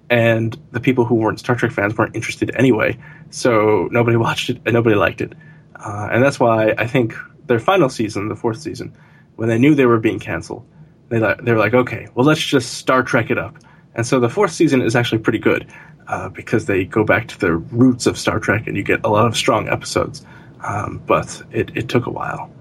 and 0.09 0.57
the 0.71 0.81
people 0.81 1.05
who 1.05 1.15
weren't 1.15 1.39
Star 1.39 1.55
Trek 1.55 1.71
fans 1.71 1.97
weren't 1.97 2.15
interested 2.15 2.51
anyway, 2.53 2.97
so 3.29 3.87
nobody 3.91 4.17
watched 4.27 4.49
it 4.49 4.61
and 4.65 4.73
nobody 4.73 4.97
liked 4.97 5.21
it, 5.21 5.33
uh, 5.83 6.09
and 6.11 6.23
that's 6.23 6.39
why 6.39 6.73
I 6.77 6.87
think 6.87 7.15
their 7.45 7.59
final 7.59 7.89
season, 7.89 8.27
the 8.27 8.35
fourth 8.35 8.61
season, 8.61 8.95
when 9.35 9.49
they 9.49 9.57
knew 9.57 9.75
they 9.75 9.85
were 9.85 9.99
being 9.99 10.19
canceled 10.19 10.65
they 11.09 11.19
they 11.41 11.51
were 11.51 11.57
like, 11.57 11.73
okay, 11.73 12.07
well, 12.15 12.25
let's 12.25 12.43
just 12.43 12.75
Star 12.75 13.03
Trek 13.03 13.29
it 13.29 13.37
up. 13.37 13.57
And 13.95 14.05
so 14.05 14.19
the 14.19 14.29
fourth 14.29 14.51
season 14.51 14.81
is 14.81 14.95
actually 14.95 15.19
pretty 15.19 15.39
good 15.39 15.67
uh, 16.07 16.29
because 16.29 16.65
they 16.65 16.85
go 16.85 17.03
back 17.03 17.27
to 17.29 17.39
the 17.39 17.53
roots 17.53 18.05
of 18.05 18.17
Star 18.17 18.39
Trek 18.39 18.67
and 18.67 18.77
you 18.77 18.83
get 18.83 19.01
a 19.03 19.09
lot 19.09 19.25
of 19.25 19.35
strong 19.35 19.67
episodes. 19.67 20.23
Um, 20.63 21.01
but 21.05 21.41
it, 21.51 21.75
it 21.75 21.89
took 21.89 22.05
a 22.05 22.11
while. 22.11 22.51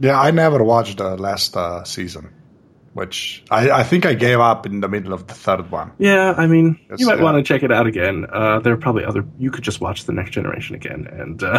Yeah, 0.00 0.20
I 0.20 0.30
never 0.30 0.62
watched 0.64 0.98
the 0.98 1.16
last 1.16 1.56
uh, 1.56 1.84
season, 1.84 2.32
which 2.94 3.42
I, 3.50 3.70
I 3.70 3.82
think 3.84 4.04
I 4.04 4.14
gave 4.14 4.38
up 4.38 4.66
in 4.66 4.80
the 4.80 4.88
middle 4.88 5.12
of 5.12 5.26
the 5.26 5.34
third 5.34 5.70
one. 5.70 5.92
Yeah, 5.98 6.34
I 6.36 6.46
mean, 6.46 6.78
Yes, 6.90 7.00
you 7.00 7.06
might 7.06 7.20
want 7.20 7.36
to 7.38 7.42
check 7.42 7.62
it 7.62 7.72
out 7.72 7.86
again. 7.86 8.26
Uh, 8.30 8.60
there 8.60 8.72
are 8.72 8.76
probably 8.78 9.04
other. 9.04 9.24
You 9.38 9.50
could 9.50 9.64
just 9.64 9.80
watch 9.80 10.04
the 10.04 10.12
Next 10.12 10.30
Generation 10.32 10.74
again, 10.74 11.06
and 11.10 11.42
uh, 11.42 11.58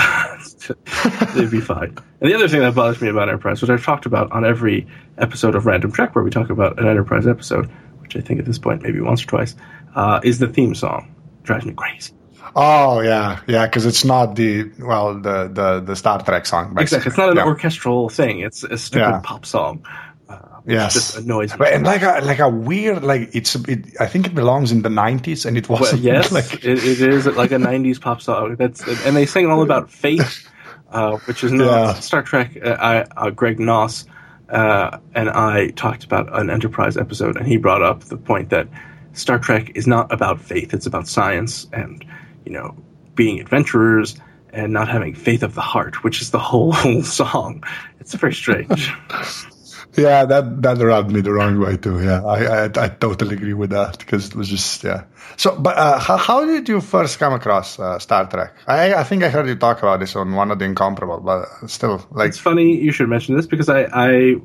it'd 1.36 1.52
be 1.52 1.60
fine. 1.74 1.98
And 2.22 2.30
the 2.30 2.36
other 2.36 2.48
thing 2.48 2.60
that 2.62 2.76
bothers 2.76 3.02
me 3.02 3.10
about 3.10 3.30
Enterprise, 3.30 3.62
which 3.62 3.72
I've 3.72 3.84
talked 3.84 4.06
about 4.06 4.32
on 4.32 4.46
every 4.46 4.88
episode 5.18 5.56
of 5.56 5.66
Random 5.66 5.92
Trek, 5.92 6.16
where 6.16 6.24
we 6.24 6.30
talk 6.30 6.50
about 6.50 6.80
an 6.80 6.88
Enterprise 6.88 7.28
episode, 7.28 7.70
which 8.00 8.16
I 8.16 8.22
think 8.22 8.40
at 8.40 8.46
this 8.46 8.60
point 8.60 8.84
maybe 8.84 9.02
once 9.02 9.24
or 9.24 9.28
twice, 9.28 9.56
uh, 9.96 10.20
is 10.24 10.40
the 10.40 10.48
theme 10.48 10.76
song. 10.76 11.16
Drives 11.44 11.66
me 11.66 11.74
crazy. 11.74 12.14
Oh 12.56 13.00
yeah, 13.00 13.40
yeah, 13.48 13.66
because 13.66 13.86
it's 13.88 14.06
not 14.06 14.36
the 14.36 14.70
well 14.78 15.16
the 15.20 15.48
the, 15.48 15.80
the 15.80 15.96
Star 15.96 16.24
Trek 16.24 16.46
song. 16.46 16.76
Basically. 16.76 16.98
Exactly. 16.98 17.10
It's 17.10 17.18
not 17.18 17.30
an 17.32 17.38
yeah. 17.38 17.46
orchestral 17.46 18.10
thing. 18.10 18.42
It's 18.42 18.64
a 18.64 18.78
stupid 18.78 19.00
Yeah. 19.00 19.22
pop 19.24 19.46
song. 19.46 19.84
Uh, 20.30 20.40
Yes, 20.66 20.94
just 20.94 21.18
annoys 21.18 21.52
me. 21.52 21.58
But, 21.58 21.74
and 21.74 21.86
like 21.86 22.02
a 22.04 22.22
like 22.24 22.40
a 22.40 22.48
weird 22.48 23.04
like 23.04 23.36
it's 23.36 23.54
it, 23.56 24.00
I 24.00 24.06
think 24.06 24.28
it 24.28 24.34
belongs 24.34 24.72
in 24.72 24.82
the 24.82 24.90
nineties 24.90 25.46
and 25.46 25.58
it 25.58 25.68
wasn't 25.68 26.02
yes, 26.10 26.32
like 26.32 26.54
it, 26.64 26.66
it 26.84 27.02
is 27.02 27.26
like 27.26 27.52
a 27.52 27.56
'90s 27.58 28.00
pop 28.00 28.22
song. 28.22 28.56
That's 28.56 28.82
and 29.06 29.16
they 29.16 29.26
sing 29.26 29.48
all 29.48 29.62
about 29.62 29.92
faith, 29.92 30.48
uh, 30.90 31.18
which 31.26 31.44
is 31.44 31.52
not 31.52 31.66
Yeah. 31.66 31.94
Star 31.96 32.22
Trek. 32.22 32.56
Uh, 32.64 32.70
I, 32.80 33.02
uh, 33.02 33.30
Greg 33.32 33.58
Knauss 33.60 34.06
uh, 34.50 35.00
and 35.14 35.30
I 35.30 35.72
talked 35.72 36.06
about 36.06 36.34
an 36.40 36.50
Enterprise 36.50 36.96
episode, 36.96 37.36
and 37.36 37.46
he 37.46 37.58
brought 37.58 37.82
up 37.82 38.06
the 38.06 38.18
point 38.18 38.50
that 38.52 38.70
Star 39.12 39.40
Trek 39.40 39.72
is 39.76 39.86
not 39.86 40.14
about 40.14 40.40
faith; 40.40 40.74
it's 40.74 40.86
about 40.86 41.10
science 41.10 41.68
and 41.74 42.06
you 42.46 42.54
know 42.54 42.74
being 43.16 43.42
adventurers 43.42 44.16
and 44.54 44.72
not 44.72 44.88
having 44.88 45.14
faith 45.14 45.44
of 45.44 45.56
the 45.56 45.62
heart, 45.62 46.04
which 46.06 46.22
is 46.22 46.32
the 46.32 46.40
whole 46.40 46.74
song. 47.04 47.64
It's 48.00 48.14
very 48.14 48.34
strange. 48.34 48.94
yeah 49.96 50.26
that 50.26 50.62
that 50.62 50.78
rubbed 50.78 51.12
me 51.12 51.22
the 51.22 51.32
wrong 51.32 51.60
way 51.60 51.78
too. 51.78 52.04
Yeah, 52.04 52.24
I 52.24 52.64
I, 52.64 52.64
I 52.66 52.88
totally 52.90 53.36
agree 53.36 53.54
with 53.54 53.72
that 53.72 54.00
because 54.00 54.28
it 54.28 54.36
was 54.36 54.50
just 54.50 54.84
yeah. 54.84 55.04
So, 55.38 55.58
but 55.58 55.78
uh, 55.78 56.00
how 56.00 56.18
how 56.18 56.46
did 56.46 56.68
you 56.70 56.82
first 56.82 57.20
come 57.20 57.34
across 57.34 57.80
uh, 57.80 58.00
Star 58.00 58.30
Trek? 58.30 58.54
I 58.68 58.94
I 58.94 59.04
think 59.04 59.24
I 59.24 59.30
heard 59.30 59.48
you 59.48 59.56
talk 59.56 59.80
about 59.80 60.00
this 60.00 60.16
on 60.16 60.34
one 60.34 60.52
of 60.52 60.60
the 60.60 60.66
Incomparable, 60.66 61.20
but 61.20 61.70
still 61.70 62.06
like 62.12 62.30
It's 62.30 62.40
funny 62.40 62.78
you 62.78 62.92
should 62.92 63.10
mention 63.10 63.36
this 63.36 63.48
because 63.48 63.70
I, 63.70 63.84
I 63.92 64.36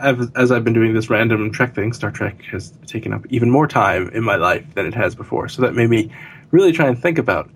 as, 0.00 0.30
as 0.36 0.52
I've 0.52 0.64
been 0.64 0.74
doing 0.74 0.94
this 0.94 1.10
random 1.10 1.50
Trek 1.50 1.74
thing, 1.74 1.92
Star 1.92 2.10
Trek 2.10 2.42
has 2.50 2.72
taken 2.86 3.12
up 3.12 3.26
even 3.30 3.50
more 3.50 3.66
time 3.66 4.08
in 4.10 4.22
my 4.22 4.36
life 4.36 4.74
than 4.74 4.86
it 4.86 4.94
has 4.94 5.14
before. 5.14 5.48
So 5.48 5.62
that 5.62 5.74
made 5.74 5.90
me 5.90 6.10
really 6.50 6.72
try 6.72 6.86
and 6.86 7.00
think 7.00 7.18
about 7.18 7.50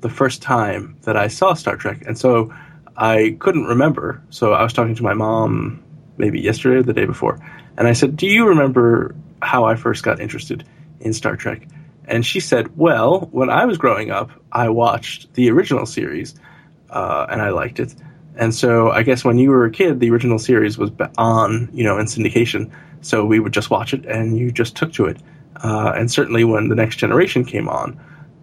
the 0.00 0.10
first 0.10 0.42
time 0.42 0.96
that 1.02 1.16
I 1.16 1.28
saw 1.28 1.54
Star 1.54 1.76
Trek. 1.76 2.02
And 2.06 2.18
so 2.18 2.52
I 2.96 3.36
couldn't 3.38 3.64
remember. 3.64 4.22
So 4.30 4.52
I 4.52 4.62
was 4.62 4.72
talking 4.72 4.94
to 4.96 5.02
my 5.02 5.14
mom 5.14 5.83
maybe 6.16 6.40
yesterday 6.40 6.76
or 6.76 6.82
the 6.82 6.92
day 6.92 7.06
before. 7.06 7.38
And 7.76 7.88
I 7.88 7.92
said, 7.92 8.16
Do 8.16 8.26
you 8.26 8.48
remember 8.48 9.14
how 9.42 9.64
I 9.64 9.74
first 9.74 10.02
got 10.02 10.20
interested 10.20 10.64
in 11.00 11.12
Star 11.12 11.36
Trek? 11.36 11.66
And 12.06 12.24
she 12.24 12.40
said, 12.40 12.76
Well, 12.76 13.28
when 13.32 13.50
I 13.50 13.64
was 13.64 13.78
growing 13.78 14.10
up, 14.10 14.30
I 14.52 14.68
watched 14.68 15.32
the 15.34 15.50
original 15.50 15.86
series 15.86 16.34
uh, 16.90 17.26
and 17.28 17.40
I 17.40 17.50
liked 17.50 17.80
it. 17.80 17.94
And 18.36 18.54
so 18.54 18.90
I 18.90 19.02
guess 19.02 19.24
when 19.24 19.38
you 19.38 19.50
were 19.50 19.64
a 19.64 19.70
kid, 19.70 20.00
the 20.00 20.10
original 20.10 20.38
series 20.38 20.76
was 20.76 20.90
on, 21.16 21.70
you 21.72 21.84
know, 21.84 21.98
in 21.98 22.06
syndication. 22.06 22.72
So 23.00 23.24
we 23.24 23.38
would 23.38 23.52
just 23.52 23.70
watch 23.70 23.94
it, 23.94 24.06
and 24.06 24.36
you 24.36 24.50
just 24.50 24.76
took 24.76 24.92
to 24.94 25.06
it. 25.06 25.18
Uh, 25.62 25.92
and 25.94 26.10
certainly 26.10 26.42
when 26.42 26.68
the 26.68 26.74
next 26.74 26.96
generation 26.96 27.44
came 27.44 27.68
on, 27.68 28.00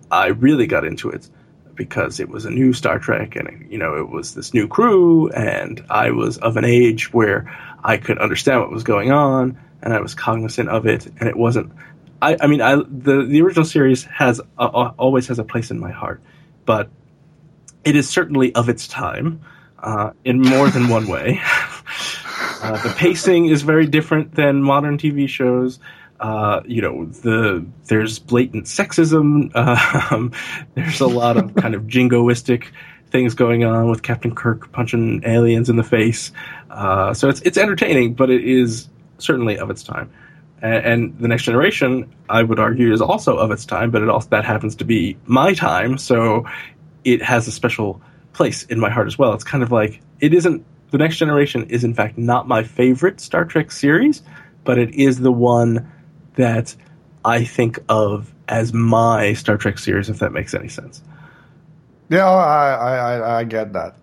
I 0.09 0.27
really 0.27 0.65
got 0.67 0.85
into 0.85 1.09
it 1.09 1.27
because 1.75 2.19
it 2.19 2.29
was 2.29 2.45
a 2.45 2.49
new 2.49 2.73
Star 2.73 2.99
Trek, 2.99 3.35
and 3.35 3.67
you 3.69 3.77
know, 3.77 3.97
it 3.97 4.09
was 4.09 4.33
this 4.33 4.53
new 4.53 4.67
crew, 4.67 5.29
and 5.29 5.83
I 5.89 6.11
was 6.11 6.37
of 6.37 6.57
an 6.57 6.65
age 6.65 7.13
where 7.13 7.51
I 7.83 7.97
could 7.97 8.17
understand 8.17 8.61
what 8.61 8.71
was 8.71 8.83
going 8.83 9.11
on, 9.11 9.59
and 9.81 9.93
I 9.93 10.01
was 10.01 10.13
cognizant 10.13 10.69
of 10.69 10.85
it, 10.85 11.05
and 11.05 11.27
it 11.27 11.35
wasn't. 11.35 11.71
I, 12.21 12.37
I 12.39 12.47
mean, 12.47 12.61
I 12.61 12.75
the 12.75 13.25
the 13.27 13.41
original 13.41 13.65
series 13.65 14.03
has 14.05 14.41
always 14.57 15.27
has 15.27 15.39
a 15.39 15.43
place 15.43 15.71
in 15.71 15.79
my 15.79 15.91
heart, 15.91 16.21
but 16.65 16.89
it 17.83 17.95
is 17.95 18.09
certainly 18.09 18.53
of 18.53 18.69
its 18.69 18.87
time 18.87 19.41
uh, 19.79 20.11
in 20.23 20.41
more 20.41 20.69
than 20.69 20.87
one 20.87 21.07
way. 21.07 21.41
Uh, 22.63 22.79
the 22.83 22.93
pacing 22.93 23.47
is 23.47 23.63
very 23.63 23.87
different 23.87 24.35
than 24.35 24.61
modern 24.61 24.99
TV 24.99 25.27
shows. 25.27 25.79
Uh, 26.21 26.61
you 26.65 26.83
know, 26.83 27.05
the 27.05 27.65
there's 27.85 28.19
blatant 28.19 28.65
sexism. 28.65 29.51
Um, 30.11 30.31
there's 30.75 30.99
a 30.99 31.07
lot 31.07 31.37
of 31.37 31.55
kind 31.55 31.73
of 31.73 31.83
jingoistic 31.83 32.65
things 33.09 33.33
going 33.33 33.63
on 33.63 33.89
with 33.89 34.03
Captain 34.03 34.33
Kirk 34.33 34.71
punching 34.71 35.23
aliens 35.25 35.69
in 35.69 35.75
the 35.75 35.83
face. 35.83 36.31
Uh, 36.69 37.13
so 37.13 37.27
it's 37.27 37.41
it's 37.41 37.57
entertaining, 37.57 38.13
but 38.13 38.29
it 38.29 38.43
is 38.43 38.89
certainly 39.17 39.57
of 39.57 39.69
its 39.69 39.83
time. 39.83 40.11
And, 40.61 40.85
and, 40.85 41.19
the 41.19 41.27
next 41.27 41.43
generation, 41.43 42.13
I 42.29 42.43
would 42.43 42.59
argue, 42.59 42.93
is 42.93 43.01
also 43.01 43.35
of 43.37 43.49
its 43.49 43.65
time, 43.65 43.89
but 43.89 44.03
it 44.03 44.09
also 44.09 44.29
that 44.29 44.45
happens 44.45 44.75
to 44.77 44.85
be 44.85 45.17
my 45.25 45.55
time, 45.55 45.97
so 45.97 46.45
it 47.03 47.23
has 47.23 47.47
a 47.47 47.51
special 47.51 47.99
place 48.33 48.63
in 48.63 48.79
my 48.79 48.89
heart 48.89 49.07
as 49.07 49.17
well. 49.17 49.33
It's 49.33 49.43
kind 49.43 49.63
of 49.63 49.71
like 49.71 50.01
it 50.19 50.33
isn't 50.33 50.63
the 50.91 50.97
next 50.97 51.17
generation 51.17 51.69
is 51.69 51.83
in 51.83 51.93
fact 51.93 52.17
not 52.17 52.47
my 52.47 52.63
favorite 52.63 53.19
Star 53.19 53.45
Trek 53.45 53.71
series, 53.71 54.21
but 54.63 54.77
it 54.77 54.93
is 54.93 55.19
the 55.19 55.31
one 55.31 55.91
that 56.35 56.75
I 57.25 57.43
think 57.43 57.79
of 57.89 58.33
as 58.47 58.73
my 58.73 59.33
Star 59.33 59.57
Trek 59.57 59.79
series, 59.79 60.09
if 60.09 60.19
that 60.19 60.31
makes 60.31 60.53
any 60.53 60.67
sense. 60.67 61.01
Yeah, 62.09 62.27
I, 62.27 62.73
I, 62.73 63.39
I 63.39 63.43
get 63.45 63.73
that. 63.73 63.95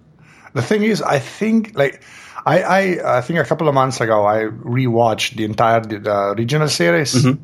The 0.55 0.62
thing 0.62 0.83
is, 0.83 1.03
I 1.03 1.18
think 1.18 1.76
like 1.76 2.03
I, 2.47 2.62
I, 2.62 3.18
I 3.18 3.20
think 3.20 3.39
a 3.39 3.45
couple 3.45 3.68
of 3.68 3.74
months 3.74 4.01
ago 4.01 4.26
I 4.26 4.45
rewatched 4.45 5.37
the 5.37 5.45
entire 5.45 5.81
the 5.81 6.31
original 6.31 6.68
series, 6.68 7.14
mm-hmm. 7.14 7.43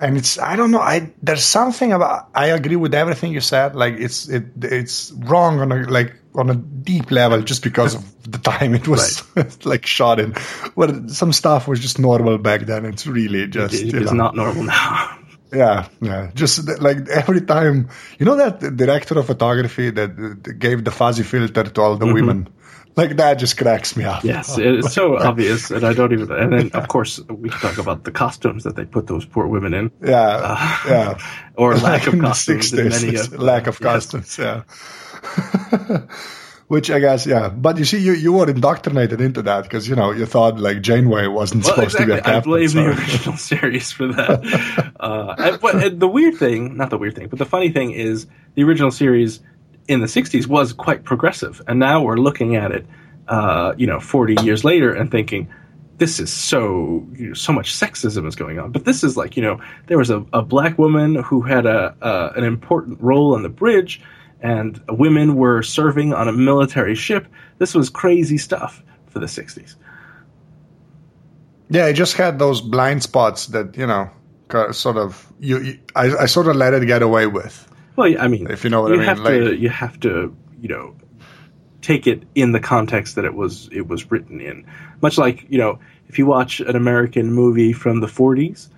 And 0.00 0.16
it's 0.16 0.38
I 0.38 0.56
don't 0.56 0.70
know 0.70 0.80
I 0.80 1.12
there's 1.22 1.44
something 1.44 1.92
about 1.92 2.28
I 2.34 2.48
agree 2.48 2.76
with 2.76 2.94
everything 2.94 3.32
you 3.32 3.40
said. 3.40 3.74
Like 3.74 3.94
it's 3.94 4.28
it 4.28 4.44
it's 4.62 5.12
wrong 5.12 5.60
on 5.60 5.72
a 5.72 5.76
like 5.88 6.14
on 6.34 6.50
a 6.50 6.54
deep 6.54 7.10
level 7.10 7.42
just 7.42 7.62
because 7.62 7.94
of 7.94 8.22
the 8.30 8.38
time 8.38 8.74
it 8.74 8.86
was 8.86 9.22
right. 9.34 9.66
like 9.66 9.86
shot 9.86 10.20
in. 10.20 10.34
Well, 10.76 11.08
some 11.08 11.32
stuff 11.32 11.68
was 11.68 11.80
just 11.80 11.98
normal 11.98 12.38
back 12.38 12.62
then. 12.62 12.84
It's 12.86 13.06
really 13.06 13.46
just 13.48 13.74
it, 13.74 13.94
it's 13.94 14.12
not 14.12 14.34
normal 14.34 14.64
now. 14.64 15.14
Yeah, 15.50 15.88
yeah. 16.02 16.30
Just 16.34 16.68
like 16.78 17.08
every 17.08 17.40
time, 17.40 17.88
you 18.18 18.26
know 18.26 18.36
that 18.36 18.76
director 18.76 19.18
of 19.18 19.24
photography 19.24 19.88
that 19.88 20.58
gave 20.58 20.84
the 20.84 20.90
fuzzy 20.90 21.22
filter 21.22 21.64
to 21.64 21.80
all 21.80 21.96
the 21.96 22.04
mm-hmm. 22.04 22.14
women. 22.14 22.48
Like 22.98 23.14
that 23.18 23.34
just 23.34 23.56
cracks 23.56 23.96
me 23.96 24.02
up. 24.02 24.24
Yes, 24.24 24.58
it's 24.58 24.92
so 24.92 25.16
obvious, 25.16 25.70
and 25.70 25.84
I 25.84 25.92
don't 25.92 26.12
even. 26.12 26.32
And 26.32 26.52
then, 26.52 26.70
of 26.72 26.88
course, 26.88 27.20
we 27.28 27.48
can 27.48 27.60
talk 27.60 27.78
about 27.78 28.02
the 28.02 28.10
costumes 28.10 28.64
that 28.64 28.74
they 28.74 28.84
put 28.84 29.06
those 29.06 29.24
poor 29.24 29.46
women 29.46 29.72
in. 29.72 29.92
Yeah, 30.02 30.18
uh, 30.18 30.78
yeah. 30.84 31.18
or 31.54 31.76
lack 31.76 32.08
of 32.08 32.18
costumes. 32.18 32.72
60s, 32.72 33.02
many 33.02 33.16
of, 33.16 33.32
lack 33.34 33.68
of 33.68 33.78
costumes. 33.78 34.36
Yes. 34.36 34.64
Yeah. 35.38 36.00
Which 36.66 36.90
I 36.90 36.98
guess, 36.98 37.24
yeah. 37.24 37.50
But 37.50 37.78
you 37.78 37.84
see, 37.84 37.98
you, 37.98 38.14
you 38.14 38.32
were 38.32 38.50
indoctrinated 38.50 39.20
into 39.20 39.42
that 39.42 39.62
because, 39.62 39.88
you 39.88 39.94
know, 39.94 40.10
you 40.10 40.26
thought 40.26 40.58
like 40.58 40.82
Janeway 40.82 41.28
wasn't 41.28 41.64
well, 41.64 41.76
supposed 41.76 41.94
exactly. 41.94 42.16
to 42.16 42.22
be 42.22 42.30
a 42.30 42.32
captain. 42.32 42.52
I 42.52 42.56
blame 42.56 42.68
so. 42.68 42.82
the 42.82 42.88
original 42.88 43.36
series 43.52 43.92
for 43.92 44.08
that. 44.08 44.92
uh, 44.98 45.34
and, 45.38 45.60
but 45.60 45.76
and 45.76 46.00
the 46.00 46.08
weird 46.08 46.34
thing, 46.34 46.76
not 46.76 46.90
the 46.90 46.98
weird 46.98 47.14
thing, 47.14 47.28
but 47.28 47.38
the 47.38 47.46
funny 47.46 47.70
thing 47.70 47.92
is 47.92 48.26
the 48.54 48.64
original 48.64 48.90
series 48.90 49.38
in 49.88 50.00
the 50.00 50.06
60s 50.06 50.46
was 50.46 50.72
quite 50.72 51.04
progressive. 51.04 51.60
And 51.66 51.78
now 51.78 52.02
we're 52.02 52.18
looking 52.18 52.56
at 52.56 52.70
it, 52.70 52.86
uh, 53.26 53.74
you 53.76 53.86
know, 53.86 54.00
40 54.00 54.42
years 54.44 54.64
later 54.64 54.94
and 54.94 55.10
thinking, 55.10 55.48
this 55.96 56.20
is 56.20 56.32
so 56.32 57.04
you 57.14 57.28
know, 57.28 57.34
so 57.34 57.52
much 57.52 57.74
sexism 57.74 58.26
is 58.26 58.36
going 58.36 58.60
on. 58.60 58.70
But 58.70 58.84
this 58.84 59.02
is 59.02 59.16
like 59.16 59.36
you 59.36 59.42
know 59.42 59.60
there 59.88 59.98
was 59.98 60.10
a, 60.10 60.24
a 60.32 60.42
black 60.42 60.78
woman 60.78 61.16
who 61.16 61.42
had 61.42 61.66
a, 61.66 61.92
a 62.00 62.38
an 62.38 62.44
important 62.44 63.00
role 63.00 63.34
on 63.34 63.42
the 63.42 63.48
bridge, 63.48 64.00
and 64.40 64.80
women 64.88 65.34
were 65.34 65.62
serving 65.62 66.14
on 66.14 66.28
a 66.28 66.32
military 66.32 66.94
ship. 66.94 67.26
This 67.58 67.74
was 67.74 67.90
crazy 67.90 68.38
stuff 68.38 68.80
for 69.08 69.18
the 69.18 69.26
60s. 69.26 69.74
Yeah, 71.70 71.86
I 71.86 71.92
just 71.92 72.16
had 72.16 72.38
those 72.38 72.60
blind 72.60 73.02
spots 73.02 73.46
that, 73.48 73.76
you 73.76 73.86
know, 73.86 74.10
sort 74.72 74.96
of, 74.96 75.30
you, 75.38 75.60
you 75.60 75.78
I, 75.94 76.16
I, 76.16 76.26
sort 76.26 76.48
of 76.48 76.56
let 76.56 76.72
it 76.72 76.86
get 76.86 77.02
away 77.02 77.26
with. 77.26 77.68
Well, 77.98 78.14
I 78.16 78.28
mean, 78.28 78.48
if 78.48 78.62
you 78.62 78.70
know 78.70 78.82
what 78.82 78.90
you 78.90 78.94
I 78.94 78.98
mean. 78.98 79.06
Have 79.08 79.18
like, 79.18 79.34
to, 79.34 79.56
you 79.56 79.68
have 79.70 79.98
to, 80.00 80.32
you 80.60 80.68
know, 80.68 80.94
take 81.82 82.06
it 82.06 82.22
in 82.32 82.52
the 82.52 82.60
context 82.60 83.16
that 83.16 83.24
it 83.24 83.34
was 83.34 83.68
it 83.72 83.88
was 83.88 84.08
written 84.08 84.40
in. 84.40 84.66
Much 85.02 85.18
like, 85.18 85.46
you 85.48 85.58
know, 85.58 85.80
if 86.06 86.16
you 86.16 86.24
watch 86.24 86.60
an 86.60 86.76
American 86.76 87.32
movie 87.32 87.72
from 87.72 87.98
the 87.98 88.06
40s, 88.06 88.68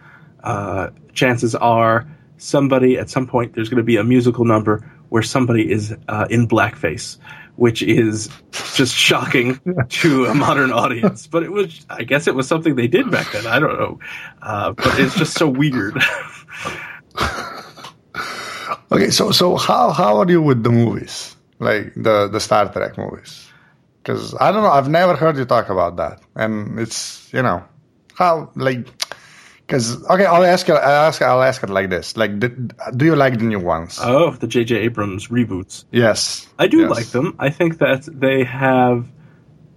uh, 0.43 0.89
chances 1.12 1.55
are 1.55 2.09
somebody 2.39 2.97
at 2.97 3.11
some 3.11 3.27
point 3.27 3.55
there's 3.55 3.68
going 3.68 3.77
to 3.77 3.85
be 3.85 3.99
a 3.99 4.05
musical 4.05 4.47
number 4.47 4.91
where 5.11 5.23
somebody 5.23 5.71
is 5.71 5.95
uh, 6.09 6.27
in 6.31 6.49
blackface, 6.49 7.18
which 7.57 7.83
is 7.83 8.31
just 8.73 8.95
shocking 8.95 9.61
to 9.91 10.25
a 10.25 10.35
modern 10.35 10.73
audience. 10.73 11.27
But 11.27 11.43
it 11.43 11.53
was, 11.53 11.85
I 11.91 12.05
guess, 12.05 12.27
it 12.27 12.35
was 12.35 12.49
something 12.49 12.75
they 12.75 12.89
did 12.89 13.11
back 13.11 13.33
then. 13.33 13.47
I 13.47 13.59
don't 13.59 13.79
know, 13.79 13.99
uh, 14.41 14.73
but 14.73 14.99
it's 14.99 15.14
just 15.14 15.35
so 15.35 15.47
weird. 15.47 15.99
okay, 18.91 19.11
so 19.11 19.30
so 19.30 19.57
how 19.57 19.91
how 19.91 20.18
are 20.18 20.30
you 20.30 20.43
with 20.43 20.62
the 20.62 20.70
movies, 20.70 21.36
like 21.59 21.95
the 21.95 22.28
the 22.28 22.41
Star 22.41 22.72
Trek 22.72 22.99
movies? 22.99 23.49
Because 24.03 24.34
I 24.34 24.53
don't 24.53 24.62
know, 24.62 24.70
I've 24.70 24.88
never 24.88 25.14
heard 25.14 25.36
you 25.36 25.45
talk 25.45 25.68
about 25.68 25.97
that, 25.97 26.20
and 26.34 26.78
it's 26.78 27.32
you 27.32 27.43
know 27.43 27.64
how 28.14 28.51
like 28.57 28.86
because 29.70 30.05
okay, 30.11 30.24
I'll 30.26 30.45
ask 30.45 30.68
it. 30.68 30.72
I'll 30.72 31.07
ask. 31.07 31.22
I'll 31.22 31.43
ask 31.43 31.62
it 31.62 31.70
like 31.70 31.91
this: 31.91 32.16
like, 32.16 32.41
did, 32.41 32.72
do 32.97 33.05
you 33.05 33.14
like 33.14 33.38
the 33.38 33.45
new 33.45 33.61
ones? 33.61 34.01
Oh, 34.03 34.32
the 34.32 34.49
J.J. 34.49 34.76
Abrams 34.78 35.28
reboots. 35.28 35.84
Yes, 35.93 36.49
I 36.59 36.66
do 36.66 36.80
yes. 36.80 36.91
like 36.91 37.07
them. 37.07 37.36
I 37.38 37.51
think 37.51 37.78
that 37.78 38.03
they 38.07 38.43
have 38.43 39.07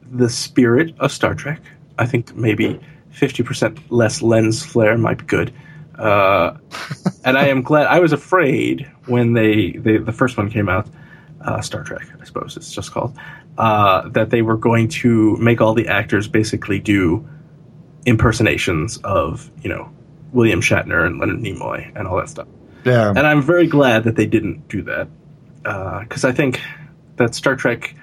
the 0.02 0.30
spirit 0.30 0.96
of 1.00 1.12
Star 1.12 1.36
Trek. 1.36 1.62
I 2.00 2.08
think 2.08 2.36
maybe 2.36 2.80
fifty 3.12 3.44
percent 3.44 3.92
less 3.92 4.24
lens 4.24 4.66
flare 4.66 4.98
might 4.98 5.20
be 5.20 5.26
good. 5.26 5.54
Uh, 5.98 6.58
and 7.24 7.38
I 7.38 7.48
am 7.48 7.62
glad. 7.62 7.88
I 7.88 8.00
was 8.00 8.14
afraid 8.14 8.90
when 9.06 9.34
they, 9.34 9.72
they 9.72 9.98
the 9.98 10.12
first 10.12 10.38
one 10.38 10.50
came 10.50 10.70
out, 10.70 10.88
uh, 11.42 11.62
Star 11.62 11.84
Trek, 11.84 12.08
I 12.20 12.26
suppose 12.26 12.58
it's 12.58 12.72
just 12.72 12.92
called, 12.92 13.18
uh, 13.58 14.10
that 14.10 14.30
they 14.30 14.42
were 14.42 14.58
going 14.58 14.88
to 14.90 15.36
make 15.38 15.62
all 15.62 15.74
the 15.74 15.88
actors 15.88 16.28
basically 16.28 16.80
do 16.80 17.28
impersonations 18.06 18.98
of 18.98 19.50
you 19.62 19.70
know 19.70 19.90
William 20.32 20.62
Shatner 20.62 21.06
and 21.06 21.20
Leonard 21.20 21.40
Nimoy 21.40 21.92
and 21.96 22.08
all 22.08 22.18
that 22.18 22.30
stuff. 22.30 22.48
Yeah, 22.84 23.10
and 23.10 23.20
I'm 23.20 23.42
very 23.42 23.68
glad 23.68 24.06
that 24.06 24.16
they 24.16 24.26
didn't 24.26 24.68
do 24.68 24.82
that 24.84 25.08
because 25.62 26.26
uh, 26.26 26.30
I 26.30 26.32
think 26.32 26.62
that 27.18 27.36
Star 27.36 27.56
Trek 27.56 27.96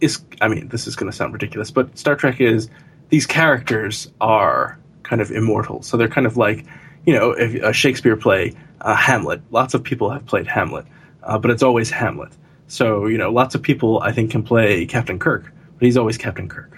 is. 0.00 0.22
I 0.40 0.48
mean, 0.48 0.68
this 0.68 0.86
is 0.86 0.96
going 0.96 1.10
to 1.10 1.16
sound 1.16 1.32
ridiculous, 1.32 1.70
but 1.70 1.96
Star 1.98 2.16
Trek 2.16 2.40
is 2.40 2.68
these 3.08 3.26
characters 3.26 4.10
are 4.20 4.78
kind 5.02 5.22
of 5.22 5.30
immortal, 5.30 5.82
so 5.82 5.96
they're 5.96 6.08
kind 6.08 6.26
of 6.26 6.36
like 6.36 6.66
you 7.06 7.14
know 7.14 7.32
a 7.32 7.72
Shakespeare 7.72 8.16
play, 8.16 8.54
uh, 8.80 8.94
Hamlet. 8.94 9.42
Lots 9.50 9.74
of 9.74 9.82
people 9.82 10.10
have 10.10 10.26
played 10.26 10.46
Hamlet, 10.46 10.86
uh, 11.22 11.38
but 11.38 11.50
it's 11.50 11.62
always 11.62 11.90
Hamlet. 11.90 12.32
So 12.68 13.06
you 13.06 13.18
know, 13.18 13.30
lots 13.30 13.54
of 13.54 13.62
people 13.62 14.00
I 14.00 14.12
think 14.12 14.30
can 14.30 14.42
play 14.42 14.86
Captain 14.86 15.18
Kirk, 15.18 15.44
but 15.78 15.84
he's 15.86 15.96
always 15.96 16.18
Captain 16.18 16.48
Kirk. 16.48 16.76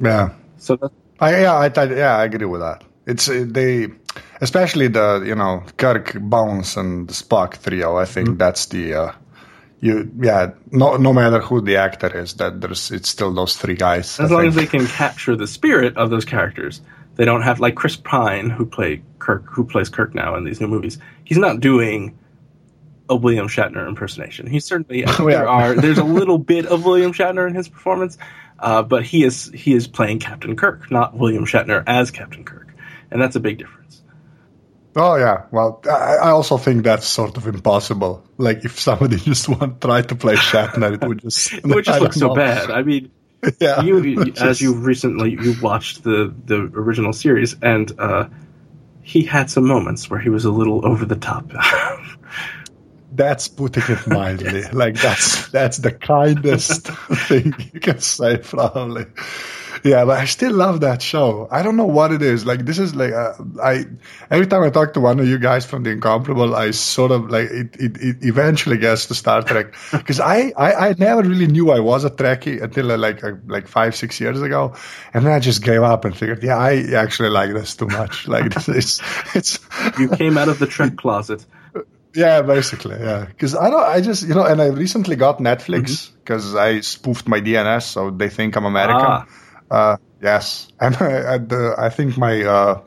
Yeah. 0.00 0.34
So 0.58 0.76
that's 0.76 0.94
I, 1.20 1.42
yeah, 1.42 1.54
I, 1.54 1.72
I, 1.74 1.84
yeah, 1.84 2.16
I 2.16 2.24
agree 2.24 2.46
with 2.46 2.60
that. 2.60 2.84
It's 3.06 3.28
uh, 3.28 3.44
they, 3.46 3.88
especially 4.40 4.88
the 4.88 5.22
you 5.26 5.34
know 5.34 5.62
Kirk, 5.76 6.14
Bones, 6.14 6.76
and 6.76 7.08
Spock 7.08 7.62
trio. 7.62 7.96
I 7.96 8.04
think 8.04 8.28
mm-hmm. 8.28 8.38
that's 8.38 8.66
the 8.66 8.94
uh, 8.94 9.12
you 9.80 10.10
yeah. 10.20 10.52
No, 10.70 10.96
no 10.96 11.12
matter 11.12 11.40
who 11.40 11.60
the 11.60 11.76
actor 11.76 12.18
is, 12.18 12.34
that 12.34 12.60
there's 12.60 12.90
it's 12.90 13.08
still 13.08 13.32
those 13.32 13.56
three 13.56 13.74
guys. 13.74 14.18
As 14.18 14.32
I 14.32 14.34
long 14.34 14.42
think. 14.42 14.48
as 14.50 14.56
they 14.56 14.78
can 14.78 14.86
capture 14.86 15.36
the 15.36 15.46
spirit 15.46 15.96
of 15.96 16.10
those 16.10 16.24
characters, 16.24 16.80
they 17.16 17.24
don't 17.24 17.42
have 17.42 17.60
like 17.60 17.74
Chris 17.74 17.96
Pine, 17.96 18.50
who 18.50 18.66
play 18.66 19.02
Kirk, 19.18 19.44
who 19.46 19.64
plays 19.64 19.88
Kirk 19.88 20.14
now 20.14 20.36
in 20.36 20.44
these 20.44 20.60
new 20.60 20.68
movies. 20.68 20.98
He's 21.24 21.38
not 21.38 21.60
doing 21.60 22.18
a 23.08 23.16
William 23.16 23.48
Shatner 23.48 23.86
impersonation. 23.86 24.46
He 24.46 24.60
certainly 24.60 25.04
oh, 25.06 25.28
yeah. 25.28 25.38
there 25.38 25.48
are 25.48 25.74
there's 25.74 25.98
a 25.98 26.04
little 26.04 26.38
bit 26.38 26.66
of 26.66 26.84
William 26.84 27.12
Shatner 27.12 27.48
in 27.48 27.54
his 27.54 27.68
performance, 27.68 28.18
uh, 28.58 28.82
but 28.82 29.04
he 29.04 29.24
is 29.24 29.50
he 29.54 29.74
is 29.74 29.86
playing 29.86 30.18
Captain 30.20 30.56
Kirk, 30.56 30.90
not 30.90 31.16
William 31.16 31.44
Shatner 31.44 31.82
as 31.86 32.10
Captain 32.10 32.44
Kirk, 32.44 32.74
and 33.10 33.20
that's 33.20 33.36
a 33.36 33.40
big 33.40 33.58
difference. 33.58 34.02
Oh 34.96 35.16
yeah, 35.16 35.46
well, 35.50 35.82
I, 35.90 36.16
I 36.16 36.30
also 36.30 36.56
think 36.56 36.84
that's 36.84 37.06
sort 37.06 37.36
of 37.36 37.46
impossible. 37.46 38.24
Like 38.38 38.64
if 38.64 38.78
somebody 38.78 39.16
just 39.18 39.48
want 39.48 39.80
try 39.80 40.02
to 40.02 40.14
play 40.14 40.34
Shatner, 40.34 40.94
it 40.94 41.06
would 41.06 41.18
just 41.18 41.52
it 41.52 41.64
would 41.64 41.84
just 41.84 42.00
look 42.00 42.12
so 42.12 42.34
bad. 42.34 42.70
I 42.70 42.82
mean, 42.82 43.10
yeah, 43.60 43.82
you, 43.82 44.32
as 44.40 44.60
you 44.60 44.74
recently 44.74 45.32
you 45.32 45.54
watched 45.60 46.02
the 46.02 46.34
the 46.44 46.56
original 46.74 47.12
series, 47.12 47.56
and 47.60 47.92
uh, 47.98 48.28
he 49.02 49.24
had 49.24 49.50
some 49.50 49.66
moments 49.66 50.08
where 50.08 50.20
he 50.20 50.28
was 50.28 50.44
a 50.44 50.50
little 50.50 50.86
over 50.86 51.04
the 51.04 51.16
top. 51.16 51.50
that's 53.12 53.48
putting 53.48 53.84
it 53.88 54.06
mildly. 54.06 54.52
yes. 54.60 54.72
Like 54.72 54.94
that's 54.94 55.48
that's 55.48 55.78
the 55.78 55.92
kindest 55.92 56.88
thing 56.88 57.54
you 57.72 57.80
can 57.80 58.00
say, 58.00 58.38
probably. 58.38 59.06
Yeah, 59.92 60.06
but 60.06 60.18
I 60.18 60.24
still 60.24 60.52
love 60.54 60.80
that 60.80 61.02
show. 61.02 61.46
I 61.50 61.62
don't 61.62 61.76
know 61.76 61.84
what 61.84 62.10
it 62.10 62.22
is. 62.22 62.46
Like 62.46 62.64
this 62.64 62.78
is 62.78 62.94
like 62.94 63.12
uh, 63.12 63.34
I 63.62 63.84
every 64.30 64.46
time 64.46 64.62
I 64.62 64.70
talk 64.70 64.94
to 64.94 65.00
one 65.00 65.20
of 65.20 65.28
you 65.28 65.38
guys 65.38 65.66
from 65.66 65.82
the 65.82 65.90
Incomparable, 65.90 66.54
I 66.56 66.70
sort 66.70 67.10
of 67.10 67.28
like 67.28 67.50
it. 67.50 67.76
It, 67.78 67.96
it 67.98 68.16
eventually 68.22 68.78
gets 68.78 69.04
to 69.06 69.14
Star 69.14 69.42
Trek 69.42 69.74
because 69.92 70.20
I, 70.20 70.54
I 70.56 70.88
I 70.88 70.94
never 70.98 71.20
really 71.22 71.48
knew 71.48 71.70
I 71.70 71.80
was 71.80 72.04
a 72.04 72.10
Trekkie 72.10 72.62
until 72.62 72.92
uh, 72.92 72.96
like 72.96 73.22
uh, 73.22 73.32
like 73.46 73.68
five 73.68 73.94
six 73.94 74.18
years 74.20 74.40
ago, 74.40 74.74
and 75.12 75.26
then 75.26 75.34
I 75.34 75.38
just 75.38 75.62
gave 75.62 75.82
up 75.82 76.06
and 76.06 76.16
figured, 76.16 76.42
yeah, 76.42 76.56
I 76.56 76.94
actually 76.94 77.28
like 77.28 77.52
this 77.52 77.76
too 77.76 77.86
much. 77.88 78.26
Like 78.34 78.54
this 78.54 78.68
is 78.68 79.02
it's. 79.34 79.58
you 79.98 80.08
came 80.08 80.38
out 80.38 80.48
of 80.48 80.58
the 80.58 80.66
Trek 80.66 80.96
closet. 80.96 81.44
Yeah, 82.14 82.42
basically, 82.42 82.96
yeah. 83.00 83.26
Because 83.26 83.54
I 83.56 83.70
don't, 83.70 83.82
I 83.82 84.00
just, 84.00 84.22
you 84.22 84.34
know, 84.34 84.44
and 84.44 84.62
I 84.62 84.68
recently 84.68 85.16
got 85.16 85.38
Netflix 85.40 86.10
because 86.24 86.46
Mm-hmm. 86.46 86.58
I 86.58 86.80
spoofed 86.80 87.28
my 87.28 87.40
DNS, 87.40 87.82
so 87.82 88.10
they 88.10 88.28
think 88.30 88.56
I'm 88.56 88.64
American. 88.64 89.04
Ah. 89.04 89.26
Uh, 89.70 89.96
yes, 90.22 90.68
and 90.80 90.96
I, 90.96 91.34
I, 91.34 91.38
the, 91.38 91.74
I 91.78 91.88
think 91.90 92.16
my, 92.16 92.42
uh, 92.42 92.80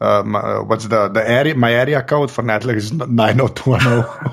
uh, 0.00 0.22
my, 0.24 0.40
uh, 0.40 0.62
what's 0.64 0.86
the 0.86 1.08
the 1.08 1.28
area? 1.28 1.54
My 1.54 1.72
area 1.72 2.02
code 2.02 2.30
for 2.30 2.42
Netflix 2.42 2.76
is 2.76 2.92
nine 2.92 3.36
zero 3.36 3.48
two 3.48 3.70
one 3.70 3.80
zero. 3.80 4.32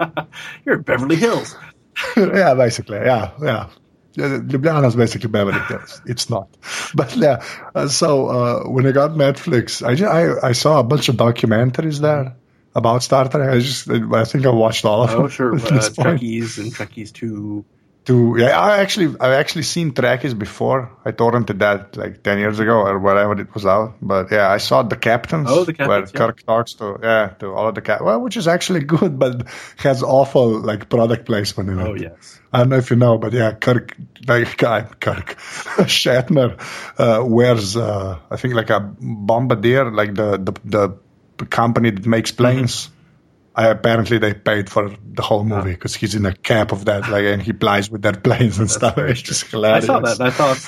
You're 0.64 0.76
in 0.76 0.82
Beverly 0.82 1.16
Hills. 1.16 1.56
Yeah, 2.16 2.54
basically, 2.54 2.98
yeah, 2.98 3.32
yeah. 3.42 3.68
Yeah, 4.14 4.38
Ljubljana 4.38 4.86
is 4.86 4.96
basically 4.96 5.28
Beverly 5.30 5.58
Hills. 5.68 6.00
It's 6.06 6.30
not, 6.30 6.48
but 6.94 7.14
yeah. 7.16 7.42
uh, 7.74 7.88
So 7.88 8.28
uh, 8.28 8.68
when 8.68 8.86
I 8.86 8.92
got 8.92 9.10
Netflix, 9.12 9.84
I, 9.86 9.94
ju- 9.96 10.06
I 10.06 10.48
I 10.48 10.52
saw 10.52 10.78
a 10.78 10.82
bunch 10.84 11.08
of 11.08 11.16
documentaries 11.16 12.00
there 12.00 12.36
about 12.74 13.02
Star 13.02 13.28
Trek. 13.28 13.50
I 13.50 13.58
just 13.58 13.88
I 13.90 14.24
think 14.24 14.46
I 14.46 14.50
watched 14.50 14.84
all 14.84 15.02
of 15.02 15.10
them. 15.10 15.22
Oh, 15.22 15.28
sure. 15.28 15.54
Uh. 15.54 15.58
Trekkies 15.58 16.58
and 16.58 16.72
Trekkies 16.72 17.12
2. 17.12 17.64
To 18.08 18.36
yeah, 18.38 18.58
I 18.58 18.78
actually 18.78 19.14
I've 19.20 19.34
actually 19.34 19.64
seen 19.64 19.92
Trekkies 19.92 20.32
before. 20.38 20.90
I 21.04 21.12
torrented 21.12 21.58
that 21.58 21.94
like 21.94 22.22
ten 22.22 22.38
years 22.38 22.58
ago 22.58 22.80
or 22.80 22.98
whatever 22.98 23.38
it 23.38 23.52
was 23.52 23.66
out. 23.66 23.96
But 24.00 24.32
yeah, 24.32 24.48
I 24.48 24.56
saw 24.56 24.82
the 24.82 24.96
captains. 24.96 25.46
Oh, 25.50 25.64
The 25.64 25.74
where 25.74 26.00
Captains, 26.00 26.12
yeah. 26.14 26.18
Kirk 26.18 26.42
talks 26.46 26.72
to 26.80 26.98
yeah 27.02 27.26
to 27.40 27.52
all 27.52 27.68
of 27.68 27.74
the 27.74 27.82
cap. 27.82 28.00
Well, 28.00 28.18
which 28.22 28.38
is 28.38 28.48
actually 28.48 28.80
good, 28.96 29.18
but 29.18 29.46
has 29.76 30.02
awful 30.02 30.58
like 30.58 30.88
product 30.88 31.26
placement 31.26 31.68
in 31.68 31.78
it. 31.78 31.86
Oh, 31.86 31.94
yes. 31.96 32.40
I 32.50 32.60
don't 32.60 32.70
know 32.70 32.78
if 32.78 32.88
you 32.88 32.96
know, 32.96 33.18
but 33.18 33.34
yeah, 33.34 33.52
Kirk, 33.52 33.94
like 34.26 34.56
guy, 34.56 34.82
Kirk 35.00 35.36
Shatner 35.84 36.58
uh, 36.98 37.22
wears, 37.26 37.76
uh, 37.76 38.20
I 38.30 38.36
think, 38.36 38.54
like 38.54 38.70
a 38.70 38.80
bombardier, 38.80 39.90
like 39.90 40.14
the 40.14 40.38
the, 40.38 40.54
the 40.64 41.46
company 41.46 41.90
that 41.90 42.06
makes 42.06 42.32
Mm-hmm. 42.32 42.97
I, 43.58 43.68
apparently, 43.68 44.18
they 44.18 44.34
paid 44.34 44.70
for 44.70 44.90
the 45.14 45.22
whole 45.22 45.40
Ah. 45.40 45.44
movie 45.56 45.72
because 45.72 45.94
he's 45.94 46.14
in 46.14 46.24
a 46.26 46.34
cap 46.34 46.72
of 46.72 46.84
that, 46.86 47.08
like, 47.10 47.24
and 47.24 47.42
he 47.42 47.52
flies 47.52 47.90
with 47.90 48.02
their 48.02 48.12
planes 48.26 48.58
and 48.58 48.70
stuff. 48.70 48.96
It's 48.98 49.20
just 49.22 49.44
I 49.44 49.48
hilarious. 49.50 49.86
saw 49.86 50.00
that. 50.00 50.20
I 50.20 50.30
thought, 50.30 50.58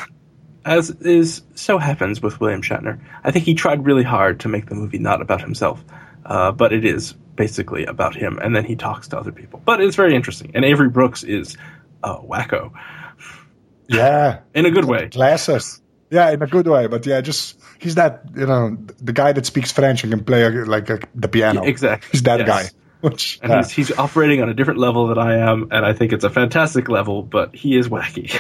as 0.64 0.90
is 0.90 1.42
so 1.54 1.78
happens 1.78 2.20
with 2.20 2.40
William 2.40 2.62
Shatner, 2.62 2.98
I 3.24 3.30
think 3.30 3.44
he 3.44 3.54
tried 3.54 3.84
really 3.86 4.02
hard 4.02 4.40
to 4.40 4.48
make 4.48 4.66
the 4.66 4.74
movie 4.74 4.98
not 4.98 5.22
about 5.22 5.40
himself, 5.40 5.82
uh, 6.26 6.52
but 6.52 6.72
it 6.72 6.84
is 6.84 7.14
basically 7.36 7.86
about 7.86 8.14
him, 8.16 8.38
and 8.42 8.54
then 8.56 8.64
he 8.64 8.76
talks 8.76 9.08
to 9.08 9.18
other 9.18 9.32
people. 9.32 9.62
But 9.64 9.80
it's 9.80 9.96
very 9.96 10.14
interesting, 10.14 10.50
and 10.54 10.64
Avery 10.64 10.90
Brooks 10.90 11.22
is 11.22 11.56
a 12.02 12.16
wacko 12.16 12.72
Yeah, 13.88 14.40
in 14.54 14.66
a 14.66 14.70
good 14.70 14.84
way. 14.84 15.08
glasses. 15.08 15.80
Yeah, 16.10 16.30
in 16.32 16.42
a 16.42 16.46
good 16.46 16.66
way, 16.66 16.88
but 16.88 17.06
yeah, 17.06 17.20
just 17.20 17.56
he's 17.78 17.94
that 17.94 18.22
you 18.34 18.44
know 18.46 18.76
the 19.00 19.12
guy 19.12 19.30
that 19.32 19.46
speaks 19.46 19.70
French 19.70 20.02
and 20.02 20.12
can 20.12 20.24
play 20.24 20.48
like 20.50 20.90
uh, 20.90 20.98
the 21.14 21.28
piano. 21.28 21.62
Exactly. 21.62 22.08
He's 22.10 22.24
that 22.24 22.40
Yes. 22.40 22.48
guy. 22.48 22.79
Which, 23.10 23.38
And 23.42 23.52
he's, 23.54 23.70
he's 23.70 23.98
operating 23.98 24.42
on 24.42 24.48
a 24.48 24.54
different 24.54 24.78
level 24.80 25.06
than 25.08 25.18
I 25.18 25.36
am, 25.50 25.68
and 25.70 25.86
I 25.86 25.92
think 25.94 26.12
it's 26.12 26.24
a 26.24 26.30
fantastic 26.30 26.88
level, 26.88 27.22
but 27.22 27.54
he 27.54 27.76
is 27.76 27.88
wacky. 27.88 28.30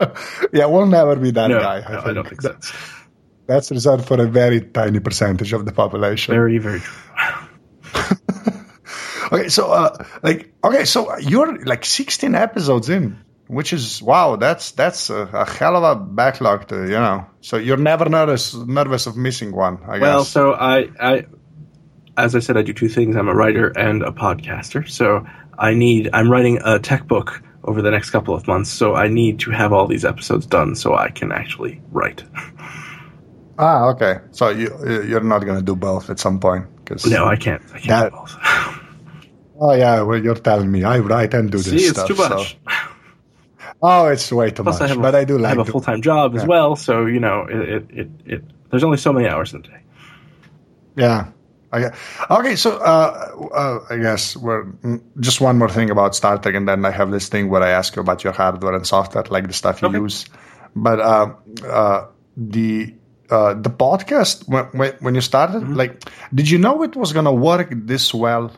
yeah, 0.52 0.66
we'll 0.66 0.86
never 0.86 1.16
be 1.16 1.30
that 1.32 1.48
no, 1.48 1.60
guy. 1.60 1.80
no, 1.88 2.00
I 2.00 2.12
don't 2.12 2.28
think 2.28 2.42
so. 2.42 2.48
That's, 2.48 2.72
that's 3.46 3.70
reserved 3.70 4.06
for 4.06 4.20
a 4.20 4.26
very 4.26 4.60
tiny 4.60 4.98
percentage 5.00 5.52
of 5.52 5.64
the 5.64 5.72
population. 5.72 6.34
Very, 6.34 6.58
very 6.58 6.80
true. 6.80 6.98
Okay, 9.30 9.48
so 9.48 9.70
uh, 9.70 10.04
like, 10.22 10.54
okay, 10.64 10.84
so 10.86 11.18
you're 11.18 11.62
like 11.64 11.84
16 11.84 12.34
episodes 12.34 12.88
in, 12.88 13.22
which 13.46 13.74
is 13.74 14.02
wow. 14.02 14.36
That's 14.36 14.70
that's 14.72 15.10
a, 15.10 15.20
a 15.22 15.44
hell 15.44 15.76
of 15.76 15.82
a 15.98 16.00
backlog 16.00 16.68
to 16.68 16.82
you 16.84 16.92
know. 16.98 17.26
So 17.42 17.58
you're 17.58 17.76
never 17.76 18.08
nervous 18.08 18.54
nervous 18.54 19.06
of 19.06 19.16
missing 19.18 19.54
one. 19.54 19.80
I 19.86 19.98
Well, 19.98 20.20
guess. 20.20 20.30
so 20.30 20.52
I, 20.54 20.88
I, 20.98 21.26
as 22.18 22.34
I 22.34 22.40
said, 22.40 22.56
I 22.56 22.62
do 22.62 22.72
two 22.72 22.88
things. 22.88 23.16
I'm 23.16 23.28
a 23.28 23.34
writer 23.34 23.68
and 23.78 24.02
a 24.02 24.10
podcaster. 24.10 24.88
So 24.88 25.26
I 25.58 25.74
need. 25.74 26.10
I'm 26.12 26.30
writing 26.30 26.58
a 26.64 26.78
tech 26.78 27.06
book 27.06 27.42
over 27.64 27.80
the 27.82 27.90
next 27.90 28.10
couple 28.10 28.34
of 28.34 28.46
months. 28.46 28.70
So 28.70 28.94
I 28.94 29.08
need 29.08 29.40
to 29.40 29.50
have 29.50 29.72
all 29.72 29.86
these 29.86 30.04
episodes 30.04 30.46
done 30.46 30.74
so 30.74 30.94
I 30.94 31.10
can 31.10 31.32
actually 31.32 31.80
write. 31.92 32.24
ah, 33.58 33.88
okay. 33.90 34.18
So 34.32 34.50
you 34.50 34.68
you're 35.08 35.22
not 35.24 35.44
gonna 35.44 35.62
do 35.62 35.76
both 35.76 36.10
at 36.10 36.18
some 36.18 36.38
point 36.40 36.66
because 36.84 37.06
No, 37.06 37.24
I 37.26 37.36
can't. 37.36 37.62
I 37.74 37.78
can't 37.78 37.86
That- 37.88 38.10
do 38.12 38.16
both. 38.16 38.36
Oh 39.60 39.74
yeah, 39.74 40.02
well 40.02 40.22
you're 40.22 40.36
telling 40.36 40.70
me 40.70 40.84
I 40.84 41.00
write 41.00 41.34
and 41.34 41.50
do 41.50 41.58
this 41.58 41.66
See, 41.66 41.76
it's 41.78 41.90
stuff. 41.98 42.06
too 42.06 42.14
much. 42.14 42.56
so- 42.68 42.72
Oh, 43.82 44.06
it's 44.06 44.30
way 44.30 44.50
too 44.52 44.62
Plus, 44.62 44.78
much. 44.78 44.90
I 44.90 44.92
have, 44.94 45.02
but 45.02 45.14
a, 45.16 45.18
I 45.18 45.24
do 45.24 45.44
I 45.44 45.48
have 45.48 45.58
a 45.58 45.64
full 45.64 45.80
time 45.80 46.00
job 46.00 46.36
as 46.36 46.44
well. 46.46 46.76
So 46.76 47.06
you 47.06 47.18
know, 47.18 47.46
it, 47.50 47.68
it, 47.68 47.90
it, 47.90 48.08
it. 48.26 48.44
There's 48.70 48.84
only 48.84 48.98
so 48.98 49.12
many 49.12 49.26
hours 49.28 49.52
in 49.54 49.62
the 49.62 49.68
day. 49.68 49.80
Yeah. 50.96 51.28
I, 51.72 51.90
okay, 52.30 52.56
so 52.56 52.76
uh, 52.78 53.48
uh, 53.52 53.78
I 53.90 53.96
guess 53.98 54.36
we're 54.36 54.64
mm, 54.64 55.02
just 55.20 55.40
one 55.40 55.58
more 55.58 55.68
thing 55.68 55.90
about 55.90 56.14
Star 56.14 56.38
Trek, 56.38 56.54
and 56.54 56.66
then 56.68 56.84
I 56.84 56.90
have 56.90 57.10
this 57.10 57.28
thing 57.28 57.48
where 57.50 57.62
I 57.62 57.70
ask 57.70 57.94
you 57.96 58.00
about 58.02 58.24
your 58.24 58.32
hardware 58.32 58.74
and 58.74 58.86
software, 58.86 59.24
like 59.28 59.46
the 59.46 59.52
stuff 59.52 59.82
you 59.82 59.88
Okay. 59.88 59.98
use. 60.00 60.26
But 60.74 61.00
uh, 61.00 61.34
uh, 61.66 62.06
the 62.36 62.94
uh, 63.30 63.54
the 63.54 63.70
podcast 63.70 64.48
when 64.48 64.64
when, 64.72 64.92
when 65.00 65.14
you 65.14 65.20
started, 65.20 65.62
Mm-hmm. 65.62 65.74
like, 65.74 66.08
did 66.34 66.48
you 66.48 66.58
know 66.58 66.82
it 66.82 66.96
was 66.96 67.12
gonna 67.12 67.32
work 67.32 67.68
this 67.72 68.14
well? 68.14 68.50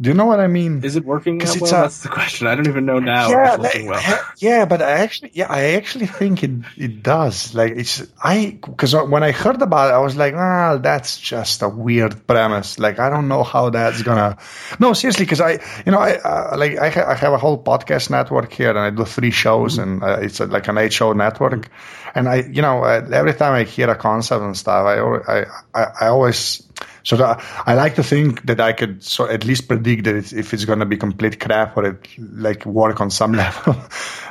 Do 0.00 0.10
you 0.10 0.14
know 0.14 0.26
what 0.26 0.38
I 0.38 0.46
mean? 0.46 0.84
Is 0.84 0.94
it 0.94 1.04
working 1.04 1.40
it's 1.40 1.60
well? 1.60 1.68
a- 1.70 1.82
That's 1.82 2.02
the 2.02 2.08
question. 2.08 2.46
I 2.46 2.54
don't 2.54 2.68
even 2.68 2.86
know 2.86 3.00
now 3.00 3.30
yeah, 3.30 3.54
if 3.54 3.54
it's 3.54 3.64
working 3.64 3.88
like, 3.90 4.06
well. 4.06 4.24
yeah, 4.36 4.64
but 4.64 4.80
I 4.80 4.90
actually, 4.90 5.32
yeah, 5.34 5.46
I 5.50 5.72
actually 5.74 6.06
think 6.06 6.44
it 6.44 6.50
it 6.76 7.02
does. 7.02 7.52
Like 7.52 7.72
it's 7.72 8.06
I 8.22 8.58
because 8.64 8.94
when 8.94 9.24
I 9.24 9.32
heard 9.32 9.60
about 9.60 9.90
it, 9.90 9.94
I 9.94 9.98
was 9.98 10.14
like, 10.14 10.34
ah, 10.34 10.76
that's 10.78 11.18
just 11.18 11.62
a 11.62 11.68
weird 11.68 12.26
premise. 12.28 12.78
Like 12.78 13.00
I 13.00 13.10
don't 13.10 13.26
know 13.26 13.42
how 13.42 13.70
that's 13.70 14.02
gonna. 14.02 14.38
No, 14.78 14.92
seriously, 14.92 15.24
because 15.24 15.40
I, 15.40 15.58
you 15.84 15.90
know, 15.90 15.98
I 15.98 16.12
uh, 16.18 16.56
like 16.56 16.78
I, 16.78 16.90
ha- 16.90 17.10
I 17.10 17.14
have 17.14 17.32
a 17.32 17.38
whole 17.38 17.60
podcast 17.60 18.08
network 18.10 18.52
here, 18.52 18.70
and 18.70 18.78
I 18.78 18.90
do 18.90 19.04
three 19.04 19.32
shows, 19.32 19.78
and 19.78 20.02
uh, 20.04 20.18
it's 20.20 20.40
uh 20.40 20.46
like 20.46 20.68
an 20.68 20.78
eight 20.78 20.92
show 20.92 21.12
network. 21.12 21.68
And 22.14 22.28
I, 22.28 22.36
you 22.42 22.62
know, 22.62 22.84
uh, 22.84 23.04
every 23.12 23.34
time 23.34 23.52
I 23.52 23.64
hear 23.64 23.90
a 23.90 23.96
concept 23.96 24.42
and 24.42 24.56
stuff, 24.56 24.86
I, 24.86 24.98
I, 24.98 25.46
I, 25.74 25.86
I 26.02 26.06
always. 26.08 26.62
So 27.02 27.36
I 27.66 27.74
like 27.74 27.94
to 27.96 28.02
think 28.02 28.46
that 28.46 28.60
I 28.60 28.72
could 28.72 29.02
so 29.02 29.28
at 29.28 29.44
least 29.44 29.68
predict 29.68 30.04
that 30.04 30.14
it's, 30.14 30.32
if 30.32 30.52
it's 30.52 30.64
going 30.64 30.80
to 30.80 30.86
be 30.86 30.96
complete 30.96 31.40
crap 31.40 31.76
or 31.76 31.86
it 31.86 32.08
like 32.18 32.66
work 32.66 33.00
on 33.00 33.10
some 33.10 33.32
level. 33.44 33.76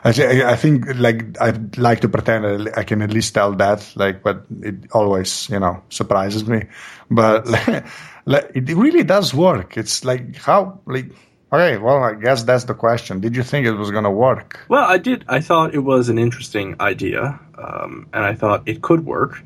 I, 0.04 0.44
I 0.46 0.56
think 0.56 0.86
like 0.96 1.40
I'd 1.42 1.78
like 1.78 2.02
to 2.02 2.10
pretend 2.10 2.70
I 2.76 2.84
can 2.84 3.02
at 3.02 3.12
least 3.12 3.34
tell 3.34 3.54
that 3.54 3.92
like, 3.96 4.24
but 4.24 4.46
it 4.62 4.92
always 4.92 5.50
you 5.50 5.60
know 5.60 5.84
surprises 5.90 6.48
me. 6.48 6.66
But 7.10 7.48
like, 8.26 8.52
it 8.54 8.76
really 8.76 9.04
does 9.04 9.34
work. 9.34 9.78
It's 9.78 10.04
like 10.04 10.36
how 10.36 10.82
like 10.86 11.12
okay, 11.52 11.78
well 11.78 12.04
I 12.04 12.14
guess 12.14 12.44
that's 12.44 12.66
the 12.66 12.74
question. 12.74 13.22
Did 13.22 13.36
you 13.36 13.44
think 13.44 13.66
it 13.66 13.74
was 13.74 13.92
going 13.92 14.04
to 14.04 14.12
work? 14.12 14.60
Well, 14.68 14.84
I 14.84 14.98
did. 14.98 15.26
I 15.28 15.40
thought 15.40 15.74
it 15.74 15.80
was 15.80 16.10
an 16.10 16.18
interesting 16.18 16.76
idea, 16.80 17.40
um, 17.58 18.08
and 18.14 18.24
I 18.24 18.36
thought 18.36 18.68
it 18.68 18.82
could 18.82 19.06
work. 19.06 19.42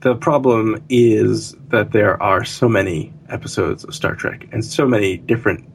The 0.00 0.14
problem 0.14 0.82
is 0.88 1.52
that 1.68 1.92
there 1.92 2.20
are 2.22 2.44
so 2.44 2.68
many 2.68 3.12
episodes 3.28 3.84
of 3.84 3.94
Star 3.94 4.14
Trek 4.14 4.48
and 4.50 4.64
so 4.64 4.86
many 4.86 5.18
different 5.18 5.68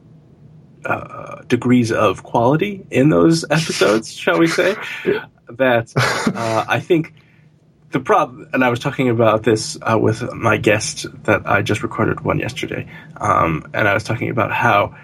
uh, 0.84 1.42
degrees 1.42 1.92
of 1.92 2.24
quality 2.24 2.84
in 2.90 3.08
those 3.08 3.44
episodes, 3.50 4.12
shall 4.12 4.38
we 4.38 4.48
say, 4.48 4.74
that 5.48 5.92
uh, 5.96 6.64
I 6.68 6.80
think 6.80 7.14
the 7.90 8.00
problem, 8.00 8.48
and 8.52 8.64
I 8.64 8.68
was 8.68 8.80
talking 8.80 9.08
about 9.08 9.44
this 9.44 9.78
uh, 9.80 9.96
with 9.96 10.32
my 10.32 10.56
guest 10.56 11.06
that 11.24 11.46
I 11.46 11.62
just 11.62 11.84
recorded 11.84 12.20
one 12.20 12.40
yesterday, 12.40 12.90
um, 13.16 13.70
and 13.74 13.86
I 13.86 13.94
was 13.94 14.02
talking 14.02 14.28
about 14.28 14.52
how 14.52 14.96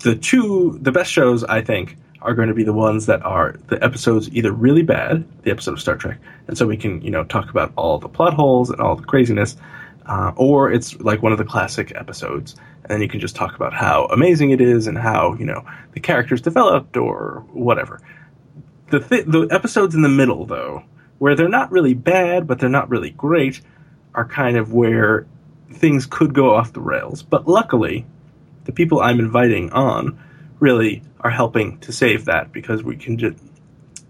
the 0.00 0.14
two 0.14 0.78
the 0.82 0.92
best 0.92 1.10
shows 1.10 1.42
I 1.42 1.62
think 1.62 1.96
are 2.22 2.34
going 2.34 2.48
to 2.48 2.54
be 2.54 2.64
the 2.64 2.72
ones 2.72 3.06
that 3.06 3.22
are 3.24 3.56
the 3.68 3.82
episodes 3.82 4.28
either 4.30 4.52
really 4.52 4.82
bad, 4.82 5.24
the 5.42 5.50
episode 5.50 5.72
of 5.72 5.80
Star 5.80 5.96
Trek, 5.96 6.18
and 6.48 6.56
so 6.56 6.66
we 6.66 6.76
can 6.76 7.00
you 7.02 7.10
know 7.10 7.24
talk 7.24 7.50
about 7.50 7.72
all 7.76 7.98
the 7.98 8.08
plot 8.08 8.34
holes 8.34 8.70
and 8.70 8.80
all 8.80 8.96
the 8.96 9.04
craziness, 9.04 9.56
uh, 10.06 10.32
or 10.36 10.72
it's 10.72 10.98
like 11.00 11.22
one 11.22 11.32
of 11.32 11.38
the 11.38 11.44
classic 11.44 11.92
episodes, 11.94 12.56
and 12.82 12.90
then 12.90 13.02
you 13.02 13.08
can 13.08 13.20
just 13.20 13.36
talk 13.36 13.54
about 13.54 13.72
how 13.72 14.06
amazing 14.06 14.50
it 14.50 14.60
is 14.60 14.86
and 14.86 14.98
how 14.98 15.34
you 15.34 15.44
know 15.44 15.64
the 15.92 16.00
characters 16.00 16.40
developed 16.40 16.96
or 16.96 17.44
whatever. 17.52 18.00
The 18.90 19.00
th- 19.00 19.26
the 19.26 19.48
episodes 19.50 19.94
in 19.94 20.02
the 20.02 20.08
middle 20.08 20.46
though, 20.46 20.84
where 21.18 21.34
they're 21.34 21.48
not 21.48 21.70
really 21.70 21.94
bad 21.94 22.46
but 22.46 22.58
they're 22.58 22.68
not 22.68 22.88
really 22.88 23.10
great, 23.10 23.60
are 24.14 24.24
kind 24.24 24.56
of 24.56 24.72
where 24.72 25.26
things 25.72 26.06
could 26.06 26.32
go 26.32 26.54
off 26.54 26.72
the 26.72 26.80
rails. 26.80 27.22
But 27.22 27.46
luckily, 27.46 28.06
the 28.64 28.72
people 28.72 29.00
I'm 29.00 29.20
inviting 29.20 29.72
on 29.72 30.18
really 30.58 31.02
are 31.20 31.30
helping 31.30 31.78
to 31.80 31.92
save 31.92 32.26
that 32.26 32.52
because 32.52 32.82
we 32.82 32.96
can 32.96 33.18
just 33.18 33.36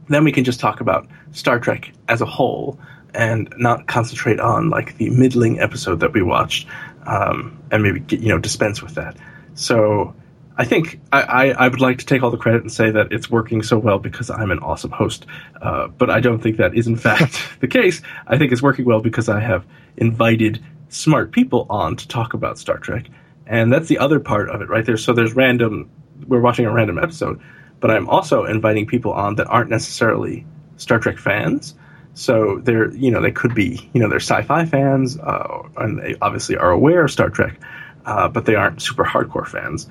then 0.09 0.25
we 0.25 0.33
can 0.33 0.45
just 0.45 0.61
talk 0.61 0.81
about 0.81 1.09
Star 1.33 1.59
Trek 1.59 1.93
as 2.09 2.21
a 2.21 2.27
whole 2.27 2.79
and 3.15 3.53
not 3.57 3.87
concentrate 3.89 4.39
on 4.39 4.71
like 4.71 4.97
the 4.99 5.11
middling 5.11 5.59
episode 5.59 6.01
that 6.01 6.13
we 6.13 6.23
watched 6.23 6.69
um, 7.07 7.59
and 7.71 7.83
maybe 7.83 8.01
get, 8.01 8.21
you 8.21 8.29
know 8.29 8.39
dispense 8.39 8.83
with 8.83 8.95
that. 8.95 9.17
So 9.55 10.15
I 10.57 10.65
think 10.65 11.01
I, 11.13 11.23
I, 11.23 11.47
I 11.49 11.69
would 11.69 11.81
like 11.81 11.99
to 11.99 12.07
take 12.07 12.23
all 12.23 12.31
the 12.31 12.37
credit 12.37 12.63
and 12.63 12.73
say 12.73 12.91
that 12.91 13.13
it's 13.13 13.31
working 13.31 13.63
so 13.63 13.79
well 13.79 13.99
because 13.99 14.31
I'm 14.31 14.51
an 14.51 14.61
awesome 14.61 14.91
host, 14.91 15.27
uh, 15.61 15.89
but 15.89 16.11
I 16.11 16.21
don't 16.21 16.43
think 16.43 16.59
that 16.59 16.75
is 16.75 16.87
in 16.87 16.97
fact 16.97 17.43
the 17.61 17.69
case. 17.69 18.01
I 18.27 18.39
think 18.39 18.53
it's 18.53 18.63
working 18.63 18.85
well 18.85 19.01
because 19.01 19.29
I 19.29 19.41
have 19.41 19.65
invited 19.97 20.63
smart 20.89 21.33
people 21.33 21.67
on 21.69 21.97
to 21.97 22.09
talk 22.09 22.35
about 22.35 22.59
Star 22.59 22.79
Trek, 22.79 23.07
And 23.47 23.73
that's 23.73 23.89
the 23.89 23.99
other 23.99 24.21
part 24.21 24.49
of 24.49 24.63
it, 24.63 24.69
right 24.69 24.85
there. 24.85 24.97
So 24.97 25.13
there's 25.13 25.35
random. 25.35 25.91
We're 26.27 26.41
watching 26.41 26.67
a 26.67 26.73
random 26.73 26.99
episode, 26.99 27.41
but 27.81 27.91
I'm 27.91 28.09
also 28.09 28.45
inviting 28.45 28.87
people 28.87 29.13
on 29.13 29.37
that 29.37 29.47
aren't 29.49 29.71
necessarily 29.71 30.47
Star 30.77 30.99
Trek 30.99 31.19
fans. 31.19 31.75
So 32.15 32.61
they're, 32.63 32.91
you 32.95 33.11
know, 33.11 33.21
they 33.21 33.31
could 33.31 33.55
be, 33.55 33.91
you 33.93 34.01
know, 34.01 34.09
they're 34.09 34.21
sci-fi 34.21 34.65
fans, 34.65 35.19
uh, 35.19 35.69
and 35.77 35.99
they 35.99 36.17
obviously 36.23 36.57
are 36.57 36.71
aware 36.71 37.05
of 37.05 37.11
Star 37.11 37.29
Trek, 37.29 37.61
uh, 38.07 38.29
but 38.29 38.47
they 38.47 38.55
aren't 38.55 38.81
super 38.81 39.05
hardcore 39.05 39.47
fans 39.47 39.87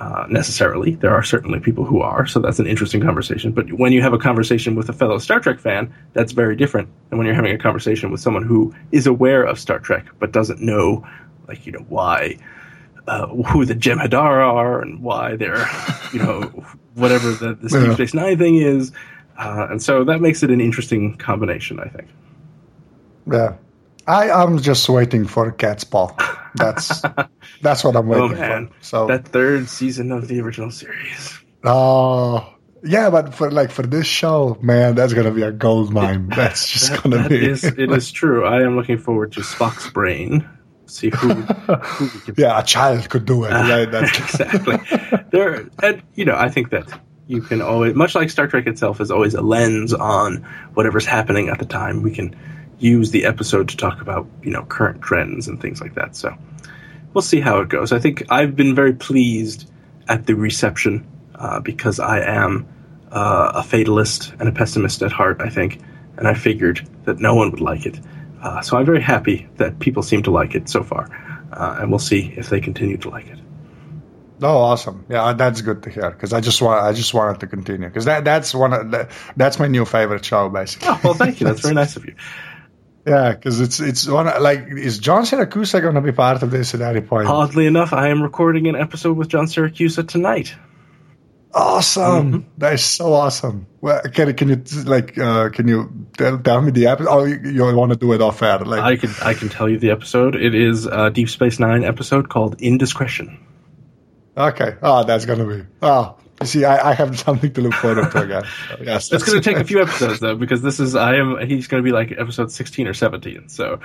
uh, 0.00 0.26
necessarily. 0.28 0.96
There 0.96 1.14
are 1.14 1.22
certainly 1.22 1.60
people 1.60 1.84
who 1.84 2.00
are, 2.00 2.26
so 2.26 2.40
that's 2.40 2.58
an 2.58 2.66
interesting 2.66 3.00
conversation. 3.02 3.52
But 3.52 3.72
when 3.72 3.92
you 3.92 4.02
have 4.02 4.12
a 4.12 4.18
conversation 4.18 4.74
with 4.74 4.88
a 4.88 4.92
fellow 4.92 5.18
Star 5.18 5.38
Trek 5.38 5.60
fan, 5.60 5.94
that's 6.12 6.32
very 6.32 6.56
different 6.56 6.88
than 7.08 7.18
when 7.18 7.26
you're 7.26 7.36
having 7.36 7.54
a 7.54 7.58
conversation 7.58 8.10
with 8.10 8.20
someone 8.20 8.42
who 8.42 8.74
is 8.90 9.06
aware 9.06 9.44
of 9.44 9.58
Star 9.58 9.78
Trek 9.78 10.06
but 10.18 10.32
doesn't 10.32 10.60
know, 10.60 11.06
like, 11.46 11.66
you 11.66 11.72
know, 11.72 11.84
why. 11.88 12.38
Uh, 13.10 13.26
who 13.50 13.64
the 13.64 13.74
Jem'Hadar 13.74 14.14
are 14.54 14.80
and 14.80 15.02
why 15.02 15.34
they're, 15.34 15.66
you 16.12 16.20
know, 16.20 16.42
whatever 16.94 17.32
the, 17.32 17.54
the 17.54 17.68
Deep 17.68 17.94
Space 17.94 18.14
Nine 18.14 18.38
thing 18.38 18.54
is, 18.54 18.92
uh, 19.36 19.66
and 19.68 19.82
so 19.82 20.04
that 20.04 20.20
makes 20.20 20.44
it 20.44 20.50
an 20.52 20.60
interesting 20.60 21.16
combination, 21.16 21.80
I 21.80 21.88
think. 21.88 22.06
Yeah, 23.26 23.56
I 24.06 24.30
I'm 24.30 24.58
just 24.58 24.88
waiting 24.88 25.26
for 25.26 25.50
Catspaw. 25.50 26.14
That's 26.54 27.02
that's 27.62 27.82
what 27.82 27.96
I'm 27.96 28.08
Oh 28.12 28.28
waiting 28.28 28.36
man, 28.38 28.68
for. 28.68 28.74
So 28.84 29.06
that 29.08 29.26
third 29.26 29.68
season 29.68 30.12
of 30.12 30.28
the 30.28 30.40
original 30.40 30.70
series. 30.70 31.36
oh 31.64 32.46
yeah, 32.84 33.10
but 33.10 33.34
for 33.34 33.50
like 33.50 33.72
for 33.72 33.82
this 33.82 34.06
show, 34.06 34.56
man, 34.62 34.94
that's 34.94 35.14
gonna 35.14 35.32
be 35.32 35.42
a 35.42 35.50
gold 35.52 35.92
mine. 35.92 36.28
That's 36.36 36.68
just 36.68 36.90
That- 36.90 37.02
gonna 37.02 37.18
that 37.24 37.28
be 37.28 37.44
is- 37.44 37.64
it 37.64 37.90
is 37.90 38.12
true. 38.12 38.44
I 38.46 38.62
am 38.62 38.76
looking 38.76 38.98
forward 38.98 39.32
to 39.32 39.40
Spock's 39.40 39.90
brain. 39.90 40.48
See 40.90 41.10
who, 41.10 41.28
who 41.34 42.32
yeah, 42.36 42.58
a 42.58 42.64
child 42.64 43.08
could 43.08 43.24
do 43.24 43.44
it. 43.44 43.50
right? 43.50 43.84
That's, 43.90 44.18
exactly. 44.18 44.78
There, 45.30 45.68
and 45.82 46.02
you 46.14 46.24
know, 46.24 46.34
I 46.36 46.48
think 46.48 46.70
that 46.70 47.00
you 47.26 47.40
can 47.42 47.62
always, 47.62 47.94
much 47.94 48.16
like 48.16 48.28
Star 48.28 48.48
Trek 48.48 48.66
itself, 48.66 49.00
is 49.00 49.12
always 49.12 49.34
a 49.34 49.40
lens 49.40 49.94
on 49.94 50.44
whatever's 50.74 51.06
happening 51.06 51.48
at 51.48 51.60
the 51.60 51.64
time. 51.64 52.02
We 52.02 52.10
can 52.10 52.34
use 52.80 53.12
the 53.12 53.26
episode 53.26 53.68
to 53.68 53.76
talk 53.76 54.00
about 54.00 54.26
you 54.42 54.50
know 54.50 54.64
current 54.64 55.00
trends 55.00 55.46
and 55.46 55.60
things 55.60 55.80
like 55.80 55.94
that. 55.94 56.16
So 56.16 56.36
we'll 57.14 57.22
see 57.22 57.40
how 57.40 57.60
it 57.60 57.68
goes. 57.68 57.92
I 57.92 58.00
think 58.00 58.24
I've 58.30 58.56
been 58.56 58.74
very 58.74 58.94
pleased 58.94 59.70
at 60.08 60.26
the 60.26 60.34
reception 60.34 61.06
uh, 61.36 61.60
because 61.60 62.00
I 62.00 62.20
am 62.20 62.66
uh, 63.12 63.52
a 63.54 63.62
fatalist 63.62 64.34
and 64.40 64.48
a 64.48 64.52
pessimist 64.52 65.02
at 65.02 65.12
heart. 65.12 65.40
I 65.40 65.50
think, 65.50 65.80
and 66.16 66.26
I 66.26 66.34
figured 66.34 66.86
that 67.04 67.20
no 67.20 67.36
one 67.36 67.52
would 67.52 67.60
like 67.60 67.86
it. 67.86 68.00
Uh, 68.40 68.60
so 68.62 68.76
I'm 68.76 68.86
very 68.86 69.02
happy 69.02 69.48
that 69.56 69.78
people 69.78 70.02
seem 70.02 70.22
to 70.24 70.30
like 70.30 70.54
it 70.54 70.68
so 70.68 70.82
far, 70.82 71.08
uh, 71.52 71.78
and 71.80 71.90
we'll 71.90 71.98
see 71.98 72.32
if 72.36 72.48
they 72.48 72.60
continue 72.60 72.96
to 72.98 73.10
like 73.10 73.26
it. 73.26 73.38
oh, 74.42 74.56
awesome. 74.56 75.04
Yeah, 75.08 75.34
that's 75.34 75.60
good 75.60 75.82
to 75.82 75.90
hear 75.90 76.10
because 76.10 76.32
I 76.32 76.40
just 76.40 76.62
want 76.62 76.82
I 76.82 76.92
just 76.92 77.12
wanted 77.12 77.40
to 77.40 77.46
continue 77.46 77.88
because 77.88 78.06
that 78.06 78.24
that's 78.24 78.54
one 78.54 78.72
of 78.72 78.90
the, 78.90 79.08
that's 79.36 79.58
my 79.58 79.66
new 79.66 79.84
favorite 79.84 80.24
show 80.24 80.48
basically. 80.48 80.88
Oh, 80.88 81.00
well, 81.04 81.14
thank 81.14 81.40
you. 81.40 81.46
That's 81.46 81.60
very 81.60 81.74
nice 81.74 81.96
of 81.96 82.06
you. 82.06 82.14
Yeah, 83.06 83.32
because 83.32 83.60
it's 83.60 83.80
it's 83.80 84.06
one 84.06 84.26
like 84.42 84.66
is 84.68 84.98
John 84.98 85.22
Siracusa 85.22 85.80
going 85.80 85.94
to 85.94 86.02
be 86.02 86.12
part 86.12 86.42
of 86.42 86.50
this 86.50 86.74
at 86.74 86.82
any 86.82 87.00
point? 87.00 87.28
Oddly 87.28 87.66
enough, 87.66 87.94
I 87.94 88.08
am 88.08 88.22
recording 88.22 88.66
an 88.68 88.76
episode 88.76 89.16
with 89.16 89.28
John 89.28 89.46
Siracusa 89.46 90.06
tonight. 90.06 90.54
Awesome! 91.52 92.32
Mm-hmm. 92.32 92.48
That 92.58 92.74
is 92.74 92.84
so 92.84 93.12
awesome. 93.12 93.66
Well, 93.80 94.02
can 94.02 94.34
can 94.34 94.48
you 94.48 94.62
like 94.84 95.18
uh, 95.18 95.48
can 95.50 95.66
you 95.66 96.06
tell, 96.16 96.38
tell 96.38 96.60
me 96.62 96.70
the 96.70 96.86
episode? 96.86 97.10
Oh, 97.10 97.24
you, 97.24 97.40
you 97.50 97.76
want 97.76 97.92
to 97.92 97.98
do 97.98 98.12
it 98.12 98.20
off 98.20 98.42
air? 98.42 98.60
Like 98.60 98.80
I 98.80 98.96
can 98.96 99.10
I 99.22 99.34
can 99.34 99.48
tell 99.48 99.68
you 99.68 99.78
the 99.78 99.90
episode. 99.90 100.36
It 100.36 100.54
is 100.54 100.86
a 100.86 101.10
Deep 101.10 101.28
Space 101.28 101.58
Nine 101.58 101.82
episode 101.82 102.28
called 102.28 102.60
Indiscretion. 102.62 103.44
okay. 104.36 104.76
Oh, 104.82 105.02
that's 105.04 105.26
gonna 105.26 105.46
be. 105.46 105.64
Oh, 105.82 106.16
you 106.40 106.46
see, 106.46 106.64
I, 106.64 106.90
I 106.90 106.94
have 106.94 107.18
something 107.18 107.52
to 107.52 107.60
look 107.60 107.74
forward 107.74 108.10
to 108.10 108.18
again. 108.18 108.44
Yes, 108.82 109.12
It's 109.12 109.24
going 109.24 109.40
to 109.40 109.44
take 109.44 109.58
a 109.60 109.64
few 109.64 109.82
episodes 109.82 110.20
though, 110.20 110.36
because 110.36 110.62
this 110.62 110.80
is 110.80 110.94
I 110.94 111.16
am 111.16 111.36
he's 111.46 111.66
going 111.66 111.82
to 111.82 111.86
be 111.86 111.92
like 111.92 112.12
episode 112.12 112.50
sixteen 112.50 112.86
or 112.86 112.94
seventeen. 112.94 113.48
So 113.48 113.80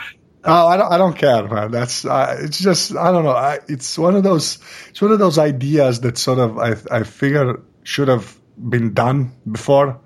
Oh, 0.45 0.67
I 0.67 0.77
don't. 0.77 0.91
I 0.93 0.97
don't 0.97 1.17
care, 1.17 1.47
man. 1.47 1.71
That's. 1.71 2.05
Uh, 2.05 2.37
it's 2.41 2.59
just. 2.59 2.95
I 2.95 3.11
don't 3.11 3.23
know. 3.23 3.31
I, 3.31 3.59
it's 3.67 3.97
one 3.97 4.15
of 4.15 4.23
those. 4.23 4.59
It's 4.89 5.01
one 5.01 5.11
of 5.11 5.19
those 5.19 5.37
ideas 5.37 6.01
that 6.01 6.17
sort 6.17 6.39
of 6.39 6.57
I. 6.57 6.75
I 6.91 7.03
figure 7.03 7.61
should 7.83 8.07
have 8.07 8.37
been 8.57 8.93
done 8.93 9.31
before, 9.51 9.99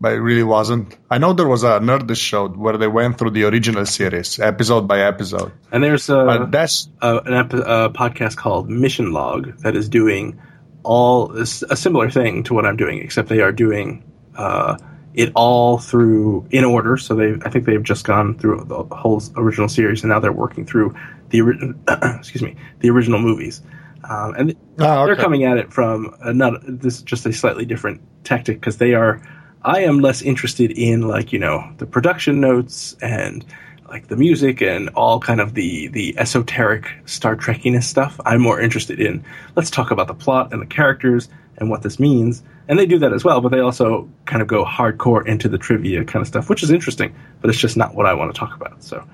but 0.00 0.12
it 0.12 0.20
really 0.20 0.42
wasn't. 0.42 0.96
I 1.10 1.18
know 1.18 1.32
there 1.32 1.48
was 1.48 1.62
a 1.62 1.78
Nerdist 1.80 2.20
show 2.20 2.48
where 2.48 2.76
they 2.76 2.88
went 2.88 3.18
through 3.18 3.30
the 3.30 3.44
original 3.44 3.86
series, 3.86 4.38
episode 4.40 4.88
by 4.88 5.00
episode. 5.00 5.52
and 5.72 5.82
there's 5.82 6.08
a, 6.10 6.24
But 6.24 6.50
that's. 6.50 6.88
a 7.00 7.18
an 7.18 7.34
a 7.34 7.90
podcast 7.90 8.36
called 8.36 8.68
Mission 8.68 9.12
Log 9.12 9.58
that 9.62 9.76
is 9.76 9.88
doing 9.88 10.40
all 10.82 11.32
a 11.36 11.44
similar 11.46 12.10
thing 12.10 12.42
to 12.44 12.54
what 12.54 12.64
I'm 12.66 12.76
doing, 12.76 12.98
except 13.02 13.28
they 13.28 13.40
are 13.40 13.52
doing 13.52 14.04
uh, 14.36 14.76
it 15.14 15.32
all 15.34 15.78
through 15.78 16.46
in 16.50 16.64
order. 16.64 16.96
So 16.96 17.14
they, 17.14 17.34
I 17.44 17.50
think 17.50 17.64
they've 17.64 17.82
just 17.82 18.04
gone 18.04 18.38
through 18.38 18.64
the 18.64 18.84
whole 18.94 19.22
original 19.36 19.68
series, 19.68 20.02
and 20.02 20.10
now 20.10 20.20
they're 20.20 20.32
working 20.32 20.64
through 20.66 20.94
the 21.30 21.42
ori- 21.42 21.74
excuse 22.18 22.42
me 22.42 22.56
the 22.80 22.90
original 22.90 23.18
movies. 23.18 23.62
Um, 24.08 24.34
and 24.36 24.56
Oh, 24.78 25.06
they're 25.06 25.16
coming 25.16 25.44
at 25.44 25.58
it 25.58 25.72
from 25.72 26.14
not 26.24 26.60
this 26.64 26.96
is 26.96 27.02
just 27.02 27.26
a 27.26 27.32
slightly 27.32 27.64
different 27.64 28.00
tactic 28.24 28.60
because 28.60 28.78
they 28.78 28.94
are. 28.94 29.20
I 29.62 29.80
am 29.80 29.98
less 30.00 30.22
interested 30.22 30.70
in 30.70 31.02
like 31.02 31.32
you 31.32 31.38
know 31.38 31.68
the 31.78 31.86
production 31.86 32.40
notes 32.40 32.96
and 33.02 33.44
like 33.88 34.06
the 34.06 34.16
music 34.16 34.62
and 34.62 34.88
all 34.90 35.18
kind 35.18 35.40
of 35.40 35.54
the 35.54 35.88
the 35.88 36.16
esoteric 36.18 36.90
Star 37.06 37.34
Trekiness 37.34 37.86
stuff. 37.88 38.20
I'm 38.24 38.40
more 38.40 38.60
interested 38.60 39.00
in 39.00 39.24
let's 39.56 39.70
talk 39.70 39.90
about 39.90 40.06
the 40.06 40.14
plot 40.14 40.52
and 40.52 40.62
the 40.62 40.66
characters 40.66 41.28
and 41.58 41.68
what 41.70 41.82
this 41.82 41.98
means. 41.98 42.42
And 42.68 42.78
they 42.78 42.86
do 42.86 43.00
that 43.00 43.12
as 43.12 43.24
well, 43.24 43.40
but 43.40 43.50
they 43.50 43.60
also 43.60 44.08
kind 44.24 44.42
of 44.42 44.48
go 44.48 44.64
hardcore 44.64 45.26
into 45.26 45.48
the 45.48 45.58
trivia 45.58 46.04
kind 46.04 46.22
of 46.22 46.26
stuff, 46.28 46.48
which 46.48 46.62
is 46.62 46.70
interesting. 46.70 47.14
But 47.40 47.50
it's 47.50 47.58
just 47.58 47.76
not 47.76 47.94
what 47.94 48.06
I 48.06 48.14
want 48.14 48.34
to 48.34 48.38
talk 48.38 48.54
about. 48.56 48.82
So 48.84 49.04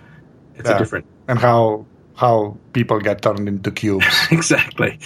it's 0.57 0.69
Yeah. 0.69 0.77
a 0.77 0.79
different 0.79 1.07
and 1.29 1.39
how 1.39 1.87
how 2.17 2.57
people 2.73 3.01
get 3.01 3.23
turned 3.23 3.49
into 3.49 3.71
cubes. 3.73 4.07
exactly. 4.31 4.99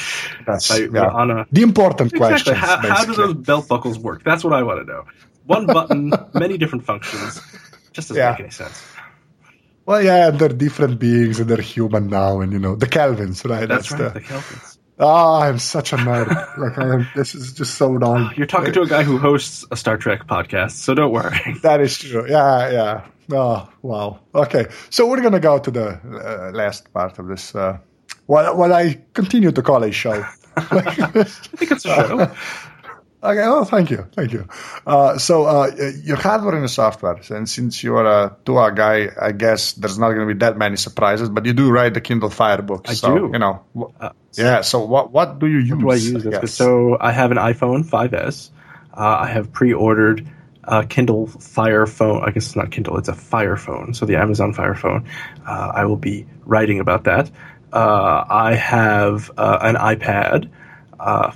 That's 0.46 0.78
yeah. 0.78 1.06
on 1.06 1.30
a 1.30 1.46
the 1.50 1.62
important 1.62 2.12
Exactly. 2.12 2.18
questions. 2.18 2.56
How, 2.58 2.76
how 2.76 3.04
do 3.04 3.14
those 3.14 3.34
belt 3.34 3.68
buckles 3.68 3.98
work? 3.98 4.22
That's 4.24 4.44
what 4.44 4.52
I 4.52 4.62
want 4.62 4.86
to 4.86 4.92
know. 4.92 5.04
One 5.46 5.66
button, 5.66 6.12
many 6.34 6.58
different 6.58 6.84
functions. 6.84 7.40
Just 7.92 8.08
doesn't 8.08 8.16
Yeah. 8.16 8.30
make 8.32 8.40
any 8.40 8.50
sense. 8.50 8.82
Well, 9.86 10.02
yeah, 10.02 10.30
they're 10.30 10.50
different 10.50 10.98
beings 10.98 11.40
and 11.40 11.48
they're 11.48 11.62
human 11.62 12.08
now, 12.08 12.40
and 12.40 12.52
you 12.52 12.58
know 12.58 12.76
the 12.76 12.86
Kelvans, 12.86 13.48
right? 13.48 13.66
That's, 13.66 13.90
right. 13.90 14.12
the- 14.12 14.20
The 14.20 14.26
Kelvans. 14.26 14.77
Oh, 15.00 15.40
I'm 15.40 15.58
such 15.58 15.92
a 15.92 15.96
nerd. 15.96 16.28
like 16.58 16.76
I 16.78 16.94
am. 16.94 17.08
This 17.14 17.34
is 17.34 17.52
just 17.52 17.74
so 17.74 17.92
wrong. 17.92 18.32
You're 18.36 18.46
talking 18.46 18.72
to 18.72 18.82
a 18.82 18.86
guy 18.86 19.04
who 19.04 19.18
hosts 19.18 19.64
a 19.70 19.76
Star 19.76 19.96
Trek 19.96 20.26
podcast, 20.26 20.72
so 20.72 20.94
don't 20.94 21.12
worry. 21.12 21.38
That 21.62 21.80
is 21.80 21.96
true. 21.98 22.26
Yeah, 22.28 22.70
yeah. 22.70 23.06
Oh, 23.30 23.68
wow. 23.82 24.20
Okay, 24.34 24.66
so 24.90 25.06
we're 25.06 25.20
gonna 25.20 25.40
go 25.40 25.58
to 25.58 25.70
the 25.70 25.88
uh, 25.88 26.50
last 26.52 26.92
part 26.92 27.18
of 27.18 27.28
this. 27.28 27.54
Uh, 27.54 27.78
what 28.26 28.56
what 28.56 28.72
I 28.72 29.00
continue 29.12 29.52
to 29.52 29.62
call 29.62 29.84
a 29.84 29.92
show. 29.92 30.24
I 30.56 31.22
think 31.24 31.70
it's 31.70 31.84
a 31.84 31.88
show. 31.88 32.32
Okay, 33.20 33.42
oh, 33.42 33.64
thank 33.64 33.90
you, 33.90 34.06
thank 34.12 34.32
you. 34.32 34.46
Uh, 34.86 35.18
so, 35.18 35.44
uh, 35.44 35.70
your 36.04 36.16
hardware 36.16 36.52
and 36.52 36.62
your 36.62 36.68
software, 36.68 37.20
and 37.30 37.48
since 37.48 37.82
you're 37.82 38.06
a 38.06 38.36
TUAW 38.44 38.76
guy, 38.76 39.08
I 39.20 39.32
guess 39.32 39.72
there's 39.72 39.98
not 39.98 40.12
going 40.12 40.28
to 40.28 40.34
be 40.34 40.38
that 40.38 40.56
many 40.56 40.76
surprises, 40.76 41.28
but 41.28 41.44
you 41.44 41.52
do 41.52 41.68
write 41.70 41.94
the 41.94 42.00
Kindle 42.00 42.30
Fire 42.30 42.62
books. 42.62 42.90
I 42.90 42.94
so, 42.94 43.18
do. 43.18 43.30
You 43.32 43.38
know, 43.40 43.64
wh- 43.76 43.90
Uh, 44.00 44.10
yeah. 44.34 44.60
So, 44.60 44.84
what 44.84 45.10
what 45.10 45.40
do 45.40 45.48
you 45.48 45.58
use? 45.58 45.80
Do 45.80 45.90
I 45.90 45.96
use? 45.96 46.22
Guess? 46.24 46.54
So 46.54 46.96
I 47.00 47.10
have 47.10 47.32
an 47.32 47.38
iPhone 47.38 47.84
5S. 47.84 48.50
Uh, 48.96 49.00
I 49.00 49.26
have 49.26 49.52
pre-ordered 49.52 50.24
a 50.62 50.86
Kindle 50.86 51.26
Fire 51.26 51.86
phone. 51.86 52.22
I 52.24 52.30
guess 52.30 52.46
it's 52.46 52.56
not 52.56 52.70
Kindle; 52.70 52.98
it's 52.98 53.08
a 53.08 53.14
Fire 53.14 53.56
phone. 53.56 53.94
So 53.94 54.06
the 54.06 54.14
Amazon 54.16 54.52
Fire 54.52 54.76
phone. 54.76 55.08
Uh, 55.44 55.72
I 55.74 55.86
will 55.86 55.96
be 55.96 56.26
writing 56.44 56.78
about 56.78 57.04
that. 57.04 57.32
Uh, 57.72 58.24
I 58.28 58.54
have 58.54 59.30
uh, 59.36 59.58
an 59.60 59.74
iPad, 59.74 60.48
uh, 61.00 61.32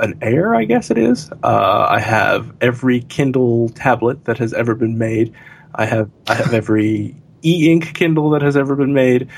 an 0.00 0.18
Air, 0.22 0.54
I 0.54 0.64
guess 0.64 0.90
it 0.90 0.98
is. 0.98 1.30
Uh, 1.30 1.86
I 1.88 2.00
have 2.00 2.52
every 2.60 3.00
Kindle 3.00 3.68
tablet 3.70 4.24
that 4.24 4.38
has 4.38 4.52
ever 4.52 4.74
been 4.74 4.98
made. 4.98 5.34
I 5.74 5.86
have 5.86 6.10
I 6.26 6.34
have 6.34 6.52
every 6.52 7.16
e-ink 7.42 7.94
Kindle 7.94 8.30
that 8.30 8.42
has 8.42 8.56
ever 8.56 8.76
been 8.76 8.92
made. 8.92 9.28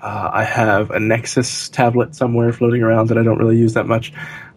Uh, 0.00 0.30
I 0.32 0.44
have 0.44 0.90
a 0.90 1.00
Nexus 1.00 1.68
tablet 1.68 2.14
somewhere 2.14 2.52
floating 2.52 2.82
around 2.82 3.08
that 3.08 3.18
I 3.18 3.22
don't 3.22 3.38
really 3.38 3.58
use 3.58 3.74
that 3.74 3.86
much. 3.86 4.12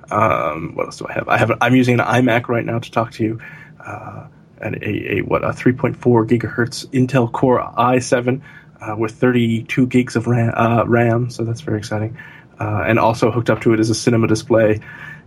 Um, 0.09 0.75
what 0.75 0.85
else 0.85 0.97
do 0.97 1.07
I 1.09 1.13
have? 1.13 1.27
I 1.27 1.37
have. 1.37 1.51
I'm 1.59 1.75
using 1.75 1.99
an 1.99 2.05
iMac 2.05 2.47
right 2.47 2.65
now 2.65 2.79
to 2.79 2.91
talk 2.91 3.11
to 3.13 3.23
you, 3.23 3.39
uh, 3.83 4.27
and 4.61 4.75
a, 4.75 5.17
a 5.17 5.21
what 5.21 5.43
a 5.43 5.49
3.4 5.49 5.95
gigahertz 5.97 6.85
Intel 6.87 7.31
Core 7.31 7.59
i7 7.59 8.41
uh, 8.79 8.95
with 8.97 9.13
32 9.13 9.87
gigs 9.87 10.15
of 10.15 10.27
RAM, 10.27 10.53
uh, 10.55 10.83
RAM. 10.85 11.29
So 11.29 11.43
that's 11.43 11.61
very 11.61 11.77
exciting. 11.77 12.17
Uh, 12.59 12.83
and 12.85 12.99
also 12.99 13.31
hooked 13.31 13.49
up 13.49 13.61
to 13.61 13.73
it 13.73 13.79
is 13.79 13.89
a 13.89 13.95
cinema 13.95 14.27
display, 14.27 14.79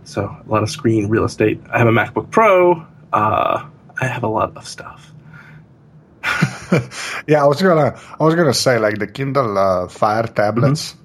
so 0.07 0.23
a 0.23 0.49
lot 0.49 0.63
of 0.63 0.69
screen 0.69 1.09
real 1.09 1.25
estate. 1.25 1.59
I 1.71 1.77
have 1.77 1.87
a 1.87 1.91
MacBook 1.91 2.31
Pro. 2.31 2.85
Uh, 3.11 3.67
I 3.99 4.05
have 4.07 4.23
a 4.23 4.27
lot 4.27 4.55
of 4.55 4.65
stuff. 4.67 5.11
yeah, 7.27 7.43
I 7.43 7.47
was 7.47 7.61
gonna, 7.61 7.99
I 8.19 8.23
was 8.23 8.35
gonna 8.35 8.53
say 8.53 8.79
like 8.79 8.97
the 8.99 9.07
Kindle 9.07 9.57
uh, 9.57 9.87
Fire 9.87 10.27
tablets. 10.27 10.93
Mm-hmm. 10.93 11.03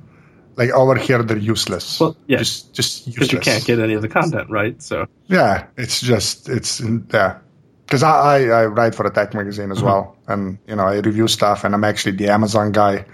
like 0.57 0.71
over 0.71 0.97
here 0.97 1.23
they're 1.23 1.39
useless. 1.39 2.01
Well, 2.01 2.17
yeah, 2.27 2.39
just 2.39 2.75
just 2.75 3.07
because 3.07 3.33
you 3.33 3.39
can't 3.39 3.65
get 3.65 3.79
any 3.79 3.95
of 3.95 4.03
the 4.03 4.09
content, 4.09 4.51
right? 4.51 4.81
So 4.83 5.07
Yeah, 5.29 5.67
it's 5.77 6.01
just 6.01 6.49
it's 6.49 6.81
yeah. 7.13 7.39
Because 7.87 8.03
I, 8.03 8.11
I, 8.11 8.39
I 8.63 8.67
write 8.67 8.95
for 8.95 9.07
a 9.07 9.11
tech 9.13 9.35
magazine 9.35 9.69
Mm-hmm. 9.69 9.73
as 9.79 9.83
well, 9.83 10.17
and 10.27 10.59
you 10.67 10.77
know 10.77 10.85
I 10.85 10.97
review 11.01 11.29
stuff, 11.29 11.65
and 11.65 11.75
I'm 11.75 11.85
actually 11.85 12.17
the 12.17 12.29
Amazon 12.29 12.73
guy, 12.73 13.05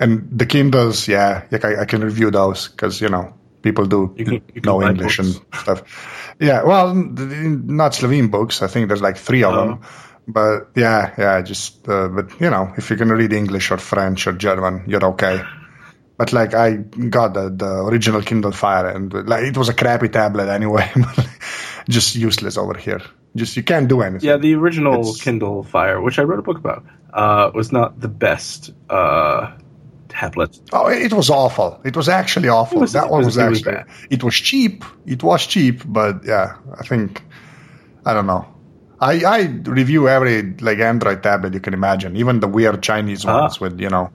and 0.00 0.28
the 0.30 0.46
Kindles, 0.46 1.06
yeah, 1.08 1.44
like 1.50 1.64
I, 1.64 1.82
I 1.82 1.84
can 1.86 2.02
review 2.02 2.30
those 2.30 2.68
because 2.68 3.00
you 3.00 3.08
know 3.08 3.32
people 3.68 3.86
do 3.94 4.00
You 4.16 4.24
can- 4.30 4.42
you 4.56 4.62
know 4.68 4.78
English 4.90 5.16
books. 5.18 5.36
and 5.38 5.60
stuff. 5.62 5.78
Yeah, 6.48 6.62
well, 6.70 6.94
not 6.94 7.94
Slovene 7.94 8.28
books. 8.28 8.62
I 8.62 8.68
think 8.72 8.88
there's 8.88 9.02
like 9.08 9.16
three 9.28 9.44
of 9.48 9.54
them, 9.58 9.70
Oh. 9.70 9.86
but 10.38 10.56
yeah, 10.84 11.00
yeah, 11.18 11.42
just 11.52 11.88
uh, 11.88 12.08
but 12.16 12.26
you 12.40 12.50
know 12.54 12.64
if 12.80 12.90
you 12.90 12.96
can 12.96 13.10
read 13.20 13.32
English 13.32 13.70
or 13.72 13.78
French 13.78 14.26
or 14.28 14.32
German, 14.46 14.82
you're 14.86 15.06
okay. 15.12 15.36
But 16.18 16.32
like 16.32 16.54
I 16.54 16.76
got 17.16 17.34
the, 17.34 17.50
the 17.62 17.72
original 17.90 18.22
Kindle 18.22 18.52
Fire, 18.52 18.88
and 18.96 19.12
like 19.28 19.44
it 19.50 19.56
was 19.56 19.68
a 19.68 19.74
crappy 19.74 20.08
tablet 20.08 20.48
anyway, 20.48 20.88
just 21.88 22.16
useless 22.16 22.56
over 22.58 22.74
here. 22.78 23.00
Just 23.36 23.56
you 23.56 23.62
can't 23.64 23.88
do 23.88 24.00
anything. 24.00 24.28
yeah, 24.28 24.38
the 24.38 24.54
original 24.54 25.00
It's- 25.00 25.20
Kindle 25.22 25.62
Fire, 25.62 26.00
which 26.00 26.18
I 26.18 26.22
wrote 26.24 26.38
a 26.38 26.42
book 26.42 26.58
about, 26.58 26.84
uh, 27.12 27.50
was 27.54 27.70
not 27.70 28.00
the 28.00 28.08
best 28.08 28.72
uh, 28.88 29.52
tablet. 30.20 30.58
Oh, 30.72 30.86
it 30.88 31.12
was 31.12 31.28
awful. 31.30 31.80
It 31.84 31.96
was 31.96 32.08
actually 32.08 32.48
awful. 32.48 32.80
Was- 32.80 32.92
that 32.92 33.10
one 33.10 33.18
was- 33.24 33.36
was, 33.36 33.36
it 33.36 33.48
was 33.50 33.66
actually. 33.66 33.92
It 34.10 34.22
was 34.24 34.34
cheap. 34.34 34.84
It 35.06 35.22
was 35.22 35.46
cheap, 35.46 35.82
but 35.86 36.14
yeah, 36.24 36.48
I 36.80 36.82
think 36.90 37.22
I 38.08 38.14
don't 38.14 38.26
know. 38.26 38.44
I 39.00 39.14
I 39.36 39.40
review 39.80 40.08
every 40.08 40.36
like 40.68 40.78
Android 40.78 41.22
tablet 41.22 41.52
you 41.54 41.60
can 41.60 41.74
imagine, 41.74 42.16
even 42.16 42.40
the 42.40 42.48
weird 42.48 42.82
Chinese 42.82 43.24
Ah. 43.26 43.40
ones 43.42 43.60
with 43.60 43.78
you 43.80 43.90
know 43.90 44.10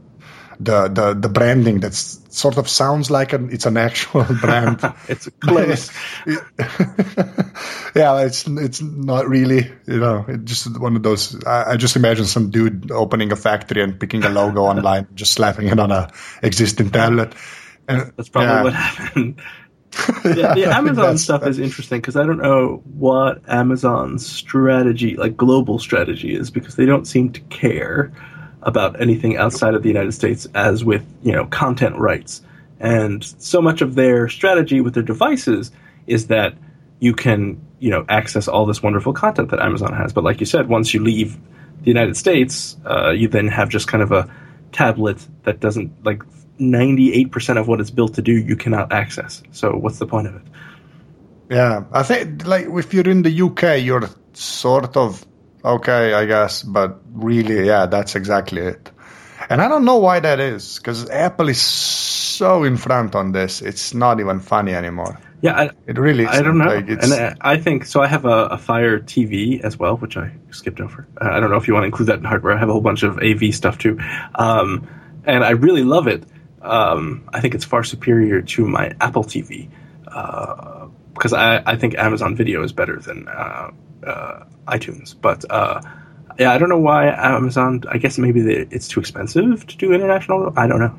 the 0.63 0.87
the 0.87 1.13
the 1.13 1.29
branding 1.29 1.79
that's 1.79 2.19
sort 2.29 2.57
of 2.57 2.69
sounds 2.69 3.09
like 3.09 3.33
an 3.33 3.49
it's 3.51 3.65
an 3.65 3.77
actual 3.77 4.23
brand. 4.41 4.81
It's 5.07 5.27
a 5.27 5.31
close. 5.31 5.91
yeah, 7.95 8.21
it's 8.21 8.47
it's 8.47 8.81
not 8.81 9.27
really, 9.27 9.71
you 9.87 9.99
know, 9.99 10.25
it's 10.27 10.43
just 10.43 10.79
one 10.79 10.95
of 10.95 11.03
those. 11.03 11.43
I, 11.43 11.71
I 11.71 11.77
just 11.77 11.95
imagine 11.95 12.25
some 12.25 12.49
dude 12.49 12.91
opening 12.91 13.31
a 13.31 13.35
factory 13.35 13.83
and 13.83 13.99
picking 13.99 14.23
a 14.23 14.29
logo 14.29 14.61
online, 14.61 15.07
just 15.15 15.33
slapping 15.33 15.67
it 15.67 15.79
on 15.79 15.91
a 15.91 16.11
existing 16.41 16.91
tablet. 16.91 17.33
And 17.87 18.13
That's 18.15 18.29
probably 18.29 18.49
yeah. 18.49 18.63
what 18.63 18.73
happened. 18.73 19.41
Yeah, 20.23 20.53
the 20.53 20.71
Amazon 20.73 21.17
stuff 21.17 21.45
is 21.45 21.59
interesting 21.59 21.99
because 21.99 22.15
I 22.15 22.23
don't 22.25 22.41
know 22.41 22.81
what 22.85 23.41
Amazon's 23.49 24.25
strategy, 24.25 25.17
like 25.17 25.35
global 25.35 25.79
strategy, 25.79 26.33
is 26.33 26.49
because 26.49 26.75
they 26.75 26.85
don't 26.85 27.05
seem 27.05 27.31
to 27.33 27.41
care 27.41 28.13
about 28.63 29.01
anything 29.01 29.37
outside 29.37 29.73
of 29.73 29.83
the 29.83 29.89
United 29.89 30.13
States, 30.13 30.47
as 30.53 30.83
with 30.83 31.05
you 31.23 31.31
know 31.31 31.45
content 31.45 31.97
rights. 31.97 32.41
And 32.79 33.23
so 33.23 33.61
much 33.61 33.81
of 33.81 33.95
their 33.95 34.27
strategy 34.27 34.81
with 34.81 34.93
their 34.93 35.03
devices 35.03 35.71
is 36.07 36.27
that 36.27 36.55
you 36.99 37.13
can 37.13 37.61
you 37.79 37.89
know 37.89 38.05
access 38.09 38.47
all 38.47 38.65
this 38.65 38.81
wonderful 38.81 39.13
content 39.13 39.49
that 39.51 39.59
Amazon 39.59 39.93
has. 39.93 40.13
But 40.13 40.23
like 40.23 40.39
you 40.39 40.45
said, 40.45 40.67
once 40.67 40.93
you 40.93 41.01
leave 41.03 41.37
the 41.81 41.87
United 41.87 42.15
States, 42.17 42.77
uh, 42.85 43.09
you 43.11 43.27
then 43.27 43.47
have 43.47 43.69
just 43.69 43.87
kind 43.87 44.03
of 44.03 44.11
a 44.11 44.29
tablet 44.71 45.25
that 45.43 45.59
doesn't 45.59 45.91
like 46.05 46.23
98% 46.59 47.59
of 47.59 47.67
what 47.67 47.81
it's 47.81 47.89
built 47.89 48.13
to 48.15 48.21
do 48.21 48.31
you 48.31 48.55
cannot 48.55 48.93
access. 48.93 49.41
So 49.51 49.71
what's 49.71 49.99
the 49.99 50.05
point 50.05 50.27
of 50.27 50.35
it? 50.35 50.43
Yeah, 51.49 51.83
I 51.91 52.03
think 52.03 52.45
like 52.45 52.67
if 52.69 52.93
you're 52.93 53.09
in 53.09 53.23
the 53.23 53.41
UK, 53.41 53.83
you're 53.83 54.09
sort 54.33 54.95
of 54.95 55.25
okay, 55.63 56.13
I 56.13 56.25
guess, 56.25 56.63
but 56.63 56.99
really, 57.13 57.65
yeah, 57.65 57.85
that's 57.85 58.15
exactly 58.15 58.61
it. 58.61 58.91
And 59.49 59.61
I 59.61 59.67
don't 59.67 59.85
know 59.85 59.97
why 59.97 60.19
that 60.19 60.39
is, 60.39 60.77
because 60.77 61.09
Apple 61.09 61.49
is 61.49 61.61
so 61.61 62.63
in 62.63 62.77
front 62.77 63.15
on 63.15 63.31
this. 63.31 63.61
It's 63.61 63.93
not 63.93 64.19
even 64.19 64.39
funny 64.39 64.73
anymore. 64.73 65.19
Yeah, 65.41 65.59
I, 65.59 65.69
It 65.87 65.97
really. 65.97 66.27
I 66.27 66.41
don't 66.41 66.57
know. 66.59 66.65
Like, 66.65 66.87
and 66.87 67.13
I, 67.13 67.35
I 67.41 67.57
think 67.57 67.85
so. 67.85 68.01
I 68.01 68.07
have 68.07 68.25
a, 68.25 68.45
a 68.45 68.57
Fire 68.57 68.99
TV 68.99 69.61
as 69.61 69.77
well, 69.77 69.97
which 69.97 70.15
I 70.15 70.31
skipped 70.51 70.79
over. 70.79 71.07
Uh, 71.19 71.29
I 71.31 71.39
don't 71.39 71.49
know 71.49 71.57
if 71.57 71.67
you 71.67 71.73
want 71.73 71.83
to 71.83 71.87
include 71.87 72.09
that 72.09 72.19
in 72.19 72.23
hardware. 72.23 72.53
I 72.53 72.59
have 72.59 72.69
a 72.69 72.73
whole 72.73 72.81
bunch 72.81 73.03
of 73.03 73.17
AV 73.17 73.53
stuff 73.53 73.77
too, 73.79 73.99
um, 74.35 74.87
and 75.25 75.43
I 75.43 75.51
really 75.51 75.83
love 75.83 76.07
it. 76.07 76.23
Um, 76.61 77.27
I 77.33 77.41
think 77.41 77.55
it's 77.55 77.65
far 77.65 77.83
superior 77.83 78.43
to 78.43 78.67
my 78.67 78.93
Apple 79.01 79.23
TV 79.23 79.69
because 80.05 81.33
I, 81.33 81.63
I 81.65 81.75
think 81.75 81.95
Amazon 81.95 82.35
Video 82.35 82.63
is 82.63 82.71
better 82.71 82.99
than 82.99 83.27
uh, 83.27 83.71
uh, 84.05 84.45
iTunes. 84.67 85.15
But 85.19 85.45
uh, 85.49 85.81
yeah, 86.39 86.51
I 86.51 86.57
don't 86.57 86.69
know 86.69 86.79
why 86.79 87.07
Amazon. 87.07 87.83
I 87.89 87.97
guess 87.97 88.17
maybe 88.17 88.41
it's 88.41 88.87
too 88.87 88.99
expensive 88.99 89.65
to 89.67 89.77
do 89.77 89.93
international. 89.93 90.53
I 90.55 90.67
don't 90.67 90.79
know. 90.79 90.95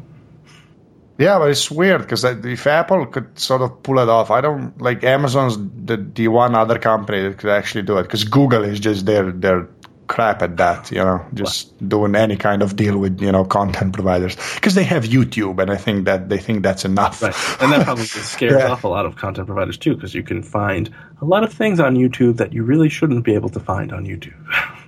Yeah, 1.18 1.38
but 1.38 1.50
it's 1.50 1.70
weird 1.70 2.00
because 2.00 2.24
if 2.24 2.66
Apple 2.66 3.07
could 3.07 3.38
sort 3.38 3.62
of 3.62 3.82
pull 3.82 3.98
it 3.98 4.09
off, 4.09 4.30
I 4.30 4.40
don't 4.40 4.80
like 4.80 5.05
Amazon's 5.05 5.57
the, 5.84 5.96
the 5.96 6.28
one 6.28 6.55
other 6.55 6.78
company 6.78 7.22
that 7.22 7.38
could 7.38 7.50
actually 7.50 7.82
do 7.82 7.98
it 7.98 8.05
because 8.05 8.24
Google 8.24 8.64
is 8.64 8.80
just 8.80 9.07
their 9.07 9.30
their 9.30 9.68
crap 10.12 10.42
at 10.42 10.56
that, 10.58 10.90
you 10.92 10.98
know, 10.98 11.24
just 11.34 11.72
doing 11.88 12.14
any 12.14 12.36
kind 12.36 12.60
of 12.62 12.76
deal 12.76 12.98
with 12.98 13.20
you 13.20 13.32
know 13.32 13.44
content 13.44 13.92
providers 13.94 14.36
because 14.56 14.74
they 14.74 14.84
have 14.84 15.04
YouTube 15.04 15.60
and 15.62 15.70
I 15.70 15.78
think 15.86 16.04
that 16.04 16.28
they 16.28 16.38
think 16.38 16.62
that's 16.62 16.84
enough. 16.84 17.22
Right. 17.22 17.34
And 17.60 17.72
that 17.72 17.84
probably 17.88 18.04
scares 18.04 18.52
Yeah. 18.60 18.70
off 18.72 18.84
a 18.84 18.88
lot 18.88 19.06
of 19.06 19.16
content 19.16 19.46
providers 19.46 19.78
too, 19.78 19.94
because 19.94 20.14
you 20.14 20.22
can 20.22 20.42
find 20.42 20.90
a 21.20 21.24
lot 21.24 21.42
of 21.44 21.52
things 21.52 21.80
on 21.80 21.96
YouTube 21.96 22.36
that 22.36 22.52
you 22.52 22.62
really 22.62 22.90
shouldn't 22.90 23.24
be 23.24 23.34
able 23.34 23.48
to 23.50 23.60
find 23.60 23.92
on 23.92 24.04
YouTube. 24.04 24.36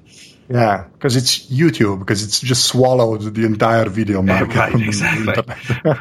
Yeah, 0.47 0.85
because 0.93 1.17
it's 1.17 1.51
YouTube 1.51 2.01
because 2.01 2.23
it's 2.23 2.39
just 2.39 2.67
swallowed 2.67 3.35
the 3.35 3.47
entire 3.47 3.89
video 3.89 4.21
market. 4.33 4.55
right, 4.55 4.75
exactly. 4.75 5.55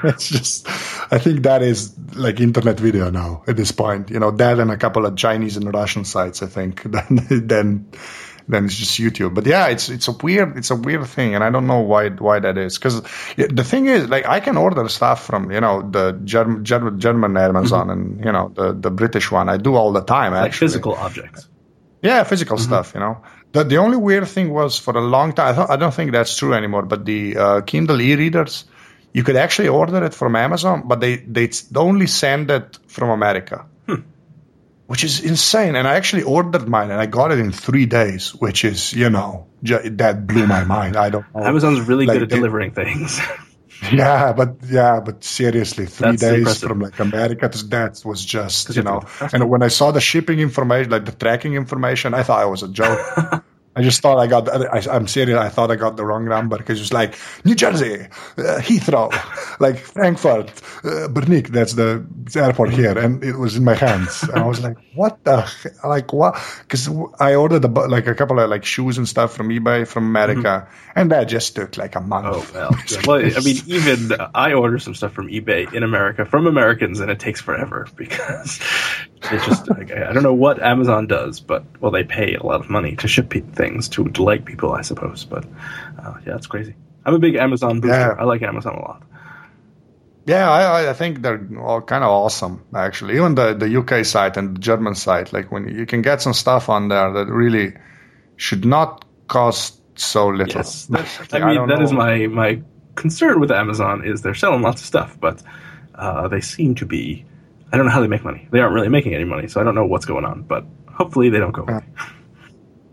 it's 0.09 0.27
just, 0.29 0.67
I 1.13 1.17
think 1.17 1.43
that 1.43 1.61
is 1.61 1.95
like 2.15 2.41
internet 2.41 2.77
video 2.77 3.09
now 3.09 3.43
at 3.47 3.55
this 3.55 3.71
point. 3.71 4.09
You 4.09 4.19
know, 4.19 4.31
that 4.31 4.59
and 4.59 4.69
a 4.69 4.75
couple 4.75 5.05
of 5.05 5.15
Chinese 5.15 5.55
and 5.55 5.73
Russian 5.73 6.03
sites. 6.03 6.43
I 6.43 6.47
think 6.47 6.83
then 6.83 7.07
then 7.47 7.87
then 8.47 8.65
it's 8.65 8.75
just 8.75 8.99
YouTube. 8.99 9.33
But 9.33 9.45
yeah, 9.45 9.67
it's 9.67 9.89
it's 9.89 10.07
a 10.07 10.11
weird 10.11 10.57
it's 10.57 10.71
a 10.71 10.75
weird 10.75 11.05
thing, 11.07 11.35
and 11.35 11.43
I 11.43 11.49
don't 11.49 11.67
know 11.67 11.79
why 11.81 12.09
why 12.09 12.39
that 12.39 12.57
is. 12.57 12.77
Because 12.77 13.01
the 13.37 13.63
thing 13.63 13.85
is, 13.87 14.09
like, 14.09 14.25
I 14.27 14.39
can 14.39 14.57
order 14.57 14.87
stuff 14.89 15.25
from 15.25 15.51
you 15.51 15.61
know 15.61 15.81
the 15.81 16.11
German 16.23 16.63
German, 16.65 16.99
German 16.99 17.37
Amazon 17.37 17.89
and 17.89 18.23
you 18.23 18.31
know 18.31 18.51
the 18.55 18.73
the 18.73 18.91
British 18.91 19.31
one. 19.31 19.49
I 19.49 19.57
do 19.57 19.75
all 19.75 19.91
the 19.93 20.03
time. 20.03 20.33
like 20.33 20.45
Actually, 20.45 20.67
physical 20.67 20.93
objects. 20.95 21.47
yeah, 22.01 22.23
physical 22.23 22.57
stuff, 22.57 22.93
you 22.93 22.99
know. 22.99 23.17
The, 23.53 23.63
the 23.63 23.77
only 23.77 23.97
weird 23.97 24.27
thing 24.27 24.49
was 24.51 24.77
for 24.79 24.97
a 24.97 25.01
long 25.01 25.31
time, 25.33 25.53
I, 25.53 25.55
th- 25.55 25.69
I 25.69 25.75
don't 25.75 25.93
think 25.93 26.11
that's 26.11 26.35
true 26.35 26.53
anymore, 26.53 26.81
but 26.83 27.05
the 27.05 27.37
uh, 27.37 27.61
Kindle 27.61 28.01
e 28.01 28.15
readers, 28.15 28.65
you 29.13 29.23
could 29.23 29.35
actually 29.35 29.67
order 29.69 30.03
it 30.03 30.13
from 30.13 30.35
Amazon, 30.35 30.83
but 30.87 30.99
they, 30.99 31.17
they 31.17 31.49
only 31.75 32.07
send 32.07 32.49
it 32.49 32.79
from 32.87 33.09
America, 33.11 33.65
which 34.93 35.03
is 35.03 35.21
insane. 35.25 35.75
And 35.75 35.87
I 35.87 35.95
actually 35.95 36.21
ordered 36.21 36.67
mine 36.69 36.91
and 36.91 37.01
I 37.01 37.07
got 37.07 37.31
it 37.33 37.39
in 37.39 37.51
three 37.51 37.87
days, 37.87 38.29
which 38.35 38.63
is, 38.63 38.93
you 38.93 39.09
know, 39.09 39.47
ju- 39.63 39.89
that 40.01 40.27
blew 40.27 40.45
my 40.45 40.63
mind. 40.63 40.95
I 40.95 41.09
don't 41.09 41.25
know. 41.33 41.43
Amazon's 41.43 41.81
really 41.89 42.05
Like, 42.05 42.15
good 42.15 42.23
at 42.23 42.29
they- 42.29 42.35
delivering 42.37 42.71
things. 42.73 43.19
Yeah, 43.91 44.31
but 44.31 44.57
yeah, 44.69 45.01
but 45.03 45.25
seriously, 45.25 45.87
three 45.87 46.11
That's 46.11 46.21
days 46.21 46.37
impressive. 46.37 46.69
from 46.69 46.79
like 46.79 46.97
America 47.01 47.49
to 47.49 47.67
that 47.75 48.01
was 48.05 48.23
just 48.23 48.73
you 48.77 48.81
know. 48.81 48.99
to 49.01 49.05
go 49.05 49.11
fast. 49.11 49.33
And 49.33 49.49
when 49.49 49.61
I 49.61 49.67
saw 49.67 49.91
the 49.91 49.99
shipping 49.99 50.39
information, 50.39 50.89
like 50.91 51.03
the 51.03 51.11
tracking 51.11 51.55
information, 51.55 52.13
I 52.13 52.23
thought 52.23 52.45
it 52.47 52.49
was 52.49 52.63
a 52.63 52.69
joke. 52.69 53.43
I 53.75 53.81
just 53.81 54.01
thought 54.01 54.19
I 54.19 54.27
got. 54.27 54.47
I, 54.49 54.93
I'm 54.93 55.07
serious. 55.07 55.37
I 55.37 55.49
thought 55.49 55.71
I 55.71 55.75
got 55.75 55.97
the 55.97 56.05
wrong 56.05 56.25
number 56.25 56.57
because 56.57 56.79
it 56.79 56.83
was 56.83 56.93
like 56.93 57.17
New 57.43 57.55
Jersey, 57.55 58.01
uh, 58.37 58.59
Heathrow, 58.61 59.11
like 59.59 59.77
Frankfurt, 59.77 60.49
uh, 60.83 61.07
Brnik. 61.09 61.47
That's 61.47 61.73
the 61.73 62.05
airport 62.35 62.71
here, 62.71 62.97
and 62.97 63.23
it 63.23 63.35
was 63.35 63.55
in 63.55 63.63
my 63.63 63.73
hands. 63.73 64.21
And 64.23 64.37
I 64.37 64.45
was 64.45 64.61
like, 64.61 64.77
"What 64.93 65.23
the? 65.23 65.49
Like 65.83 66.13
what?" 66.13 66.35
Because 66.61 66.87
I 67.19 67.35
ordered 67.35 67.65
a, 67.65 67.67
like 67.67 68.05
a 68.05 68.13
couple 68.13 68.39
of 68.39 68.49
like 68.49 68.63
shoes 68.63 68.97
and 68.97 69.07
stuff 69.07 69.33
from 69.33 69.49
eBay 69.49 69.87
from 69.87 70.05
America, 70.05 70.67
and 70.95 71.11
that 71.11 71.25
just 71.25 71.55
took 71.55 71.75
like 71.77 71.95
a 71.95 72.01
month. 72.01 72.27
oh 72.29 72.45
well. 72.53 72.75
Well, 73.07 73.25
I 73.25 73.39
mean, 73.39 73.57
even 73.65 74.11
I 74.35 74.53
order 74.53 74.77
some 74.77 74.93
stuff 74.93 75.13
from 75.13 75.29
eBay 75.29 75.73
in 75.73 75.81
America 75.81 76.25
from 76.25 76.45
Americans, 76.45 76.99
and 76.99 77.09
it 77.09 77.19
takes 77.19 77.41
forever 77.41 77.87
because 77.95 78.59
it 79.31 79.41
just. 79.43 79.69
like, 79.69 79.91
I 79.91 80.09
I 80.09 80.13
don't 80.13 80.23
know 80.23 80.33
what 80.33 80.61
Amazon 80.61 81.07
does, 81.07 81.39
but 81.39 81.63
well, 81.79 81.91
they 81.91 82.03
pay 82.03 82.35
a 82.35 82.43
lot 82.43 82.59
of 82.61 82.69
money 82.69 82.95
to 82.97 83.07
ship 83.07 83.29
pe- 83.29 83.41
things 83.41 83.89
to 83.89 84.05
delight 84.09 84.45
people, 84.45 84.71
I 84.73 84.81
suppose. 84.81 85.23
But 85.25 85.45
uh, 86.03 86.15
yeah, 86.25 86.35
it's 86.35 86.47
crazy. 86.47 86.75
I'm 87.05 87.13
a 87.13 87.19
big 87.19 87.35
Amazon 87.35 87.79
booster. 87.81 87.97
Yeah. 87.97 88.15
I 88.17 88.23
like 88.23 88.41
Amazon 88.41 88.75
a 88.75 88.79
lot. 88.81 89.03
Yeah, 90.25 90.49
I, 90.49 90.61
I- 90.83 90.89
I 90.89 90.93
think 90.93 91.21
they're 91.21 91.45
all 91.59 91.81
kind 91.81 92.03
of 92.03 92.09
awesome, 92.09 92.63
actually. 92.73 93.15
Even 93.15 93.35
the, 93.35 93.53
the 93.53 93.77
UK 93.77 94.05
site 94.05 94.37
and 94.37 94.55
the 94.55 94.59
German 94.61 94.95
site, 94.95 95.33
like 95.33 95.51
when 95.51 95.67
you 95.67 95.85
can 95.85 96.01
get 96.01 96.21
some 96.21 96.33
stuff 96.33 96.69
on 96.69 96.87
there 96.87 97.11
that 97.13 97.27
really 97.27 97.73
should 98.37 98.63
not 98.65 99.03
cost 99.27 99.81
so 99.99 100.27
little. 100.27 100.55
Yes, 100.61 100.85
that, 100.87 101.05
Like, 101.31 101.41
I 101.41 101.45
mean 101.47 101.55
don't 101.55 101.67
that 101.69 101.81
is 101.81 101.91
know. 101.91 101.97
my 101.97 102.27
my 102.27 102.61
concern 102.95 103.39
with 103.39 103.51
Amazon 103.51 104.05
is 104.05 104.21
they're 104.21 104.33
selling 104.33 104.61
lots 104.61 104.81
of 104.81 104.87
stuff, 104.87 105.17
but 105.19 105.41
uh, 105.95 106.27
they 106.29 106.41
seem 106.41 106.75
to 106.75 106.85
be. 106.85 107.25
I 107.73 107.77
don't 107.77 107.85
know 107.87 107.91
how 107.91 108.01
they 108.01 108.07
make 108.07 108.23
money. 108.23 108.47
They 108.51 108.59
aren't 108.61 108.73
really 108.75 108.87
making 108.89 109.13
any 109.15 109.25
money, 109.25 109.47
so 109.49 109.59
I 109.59 109.63
don't 109.65 109.75
know 109.75 109.85
what's 109.85 110.05
going 110.05 110.23
on. 110.25 110.43
But 110.43 110.63
hopefully 110.93 111.29
they 111.29 111.39
don't 111.39 111.51
go. 111.51 111.63
away. 111.63 111.81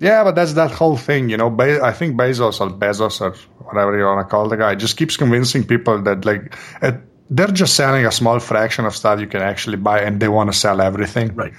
Yeah, 0.01 0.25
but 0.25 0.35
that's 0.35 0.55
that 0.55 0.71
whole 0.71 0.97
thing, 0.97 1.29
you 1.29 1.37
know. 1.37 1.51
Be- 1.51 1.81
I 1.81 1.93
think 1.93 2.17
Bezos 2.17 2.61
or 2.61 2.71
Bezos 2.71 3.21
or 3.21 3.35
whatever 3.67 3.97
you 3.99 4.05
want 4.05 4.27
to 4.27 4.31
call 4.31 4.49
the 4.49 4.57
guy 4.57 4.75
just 4.75 4.97
keeps 4.97 5.17
convincing 5.19 5.65
people 5.65 6.01
that 6.03 6.25
like 6.25 6.57
at 6.81 7.03
they're 7.29 7.47
just 7.49 7.77
selling 7.77 8.07
a 8.07 8.11
small 8.11 8.41
fraction 8.41 8.87
of 8.87 8.97
stuff 8.97 9.21
you 9.21 9.27
can 9.29 9.43
actually 9.43 9.77
buy, 9.77 10.01
and 10.01 10.19
they 10.19 10.29
want 10.29 10.51
to 10.53 10.59
sell 10.59 10.81
everything. 10.81 11.35
Right. 11.35 11.53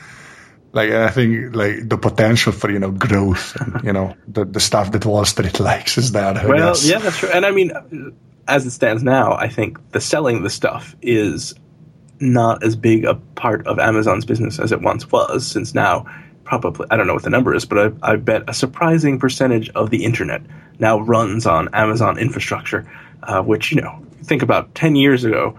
Like 0.74 0.90
I 0.90 1.10
think, 1.12 1.56
like 1.56 1.88
the 1.88 1.98
potential 1.98 2.52
for 2.54 2.72
you 2.72 2.80
know 2.80 2.92
growth, 2.92 3.56
and, 3.62 3.84
you 3.88 3.94
know 3.94 4.16
the 4.28 4.46
the 4.46 4.60
stuff 4.60 4.92
that 4.94 5.06
Wall 5.06 5.26
Street 5.26 5.60
likes 5.72 5.98
is 6.00 6.12
there. 6.12 6.34
I 6.36 6.46
Well, 6.48 6.74
guess. 6.74 6.90
yeah, 6.90 6.98
that's 6.98 7.18
true. 7.20 7.30
And 7.32 7.46
I 7.46 7.52
mean, 7.52 7.72
as 8.48 8.66
it 8.66 8.72
stands 8.72 9.04
now, 9.04 9.34
I 9.34 9.50
think 9.50 9.92
the 9.92 10.02
selling 10.02 10.42
the 10.42 10.50
stuff 10.50 10.96
is 11.04 11.54
not 12.22 12.64
as 12.64 12.76
big 12.76 13.06
a 13.06 13.16
part 13.36 13.66
of 13.68 13.80
Amazon's 13.80 14.26
business 14.26 14.60
as 14.60 14.72
it 14.72 14.82
once 14.82 15.12
was, 15.12 15.46
since 15.46 15.74
now 15.74 16.06
probably 16.44 16.88
I 16.92 16.98
don't 16.98 17.08
know 17.08 17.14
what 17.14 17.24
the 17.24 17.30
number 17.30 17.54
is, 17.56 17.66
but 17.66 17.94
I, 18.04 18.12
I 18.14 18.16
bet 18.18 18.44
a 18.48 18.54
surprising 18.54 19.20
percentage 19.20 19.70
of 19.70 19.90
the 19.90 20.04
internet 20.06 20.42
now 20.80 21.00
runs 21.00 21.46
on 21.46 21.70
Amazon 21.74 22.18
infrastructure, 22.18 22.90
uh, 23.24 23.42
which 23.42 23.72
you 23.72 23.82
know 23.82 24.06
think 24.24 24.42
about 24.42 24.74
ten 24.76 24.96
years 24.96 25.24
ago, 25.24 25.58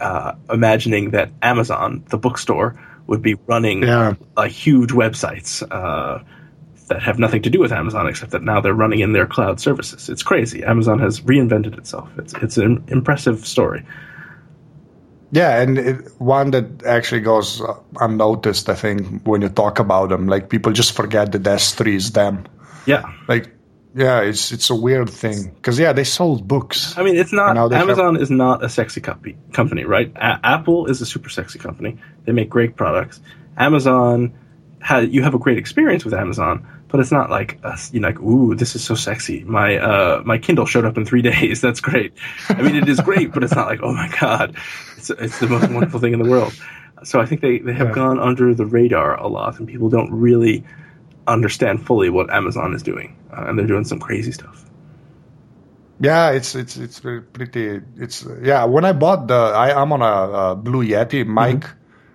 uh, 0.00 0.34
imagining 0.50 1.10
that 1.10 1.30
Amazon, 1.42 2.04
the 2.08 2.18
bookstore, 2.18 2.78
would 3.06 3.22
be 3.22 3.34
running 3.46 3.82
Yeah. 3.82 4.14
uh, 4.36 4.42
huge 4.44 4.90
websites. 4.90 5.62
Uh, 5.70 6.22
that 6.88 7.00
have 7.00 7.18
nothing 7.18 7.40
to 7.40 7.48
do 7.48 7.60
with 7.60 7.72
Amazon 7.72 8.08
except 8.08 8.32
that 8.32 8.42
now 8.42 8.60
they're 8.60 8.74
running 8.74 8.98
in 8.98 9.12
their 9.12 9.24
cloud 9.26 9.60
services. 9.60 10.08
It's 10.10 10.22
crazy. 10.24 10.64
Amazon 10.64 10.98
has 10.98 11.20
reinvented 11.20 11.78
itself. 11.78 12.10
It's 12.18 12.34
it's 12.42 12.58
an 12.58 12.84
impressive 12.88 13.46
story. 13.46 13.84
Yeah, 15.32 15.62
and 15.62 15.78
it, 15.78 15.96
one 16.20 16.50
that 16.50 16.84
actually 16.84 17.22
goes 17.22 17.62
unnoticed, 17.98 18.68
I 18.68 18.74
think, 18.74 19.26
when 19.26 19.40
you 19.40 19.48
talk 19.48 19.78
about 19.78 20.10
them. 20.10 20.28
Like 20.28 20.50
people 20.50 20.72
just 20.72 20.92
forget 20.92 21.32
that 21.32 21.42
S3 21.42 21.94
is 21.94 22.12
them. 22.12 22.44
Yeah. 22.84 23.10
Like, 23.28 23.50
yeah, 23.94 24.20
it's 24.20 24.52
it's 24.52 24.68
a 24.68 24.74
weird 24.74 25.08
thing 25.08 25.50
because 25.54 25.78
yeah, 25.78 25.94
they 25.94 26.04
sold 26.04 26.46
books. 26.46 26.96
I 26.98 27.02
mean, 27.02 27.16
it's 27.16 27.32
not 27.32 27.54
they 27.68 27.76
have- 27.76 27.88
Amazon 27.88 28.16
is 28.20 28.30
not 28.30 28.62
a 28.62 28.68
sexy 28.68 29.00
company, 29.00 29.36
company, 29.52 29.84
right? 29.84 30.12
A- 30.16 30.40
Apple 30.44 30.86
is 30.86 31.00
a 31.00 31.06
super 31.06 31.30
sexy 31.30 31.58
company. 31.58 31.98
They 32.24 32.32
make 32.32 32.50
great 32.50 32.76
products. 32.76 33.20
Amazon 33.56 34.34
you 35.08 35.22
have 35.22 35.34
a 35.34 35.38
great 35.38 35.58
experience 35.58 36.04
with 36.04 36.14
Amazon, 36.14 36.66
but 36.92 37.00
it's 37.00 37.10
not 37.10 37.30
like 37.30 37.58
uh, 37.64 37.76
you 37.90 37.98
know, 38.00 38.08
like 38.08 38.20
ooh, 38.20 38.54
this 38.54 38.76
is 38.76 38.84
so 38.84 38.94
sexy. 38.94 39.42
My 39.44 39.78
uh, 39.78 40.22
my 40.24 40.38
Kindle 40.38 40.66
showed 40.66 40.84
up 40.84 40.96
in 40.96 41.04
three 41.06 41.22
days. 41.32 41.60
That's 41.60 41.80
great. 41.80 42.12
I 42.48 42.62
mean, 42.62 42.76
it 42.76 42.88
is 42.88 43.00
great, 43.00 43.32
but 43.32 43.42
it's 43.42 43.54
not 43.54 43.66
like 43.66 43.80
oh 43.82 43.92
my 43.92 44.08
god, 44.20 44.54
it's 44.96 45.10
it's 45.10 45.40
the 45.40 45.48
most 45.48 45.68
wonderful 45.70 45.98
thing 45.98 46.12
in 46.12 46.22
the 46.22 46.28
world. 46.30 46.52
So 47.04 47.20
I 47.20 47.26
think 47.26 47.40
they, 47.40 47.58
they 47.58 47.72
have 47.72 47.88
Yeah. 47.88 47.94
gone 47.94 48.20
under 48.20 48.54
the 48.54 48.64
radar 48.64 49.18
a 49.18 49.26
lot, 49.26 49.58
and 49.58 49.66
people 49.66 49.88
don't 49.88 50.12
really 50.12 50.62
understand 51.26 51.84
fully 51.84 52.10
what 52.10 52.30
Amazon 52.30 52.74
is 52.74 52.82
doing, 52.84 53.16
uh, 53.36 53.46
and 53.48 53.58
they're 53.58 53.66
doing 53.66 53.84
some 53.84 53.98
crazy 53.98 54.30
stuff. 54.30 54.64
Yeah, 56.00 56.30
it's 56.30 56.54
it's 56.54 56.76
it's 56.76 57.00
pretty. 57.00 57.80
It's 57.96 58.26
yeah. 58.42 58.64
When 58.64 58.84
I 58.84 58.92
bought 58.92 59.28
the, 59.28 59.34
I, 59.34 59.80
I'm 59.80 59.92
on 59.92 60.02
a, 60.02 60.04
uh 60.04 60.54
Blue 60.56 60.84
Yeti 60.84 61.24
mic, 61.26 61.68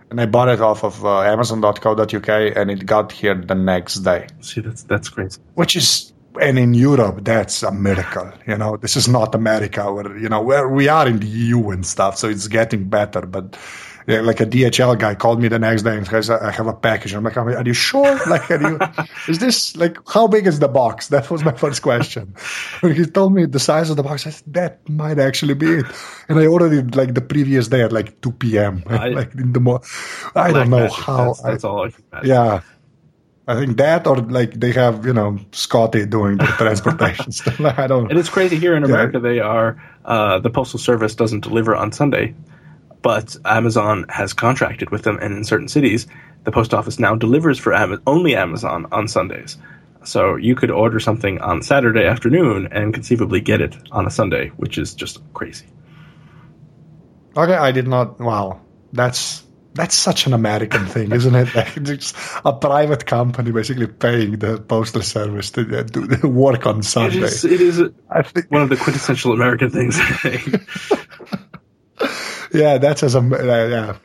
and 0.09 0.19
I 0.21 0.25
bought 0.25 0.49
it 0.49 0.61
off 0.61 0.83
of 0.83 1.05
uh, 1.05 1.21
Amazon.co.uk, 1.21 2.29
and 2.29 2.71
it 2.71 2.85
got 2.85 3.11
here 3.11 3.35
the 3.35 3.55
next 3.55 3.95
day, 3.99 4.27
See, 4.41 4.61
that's 4.61 4.83
that's 4.83 5.09
crazy. 5.09 5.39
which 5.55 5.75
is. 5.75 6.13
And 6.39 6.59
in 6.59 6.75
Europe, 6.75 7.23
that's 7.23 7.63
a 7.63 7.71
miracle. 7.71 8.31
You 8.45 8.57
know, 8.57 8.77
this 8.77 8.95
is 8.95 9.07
not 9.07 9.33
America, 9.33 9.91
where 9.91 10.15
you 10.19 10.29
know 10.29 10.39
where 10.41 10.69
we 10.69 10.87
are 10.87 11.07
in 11.07 11.17
the 11.17 11.25
EU 11.25 11.71
and 11.71 11.83
stuff, 11.83 12.15
so 12.19 12.29
it's 12.29 12.47
getting 12.47 12.89
better. 12.89 13.21
But 13.21 13.57
yeah, 14.07 14.21
like 14.21 14.39
a 14.39 14.45
DHL 14.45 14.97
guy 14.97 15.15
called 15.15 15.41
me 15.41 15.49
the 15.49 15.59
next 15.59 15.83
day 15.83 15.97
and 15.97 16.07
says, 16.07 16.29
"I 16.29 16.49
have 16.51 16.67
a 16.67 16.73
package." 16.73 17.13
I'm 17.13 17.23
like, 17.23 17.35
"Are 17.37 17.63
you 17.65 17.73
sure? 17.73 18.17
Like, 18.27 18.49
are 18.49 18.61
you? 18.61 18.79
is 19.27 19.39
this 19.39 19.75
like 19.75 19.97
how 20.07 20.27
big 20.27 20.47
is 20.47 20.59
the 20.59 20.69
box?" 20.69 21.09
That 21.09 21.29
was 21.29 21.43
my 21.43 21.51
first 21.51 21.81
question. 21.81 22.33
When 22.79 22.95
he 22.95 23.05
told 23.05 23.33
me 23.33 23.45
the 23.45 23.59
size 23.59 23.89
of 23.89 23.97
the 23.97 24.03
box, 24.03 24.25
I 24.25 24.29
said, 24.31 24.53
"That 24.53 24.87
might 24.89 25.19
actually 25.19 25.55
be 25.55 25.79
it." 25.79 25.85
And 26.29 26.39
I 26.39 26.47
ordered 26.47 26.71
it 26.73 26.95
like 26.95 27.13
the 27.13 27.21
previous 27.21 27.67
day 27.67 27.81
at 27.83 27.91
like 27.91 28.21
2 28.21 28.31
p.m. 28.31 28.83
I- 28.87 29.09
like 29.09 29.33
in 29.35 29.51
the 29.53 29.59
mo- 29.59 29.81
I 30.35 30.51
don't 30.53 30.69
know 30.69 30.87
magic. 30.87 30.97
how. 30.97 31.25
That's, 31.33 31.41
that's 31.41 31.63
all 31.65 31.85
I 31.85 31.89
can 31.91 32.03
imagine. 32.11 32.29
Yeah. 32.29 32.61
I 33.49 33.55
think 33.55 33.77
that 33.77 34.05
or 34.07 34.17
like 34.17 34.53
they 34.59 34.73
have, 34.73 35.05
you 35.05 35.13
know, 35.13 35.39
Scotty 35.53 36.05
doing 36.05 36.35
the 36.37 36.43
transportation 36.45 37.31
stuff. 37.39 37.61
I 37.61 37.87
don't 37.87 38.09
And 38.09 38.19
it's 38.19 38.27
crazy 38.27 38.57
here 38.57 38.75
in 38.75 38.83
Yeah. 38.83 38.89
America. 38.89 39.19
They 39.21 39.39
are 39.39 39.81
uh, 40.03 40.39
the 40.39 40.49
postal 40.49 40.79
service 40.79 41.15
doesn't 41.15 41.41
deliver 41.45 41.73
on 41.73 41.93
Sunday, 41.93 42.35
but 43.07 43.37
Amazon 43.45 44.05
has 44.09 44.33
contracted 44.33 44.89
with 44.89 45.03
them, 45.03 45.17
and 45.21 45.33
in 45.33 45.45
certain 45.45 45.69
cities, 45.69 46.07
the 46.43 46.51
post 46.51 46.73
office 46.73 46.99
now 46.99 47.15
delivers 47.15 47.57
for 47.57 47.73
Ama- 47.73 48.01
only 48.05 48.35
Amazon 48.35 48.85
on 48.91 49.07
Sundays. 49.07 49.55
So 50.03 50.35
you 50.35 50.55
could 50.55 50.71
order 50.71 50.99
something 50.99 51.39
on 51.39 51.61
Saturday 51.61 52.05
afternoon 52.05 52.67
and 52.69 52.93
conceivably 52.93 53.39
get 53.39 53.61
it 53.61 53.77
on 53.93 54.05
a 54.07 54.11
Sunday, 54.11 54.49
which 54.57 54.77
is 54.77 54.93
just 54.93 55.21
crazy. 55.33 55.67
Okay, 57.37 57.53
I 57.55 57.71
did 57.71 57.87
not. 57.87 58.19
Wow, 58.19 58.59
that's 58.91 59.41
that's 59.73 59.95
such 59.95 60.27
an 60.27 60.33
American 60.33 60.85
thing, 60.87 61.13
isn't 61.13 61.33
it? 61.33 61.47
Like 61.55 61.81
just 61.83 62.13
a 62.43 62.51
private 62.51 63.05
company 63.05 63.51
basically 63.53 63.87
paying 63.87 64.37
the 64.39 64.59
postal 64.59 65.01
service 65.01 65.51
to 65.51 65.61
uh, 65.61 65.83
do 65.83 66.07
the 66.07 66.27
work 66.27 66.65
on 66.67 66.79
It 66.79 66.83
Sunday. 66.83 67.19
is, 67.19 67.45
it 67.45 67.61
is 67.61 67.81
I 68.09 68.23
think, 68.23 68.51
one 68.51 68.63
of 68.63 68.69
the 68.69 68.75
quintessential 68.75 69.31
American 69.31 69.69
things. 69.69 69.95
Yeah, 72.53 72.77
that's 72.77 73.03
as 73.03 73.15
a 73.15 73.19
uh, 73.19 73.67
yeah. 73.67 73.97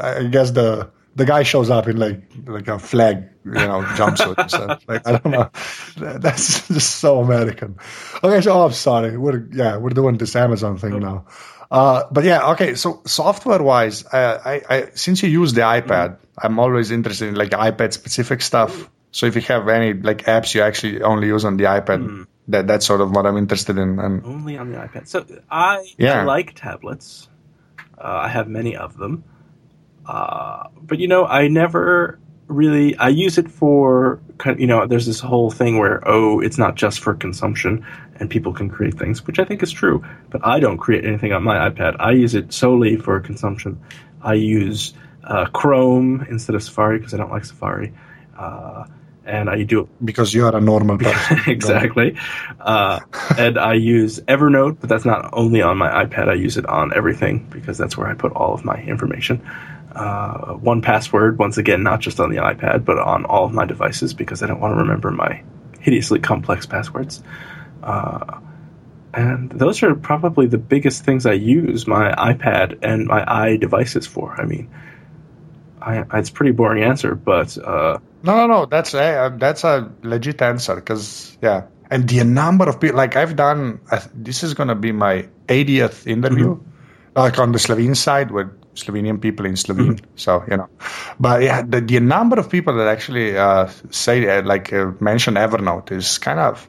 I 0.00 0.24
guess 0.24 0.50
the 0.52 0.90
the 1.16 1.24
guy 1.24 1.42
shows 1.42 1.70
up 1.70 1.88
in 1.88 1.96
like 1.96 2.22
like 2.46 2.68
a 2.68 2.78
flag, 2.78 3.28
you 3.44 3.52
know, 3.52 3.82
jumpsuit 3.96 4.38
and 4.38 4.50
stuff. 4.50 4.82
Like 4.88 5.06
I 5.06 5.18
don't 5.18 5.32
know, 5.32 5.50
that's 6.18 6.68
just 6.68 6.96
so 6.96 7.20
American. 7.20 7.76
Okay, 8.22 8.40
so 8.40 8.52
oh, 8.52 8.66
I'm 8.66 8.72
sorry. 8.72 9.16
We're 9.16 9.46
yeah, 9.52 9.76
we're 9.76 9.90
doing 9.90 10.18
this 10.18 10.36
Amazon 10.36 10.78
thing 10.78 11.00
now. 11.00 11.26
Uh, 11.70 12.04
but 12.10 12.24
yeah, 12.24 12.50
okay. 12.52 12.74
So 12.74 13.02
software 13.06 13.62
wise, 13.62 14.04
uh, 14.06 14.40
I, 14.44 14.62
I 14.68 14.90
since 14.94 15.22
you 15.22 15.28
use 15.28 15.52
the 15.54 15.62
iPad, 15.62 16.18
I'm 16.38 16.58
always 16.58 16.90
interested 16.90 17.28
in 17.28 17.34
like 17.34 17.50
iPad 17.50 17.92
specific 17.92 18.42
stuff. 18.42 18.90
So 19.10 19.26
if 19.26 19.36
you 19.36 19.42
have 19.42 19.68
any 19.68 19.94
like 19.94 20.24
apps 20.24 20.54
you 20.54 20.62
actually 20.62 21.02
only 21.02 21.28
use 21.28 21.44
on 21.44 21.56
the 21.56 21.64
iPad, 21.64 22.26
that 22.48 22.66
that's 22.66 22.86
sort 22.86 23.00
of 23.00 23.10
what 23.12 23.26
I'm 23.26 23.36
interested 23.36 23.78
in. 23.78 23.98
And 23.98 24.24
Only 24.24 24.58
on 24.58 24.70
the 24.70 24.78
iPad. 24.78 25.06
So 25.08 25.24
I, 25.50 25.86
Yeah. 25.96 26.20
I 26.20 26.24
like 26.24 26.54
tablets. 26.54 27.28
Uh, 27.98 28.22
I 28.24 28.28
have 28.28 28.48
many 28.48 28.76
of 28.76 28.96
them. 28.96 29.24
Uh, 30.06 30.68
but 30.80 30.98
you 30.98 31.08
know, 31.08 31.24
I 31.24 31.48
never 31.48 32.18
really. 32.46 32.96
I 32.96 33.08
use 33.08 33.38
it 33.38 33.50
for 33.50 34.20
you 34.58 34.66
know. 34.66 34.86
There's 34.86 35.06
this 35.06 35.20
whole 35.20 35.50
thing 35.50 35.78
where 35.78 36.06
oh, 36.06 36.40
it's 36.40 36.58
not 36.58 36.74
just 36.74 37.00
for 37.00 37.14
consumption, 37.14 37.86
and 38.16 38.28
people 38.28 38.52
can 38.52 38.68
create 38.68 38.98
things, 38.98 39.26
which 39.26 39.38
I 39.38 39.44
think 39.44 39.62
is 39.62 39.72
true. 39.72 40.04
But 40.30 40.44
I 40.44 40.60
don't 40.60 40.78
create 40.78 41.04
anything 41.04 41.32
on 41.32 41.42
my 41.42 41.70
iPad. 41.70 41.96
I 41.98 42.12
use 42.12 42.34
it 42.34 42.52
solely 42.52 42.96
for 42.96 43.18
consumption. 43.20 43.80
I 44.20 44.34
use 44.34 44.94
uh, 45.22 45.46
Chrome 45.46 46.26
instead 46.28 46.54
of 46.54 46.62
Safari 46.62 46.98
because 46.98 47.14
I 47.14 47.16
don't 47.16 47.30
like 47.30 47.44
Safari. 47.44 47.94
And 49.26 49.48
I 49.48 49.62
do 49.62 49.80
it 49.80 50.04
because 50.04 50.34
you 50.34 50.44
are 50.46 50.54
a 50.54 50.60
normal 50.60 50.98
person, 50.98 51.40
exactly. 51.46 52.16
Uh, 52.60 53.00
and 53.38 53.58
I 53.58 53.74
use 53.74 54.20
Evernote, 54.20 54.78
but 54.80 54.88
that's 54.90 55.06
not 55.06 55.30
only 55.32 55.62
on 55.62 55.78
my 55.78 56.04
iPad. 56.04 56.28
I 56.28 56.34
use 56.34 56.58
it 56.58 56.66
on 56.66 56.92
everything 56.94 57.46
because 57.50 57.78
that's 57.78 57.96
where 57.96 58.06
I 58.06 58.14
put 58.14 58.32
all 58.32 58.52
of 58.52 58.64
my 58.64 58.82
information. 58.82 59.42
Uh, 59.94 60.56
1Password, 60.56 61.36
once 61.36 61.56
again, 61.56 61.82
not 61.82 62.00
just 62.00 62.20
on 62.20 62.30
the 62.30 62.36
iPad, 62.38 62.84
but 62.84 62.98
on 62.98 63.24
all 63.24 63.44
of 63.44 63.52
my 63.52 63.64
devices 63.64 64.12
because 64.12 64.42
I 64.42 64.46
don't 64.46 64.60
want 64.60 64.74
to 64.74 64.78
remember 64.78 65.10
my 65.10 65.42
hideously 65.80 66.18
complex 66.18 66.66
passwords. 66.66 67.22
Uh, 67.82 68.40
and 69.14 69.50
those 69.50 69.82
are 69.82 69.94
probably 69.94 70.46
the 70.46 70.58
biggest 70.58 71.04
things 71.04 71.24
I 71.26 71.34
use 71.34 71.86
my 71.86 72.12
iPad 72.12 72.80
and 72.82 73.06
my 73.06 73.24
i 73.26 73.56
devices 73.56 74.06
for. 74.06 74.34
I 74.38 74.44
mean, 74.44 74.68
I, 75.80 76.04
it's 76.14 76.30
a 76.30 76.32
pretty 76.32 76.52
boring 76.52 76.82
answer, 76.82 77.14
but 77.14 77.56
uh, 77.58 77.98
No, 78.24 78.36
no, 78.36 78.46
no. 78.46 78.66
That's 78.66 78.94
a 78.94 79.34
that's 79.38 79.64
a 79.64 79.92
legit 80.02 80.40
answer 80.40 80.76
because 80.76 81.36
yeah, 81.42 81.66
and 81.90 82.08
the 82.08 82.24
number 82.24 82.68
of 82.68 82.80
people 82.80 82.96
like 82.96 83.16
I've 83.16 83.36
done. 83.36 83.80
This 84.14 84.42
is 84.42 84.54
gonna 84.54 84.74
be 84.74 84.92
my 84.92 85.28
80th 85.48 86.06
interview, 86.06 86.58
like 87.14 87.38
on 87.38 87.52
the 87.52 87.58
Slovene 87.58 87.94
side 87.94 88.30
with 88.30 88.48
Slovenian 88.74 89.20
people 89.20 89.44
in 89.46 89.56
Slovene. 89.56 90.00
So 90.16 90.42
you 90.50 90.56
know, 90.56 90.68
but 91.20 91.42
yeah, 91.42 91.62
the 91.62 91.80
the 91.80 92.00
number 92.00 92.38
of 92.38 92.48
people 92.48 92.74
that 92.76 92.88
actually 92.88 93.36
uh, 93.36 93.68
say 93.90 94.26
uh, 94.38 94.42
like 94.42 94.72
uh, 94.72 94.92
mention 95.00 95.34
Evernote 95.34 95.92
is 95.92 96.18
kind 96.18 96.40
of 96.40 96.66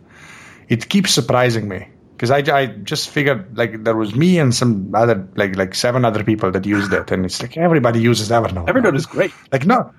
it 0.67 0.89
keeps 0.89 1.11
surprising 1.11 1.67
me 1.69 1.87
because 2.11 2.31
I, 2.31 2.39
I 2.57 2.65
just 2.67 3.09
figured 3.09 3.57
like 3.57 3.83
there 3.83 3.95
was 3.95 4.15
me 4.15 4.39
and 4.39 4.53
some 4.53 4.93
other 4.93 5.27
like 5.35 5.55
like 5.55 5.75
seven 5.75 6.05
other 6.05 6.23
people 6.23 6.51
that 6.51 6.65
used 6.65 6.91
it, 6.93 7.11
and 7.11 7.25
it's 7.25 7.41
like 7.41 7.57
everybody 7.57 8.01
uses 8.01 8.29
Evernote. 8.29 8.67
Evernote 8.67 8.95
is 8.95 9.05
great. 9.05 9.31
Like 9.51 9.65
no, 9.65 9.91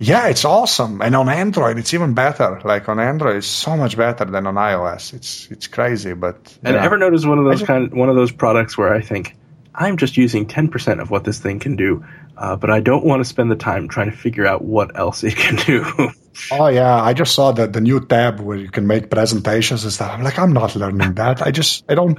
yeah, 0.00 0.28
it's 0.28 0.44
awesome, 0.44 1.02
and 1.02 1.16
on 1.16 1.28
Android 1.28 1.76
it's 1.78 1.92
even 1.92 2.14
better. 2.14 2.60
Like 2.64 2.88
on 2.88 3.00
Android, 3.00 3.36
it's 3.36 3.46
so 3.46 3.76
much 3.76 3.96
better 3.96 4.24
than 4.24 4.46
on 4.46 4.54
iOS. 4.54 5.12
It's 5.12 5.50
it's 5.50 5.66
crazy, 5.66 6.14
but 6.14 6.56
And 6.62 6.74
yeah. 6.74 6.88
Evernote 6.88 7.14
is 7.14 7.26
one 7.26 7.38
of 7.38 7.44
those 7.44 7.62
kind, 7.62 7.92
one 7.92 8.08
of 8.08 8.14
those 8.14 8.30
products 8.30 8.78
where 8.78 8.94
I 8.94 9.00
think 9.00 9.36
I'm 9.74 9.96
just 9.96 10.16
using 10.16 10.46
10% 10.46 11.00
of 11.00 11.10
what 11.10 11.24
this 11.24 11.38
thing 11.38 11.58
can 11.58 11.76
do, 11.76 12.04
uh, 12.36 12.56
but 12.56 12.70
I 12.70 12.80
don't 12.80 13.04
want 13.04 13.20
to 13.20 13.24
spend 13.24 13.50
the 13.50 13.56
time 13.56 13.88
trying 13.88 14.10
to 14.10 14.16
figure 14.16 14.46
out 14.46 14.62
what 14.62 14.96
else 14.96 15.24
it 15.24 15.36
can 15.36 15.56
do. 15.56 16.10
Oh 16.52 16.68
yeah, 16.68 17.02
I 17.02 17.14
just 17.14 17.34
saw 17.34 17.50
the 17.50 17.66
the 17.66 17.80
new 17.80 17.98
tab 17.98 18.38
where 18.38 18.56
you 18.56 18.70
can 18.70 18.86
make 18.86 19.10
presentations 19.10 19.82
and 19.82 19.92
stuff. 19.92 20.12
I'm 20.12 20.22
like, 20.22 20.38
I'm 20.38 20.52
not 20.52 20.76
learning 20.76 21.14
that. 21.14 21.42
I 21.42 21.50
just 21.50 21.84
I 21.88 21.96
don't. 21.96 22.16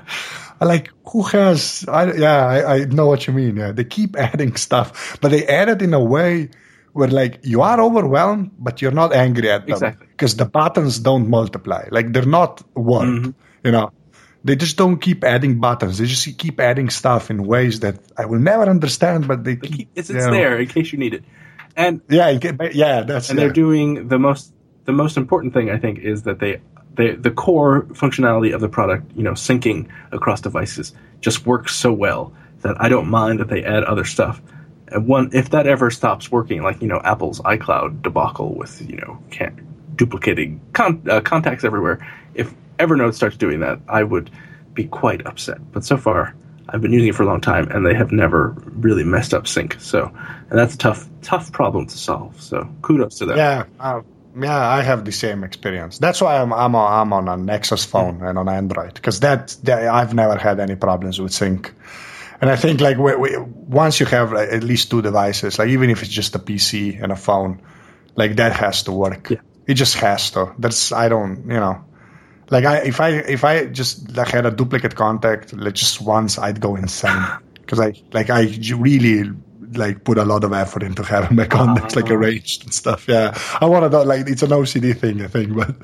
I 0.59 0.65
like 0.65 0.91
who 1.07 1.21
has. 1.23 1.85
I 1.87 2.11
yeah, 2.11 2.45
I, 2.45 2.73
I 2.73 2.83
know 2.83 3.07
what 3.07 3.27
you 3.27 3.33
mean. 3.33 3.55
Yeah, 3.55 3.71
they 3.71 3.85
keep 3.85 4.17
adding 4.19 4.57
stuff, 4.57 5.17
but 5.21 5.31
they 5.31 5.47
add 5.47 5.69
it 5.69 5.81
in 5.81 5.93
a 5.93 6.03
way 6.03 6.49
where 6.99 7.07
like 7.21 7.39
you 7.43 7.61
are 7.61 7.79
overwhelmed, 7.81 8.51
but 8.59 8.81
you're 8.81 8.97
not 9.03 9.13
angry 9.13 9.49
at 9.49 9.61
them 9.65 9.73
Exactly. 9.73 10.07
because 10.13 10.35
the 10.35 10.45
buttons 10.45 10.99
don't 10.99 11.27
multiply. 11.29 11.87
Like 11.97 12.07
they're 12.13 12.33
not 12.39 12.61
word. 12.75 13.07
Mm-hmm. 13.07 13.31
You 13.65 13.71
know, 13.75 13.91
they 14.43 14.55
just 14.55 14.77
don't 14.77 14.97
keep 15.07 15.23
adding 15.23 15.59
buttons. 15.59 15.97
They 15.97 16.05
just 16.05 16.37
keep 16.37 16.59
adding 16.59 16.89
stuff 16.89 17.29
in 17.31 17.37
ways 17.53 17.79
that 17.81 17.95
I 18.17 18.25
will 18.25 18.39
never 18.51 18.65
understand. 18.69 19.27
But 19.27 19.43
they, 19.43 19.55
They 19.55 19.67
keep, 19.67 19.77
keep- 19.77 19.89
it's 19.95 20.09
it's 20.09 20.25
there 20.25 20.59
in 20.59 20.67
case 20.67 20.91
you 20.93 20.99
need 20.99 21.13
it, 21.13 21.23
and 21.75 22.01
Yeah, 22.09 22.29
yeah, 22.71 23.01
that's 23.03 23.29
and 23.29 23.39
yeah. 23.39 23.45
they're 23.45 23.53
doing 23.65 24.07
the 24.07 24.19
most 24.19 24.53
the 24.85 24.93
most 24.93 25.17
important 25.17 25.53
thing 25.53 25.69
I 25.69 25.77
think 25.77 25.99
is 25.99 26.23
that 26.23 26.39
they 26.39 26.61
they 26.95 27.15
the 27.15 27.31
core 27.31 27.83
functionality 27.93 28.53
of 28.55 28.61
the 28.61 28.69
product, 28.69 29.03
you 29.15 29.23
know, 29.23 29.33
syncing 29.33 29.87
across 30.11 30.41
devices 30.41 30.93
just 31.21 31.45
works 31.45 31.75
so 31.75 31.91
well 31.93 32.33
that 32.61 32.75
I 32.85 32.89
don't 32.89 33.07
mind 33.09 33.39
that 33.39 33.47
they 33.49 33.63
add 33.63 33.83
other 33.83 34.05
stuff. 34.05 34.41
And 34.91 35.07
one 35.07 35.29
if 35.33 35.49
that 35.51 35.67
ever 35.67 35.91
stops 35.91 36.31
working, 36.31 36.61
like 36.63 36.81
you 36.81 36.87
know 36.87 37.01
Apple's 37.03 37.39
iCloud 37.41 38.01
debacle 38.01 38.55
with 38.55 38.81
you 38.89 38.97
know 38.97 39.17
can't 39.31 39.57
duplicating 39.95 40.61
con- 40.73 41.03
uh, 41.09 41.21
contacts 41.21 41.63
everywhere. 41.63 42.05
If 42.33 42.53
Evernote 42.77 43.13
starts 43.13 43.35
doing 43.37 43.59
that, 43.59 43.79
I 43.89 44.03
would 44.03 44.29
be 44.73 44.85
quite 44.85 45.25
upset. 45.27 45.57
But 45.71 45.83
so 45.83 45.97
far, 45.97 46.33
I've 46.69 46.81
been 46.81 46.93
using 46.93 47.09
it 47.09 47.15
for 47.15 47.23
a 47.23 47.25
long 47.25 47.41
time, 47.41 47.69
and 47.71 47.85
they 47.85 47.93
have 47.93 48.11
never 48.11 48.55
really 48.65 49.03
messed 49.03 49.33
up 49.33 49.47
sync. 49.47 49.75
So, 49.79 50.11
and 50.49 50.57
that's 50.57 50.75
a 50.75 50.77
tough, 50.77 51.09
tough 51.21 51.51
problem 51.51 51.87
to 51.87 51.97
solve. 51.97 52.39
So, 52.41 52.69
kudos 52.81 53.17
to 53.19 53.25
them. 53.25 53.37
Yeah, 53.37 53.65
uh, 53.79 54.01
yeah, 54.39 54.57
I 54.69 54.81
have 54.81 55.03
the 55.05 55.11
same 55.11 55.43
experience. 55.43 55.97
That's 55.97 56.21
why 56.21 56.37
I'm 56.37 56.53
I'm, 56.53 56.75
on- 56.75 57.01
I'm 57.01 57.13
on 57.13 57.27
a 57.27 57.35
Nexus 57.35 57.83
phone 57.83 58.21
and 58.23 58.37
on 58.37 58.47
Android 58.47 58.93
because 58.93 59.19
that, 59.21 59.57
that 59.63 59.87
I've 59.87 60.13
never 60.13 60.37
had 60.37 60.59
any 60.59 60.75
problems 60.75 61.19
with 61.19 61.33
sync. 61.33 61.73
And 62.41 62.49
I 62.49 62.55
think 62.55 62.79
like 62.79 62.97
we, 62.97 63.15
we, 63.15 63.37
once 63.37 63.99
you 63.99 64.05
have 64.05 64.31
like, 64.31 64.49
at 64.49 64.63
least 64.63 64.89
two 64.89 65.01
devices, 65.01 65.59
like 65.59 65.69
even 65.69 65.89
if 65.89 66.01
it's 66.01 66.11
just 66.11 66.35
a 66.35 66.39
PC 66.39 67.01
and 67.01 67.11
a 67.11 67.15
phone, 67.15 67.61
like 68.15 68.37
that 68.37 68.53
has 68.53 68.83
to 68.83 68.91
work. 68.91 69.29
Yeah. 69.29 69.41
It 69.67 69.73
just 69.75 69.95
has 69.95 70.31
to. 70.31 70.53
That's 70.57 70.91
I 70.91 71.09
don't 71.09 71.43
you 71.43 71.59
know. 71.59 71.85
Like 72.49 72.65
I, 72.65 72.77
if 72.77 72.99
I 72.99 73.09
if 73.09 73.43
I 73.43 73.65
just 73.65 74.15
like 74.15 74.29
had 74.29 74.45
a 74.45 74.51
duplicate 74.51 74.95
contact, 74.95 75.53
like 75.53 75.75
just 75.75 76.01
once, 76.01 76.39
I'd 76.39 76.59
go 76.59 76.75
insane 76.75 77.25
because 77.53 77.79
I 77.79 77.93
like 78.11 78.29
I 78.29 78.43
really 78.75 79.31
like 79.73 80.03
put 80.03 80.17
a 80.17 80.25
lot 80.25 80.43
of 80.43 80.53
effort 80.53 80.83
into 80.83 81.03
having 81.03 81.35
my 81.35 81.45
contacts 81.45 81.95
like 81.95 82.09
arranged 82.09 82.63
and 82.63 82.73
stuff. 82.73 83.07
Yeah, 83.07 83.37
I 83.61 83.65
want 83.65 83.91
to 83.91 83.99
like 83.99 84.27
it's 84.27 84.43
an 84.43 84.49
OCD 84.49 84.97
thing, 84.97 85.21
I 85.21 85.27
think, 85.27 85.55
but 85.55 85.75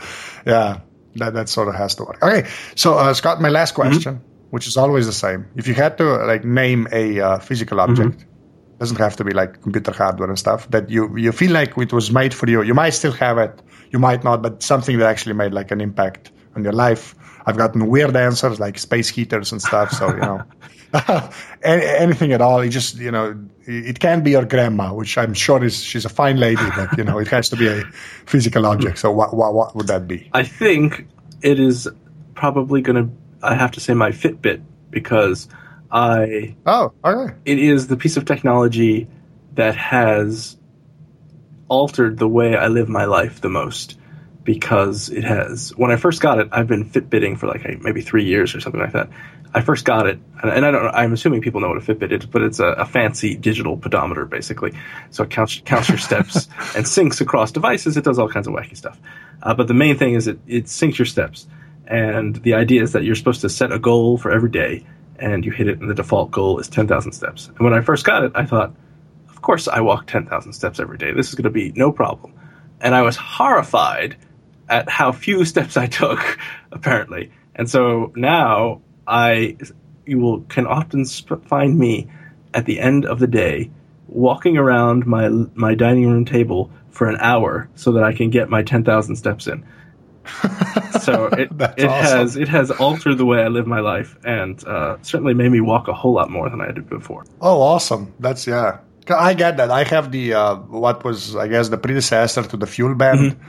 yeah, 0.45 0.80
that 1.16 1.34
that 1.34 1.49
sort 1.49 1.68
of 1.68 1.76
has 1.76 1.95
to 1.95 2.06
work. 2.06 2.24
Okay, 2.24 2.49
so 2.76 2.97
uh, 2.97 3.14
Scott, 3.14 3.41
my 3.41 3.49
last 3.49 3.74
question, 3.74 4.22
which 4.50 4.68
is 4.68 4.78
always 4.78 5.06
the 5.06 5.14
same: 5.14 5.46
if 5.56 5.68
you 5.68 5.74
had 5.74 5.98
to 5.98 6.04
like 6.26 6.43
name 6.46 6.88
a 6.91 7.20
uh, 7.20 7.39
physical 7.39 7.80
object. 7.80 8.26
Doesn't 8.78 8.98
have 8.98 9.16
to 9.16 9.24
be 9.24 9.32
like 9.32 9.62
computer 9.62 9.93
hardware 9.93 10.28
and 10.28 10.38
stuff 10.38 10.70
that 10.72 10.89
you 10.89 11.16
you 11.16 11.32
feel 11.32 11.52
like 11.52 11.78
it 11.78 11.93
was 11.93 12.12
made 12.12 12.34
for 12.34 12.50
you. 12.50 12.62
You 12.62 12.74
might 12.74 12.89
still 12.89 13.14
have 13.14 13.38
it, 13.38 13.62
you 13.91 14.00
might 14.00 14.26
not, 14.26 14.41
but 14.41 14.62
something 14.62 14.98
that 15.00 15.08
actually 15.08 15.32
made 15.32 15.54
like 15.54 15.72
an 15.72 15.80
impact 15.80 16.34
on 16.58 16.64
your 16.66 16.74
life. 16.74 17.16
I've 17.46 17.56
gotten 17.56 17.88
weird 17.88 18.18
answers 18.18 18.60
like 18.60 18.78
space 18.78 19.08
heaters 19.08 19.54
and 19.54 19.62
stuff. 19.62 19.91
So 19.91 20.10
you 20.10 20.20
know, 20.20 20.43
anything 21.64 22.34
at 22.34 22.41
all. 22.41 22.62
It 22.62 22.70
just 22.70 22.98
you 22.98 23.12
know, 23.12 23.38
it, 23.66 23.88
it 23.88 24.00
can 24.00 24.24
be 24.24 24.32
your 24.32 24.46
grandma, 24.46 24.93
which 24.93 25.18
I'm 25.18 25.34
sure 25.34 25.64
is 25.64 25.84
she's 25.84 26.06
a 26.06 26.10
fine 26.10 26.38
lady, 26.38 26.66
but 26.76 26.98
you 26.98 27.04
know, 27.04 27.20
it 27.20 27.28
has 27.30 27.50
to 27.50 27.56
be 27.56 27.68
a 27.68 27.84
physical 28.26 28.66
object. 28.66 29.00
So 29.00 29.12
what 29.12 29.36
what 29.36 29.54
what 29.54 29.76
would 29.76 29.88
that 29.88 30.08
be? 30.08 30.30
I 30.34 30.43
think 30.43 31.08
it 31.41 31.60
is 31.60 31.88
probably 32.34 32.82
going 32.82 33.06
to. 33.06 33.24
I 33.46 33.56
have 33.56 33.72
to 33.72 33.80
say 33.80 33.93
my 33.93 34.12
Fitbit 34.12 34.62
because 34.89 35.48
I 35.91 36.56
Oh, 36.66 36.93
okay. 37.04 37.36
it 37.46 37.60
is 37.60 37.88
the 37.88 37.98
piece 37.98 38.18
of 38.18 38.26
technology 38.26 39.08
that 39.54 39.76
has 39.76 40.58
altered 41.68 42.18
the 42.18 42.28
way 42.28 42.56
I 42.56 42.68
live 42.68 42.89
my 42.89 43.06
life 43.06 43.41
the 43.41 43.50
most 43.50 43.98
because 44.43 45.10
it 45.10 45.24
has. 45.24 45.70
When 45.76 45.91
I 45.91 45.96
first 45.96 46.22
got 46.22 46.39
it, 46.39 46.50
I've 46.52 46.68
been 46.68 46.89
Fitbitting 46.89 47.39
for 47.39 47.48
like 47.48 47.82
maybe 47.82 48.02
three 48.02 48.26
years 48.26 48.54
or 48.56 48.60
something 48.60 48.80
like 48.82 48.93
that. 48.93 49.10
I 49.54 49.62
first 49.62 49.86
got 49.86 50.06
it, 50.06 50.20
and 50.43 50.66
I 50.66 50.70
don't. 50.72 50.88
I'm 50.93 51.14
assuming 51.14 51.41
people 51.41 51.62
know 51.62 51.70
what 51.70 51.78
a 51.78 51.82
Fitbit 51.82 52.12
is, 52.12 52.26
but 52.26 52.41
it's 52.41 52.60
a, 52.60 52.68
a 52.68 52.86
fancy 52.86 53.36
digital 53.38 53.78
pedometer, 53.78 54.26
basically. 54.26 54.74
So 55.12 55.24
it 55.24 55.30
counts 55.30 55.62
counts 55.64 55.88
your 55.88 55.98
steps 55.98 56.46
and 56.76 56.86
syncs 56.86 57.22
across 57.22 57.54
devices. 57.54 57.96
It 57.96 58.04
does 58.04 58.20
all 58.20 58.28
kinds 58.28 58.48
of 58.48 58.54
wacky 58.54 58.76
stuff. 58.76 59.00
Uh, 59.41 59.54
but 59.54 59.68
the 59.68 59.74
main 59.74 59.98
thing 59.98 60.14
is 60.14 60.28
it 60.28 60.39
it 60.46 60.66
syncs 60.66 60.98
your 60.98 61.06
steps, 61.06 61.48
and 61.88 62.36
the 62.38 62.54
idea 62.54 62.82
is 62.82 62.92
that 62.94 63.04
you're 63.04 63.16
supposed 63.16 63.42
to 63.42 63.50
set 63.50 63.72
a 63.72 63.80
goal 63.80 64.18
for 64.18 64.32
every 64.32 64.50
day, 64.50 64.86
and 65.20 65.46
you 65.46 65.52
hit 65.52 65.68
it, 65.68 65.80
and 65.80 65.90
the 65.90 65.94
default 65.94 66.32
goal 66.32 66.60
is 66.60 66.68
ten 66.68 66.88
thousand 66.88 67.14
steps. 67.14 67.48
And 67.48 67.60
when 67.60 67.74
I 67.74 67.82
first 67.82 68.06
got 68.06 68.24
it, 68.24 68.32
I 68.36 68.46
thought, 68.46 68.74
of 69.30 69.42
course 69.42 69.68
I 69.68 69.82
walk 69.82 70.08
ten 70.08 70.26
thousand 70.26 70.54
steps 70.54 70.80
every 70.80 70.98
day. 70.98 71.12
This 71.12 71.30
is 71.30 71.36
going 71.36 71.44
to 71.44 71.50
be 71.50 71.72
no 71.74 71.92
problem. 71.92 72.34
And 72.82 72.94
I 72.96 73.02
was 73.02 73.16
horrified 73.16 74.16
at 74.70 74.90
how 74.90 75.12
few 75.12 75.46
steps 75.46 75.78
I 75.78 75.88
took, 75.88 76.38
apparently. 76.72 77.32
And 77.56 77.70
so 77.70 78.12
now 78.16 78.82
I, 79.08 79.58
you 80.06 80.20
will 80.20 80.42
can 80.42 80.68
often 80.68 81.06
sp- 81.06 81.46
find 81.48 81.78
me 81.78 82.10
at 82.54 82.66
the 82.66 82.80
end 82.80 83.06
of 83.06 83.20
the 83.20 83.28
day 83.28 83.70
walking 84.08 84.58
around 84.58 85.06
my 85.06 85.30
my 85.56 85.76
dining 85.76 86.10
room 86.10 86.26
table 86.26 86.72
for 86.90 87.08
an 87.10 87.18
hour 87.20 87.70
so 87.76 87.92
that 87.92 88.04
I 88.04 88.14
can 88.14 88.30
get 88.30 88.50
my 88.50 88.64
ten 88.64 88.84
thousand 88.84 89.16
steps 89.18 89.48
in. 89.48 89.66
So 91.01 91.26
it 91.32 91.49
it 91.78 91.86
awesome. 91.86 91.88
has 91.88 92.36
it 92.36 92.47
has 92.47 92.71
altered 92.71 93.17
the 93.17 93.26
way 93.26 93.41
I 93.41 93.47
live 93.47 93.67
my 93.67 93.80
life 93.80 94.17
and 94.23 94.61
uh, 94.65 94.97
certainly 95.01 95.34
made 95.34 95.51
me 95.51 95.61
walk 95.61 95.88
a 95.88 95.93
whole 95.93 96.13
lot 96.13 96.30
more 96.30 96.49
than 96.49 96.61
I 96.61 96.71
did 96.71 96.89
before. 96.89 97.26
Oh, 97.41 97.61
awesome! 97.61 98.13
That's 98.19 98.47
yeah. 98.47 98.80
I 99.07 99.36
get 99.36 99.57
that. 99.57 99.69
I 99.69 99.84
have 99.84 100.11
the 100.11 100.34
uh, 100.34 100.55
what 100.55 101.03
was 101.03 101.36
I 101.36 101.47
guess 101.47 101.69
the 101.69 101.78
predecessor 101.78 102.43
to 102.43 102.57
the 102.57 102.65
FuelBand. 102.65 103.19
Mm-hmm. 103.19 103.41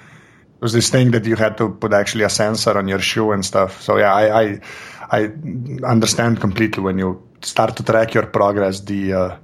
It 0.57 0.63
was 0.63 0.73
this 0.73 0.91
thing 0.91 1.11
that 1.13 1.25
you 1.25 1.37
had 1.37 1.59
to 1.59 1.71
put 1.71 1.93
actually 1.93 2.25
a 2.25 2.31
sensor 2.31 2.77
on 2.77 2.89
your 2.89 2.99
shoe 2.99 3.33
and 3.33 3.45
stuff. 3.45 3.83
So 3.83 3.97
yeah, 3.97 4.13
I 4.13 4.43
I, 4.43 4.61
I 5.11 5.21
understand 5.87 6.41
completely 6.41 6.83
when 6.83 6.99
you 6.99 7.27
start 7.41 7.77
to 7.77 7.83
track 7.83 8.15
your 8.15 8.27
progress. 8.27 8.81
The 8.81 9.13
uh, 9.13 9.37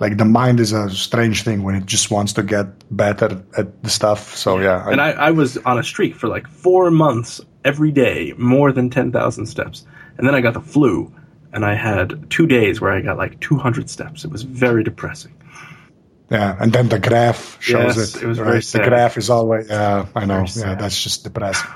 like 0.00 0.16
the 0.16 0.24
mind 0.24 0.60
is 0.60 0.72
a 0.72 0.90
strange 0.90 1.42
thing 1.42 1.62
when 1.62 1.74
it 1.74 1.86
just 1.86 2.10
wants 2.10 2.34
to 2.34 2.42
get 2.42 2.66
better 2.94 3.42
at 3.56 3.82
the 3.82 3.90
stuff. 3.90 4.36
So 4.36 4.58
yeah, 4.60 4.88
and 4.88 5.00
I, 5.00 5.10
I 5.10 5.30
was 5.32 5.56
on 5.58 5.78
a 5.78 5.82
streak 5.82 6.14
for 6.14 6.28
like 6.28 6.46
four 6.48 6.90
months 6.90 7.40
every 7.64 7.90
day, 7.92 8.32
more 8.38 8.72
than 8.72 8.90
10,000 8.90 9.46
steps. 9.46 9.84
And 10.16 10.26
then 10.26 10.34
I 10.34 10.40
got 10.40 10.54
the 10.54 10.60
flu, 10.60 11.12
and 11.52 11.64
I 11.64 11.74
had 11.74 12.30
two 12.30 12.46
days 12.46 12.80
where 12.80 12.92
I 12.92 13.00
got 13.00 13.16
like 13.18 13.40
200 13.40 13.88
steps. 13.90 14.24
It 14.24 14.30
was 14.30 14.42
very 14.42 14.82
depressing. 14.84 15.34
Yeah, 16.30 16.56
and 16.60 16.72
then 16.72 16.88
the 16.88 16.98
graph 16.98 17.56
shows 17.62 17.96
Yes, 17.96 18.14
it. 18.16 18.22
it 18.22 18.26
was 18.26 18.38
right? 18.38 18.62
very 18.64 18.84
The 18.84 18.90
graph 18.90 19.16
is 19.16 19.30
always. 19.30 19.68
Yeah, 19.68 20.06
I 20.14 20.26
know. 20.26 20.44
Yeah, 20.54 20.74
that's 20.74 21.02
just 21.02 21.24
depressing. 21.24 21.70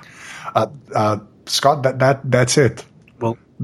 Uh, 0.54 0.66
uh, 0.94 1.18
Scott, 1.46 1.82
that 1.84 1.98
that 2.00 2.20
that's 2.30 2.58
it. 2.58 2.84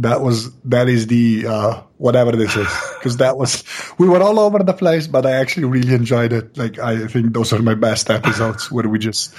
That 0.00 0.20
was 0.20 0.52
that 0.64 0.88
is 0.88 1.06
the 1.06 1.46
uh, 1.46 1.82
whatever 1.96 2.32
this 2.32 2.56
is 2.56 2.68
because 2.98 3.16
that 3.18 3.36
was 3.36 3.64
we 3.98 4.08
were 4.08 4.22
all 4.22 4.38
over 4.38 4.60
the 4.60 4.72
place, 4.72 5.06
but 5.06 5.26
I 5.26 5.32
actually 5.32 5.66
really 5.66 5.94
enjoyed 5.94 6.32
it. 6.32 6.56
Like 6.56 6.78
I 6.78 7.06
think 7.06 7.32
those 7.32 7.52
are 7.52 7.60
my 7.60 7.74
best 7.74 8.10
episodes 8.10 8.70
where 8.72 8.88
we 8.88 8.98
just 8.98 9.34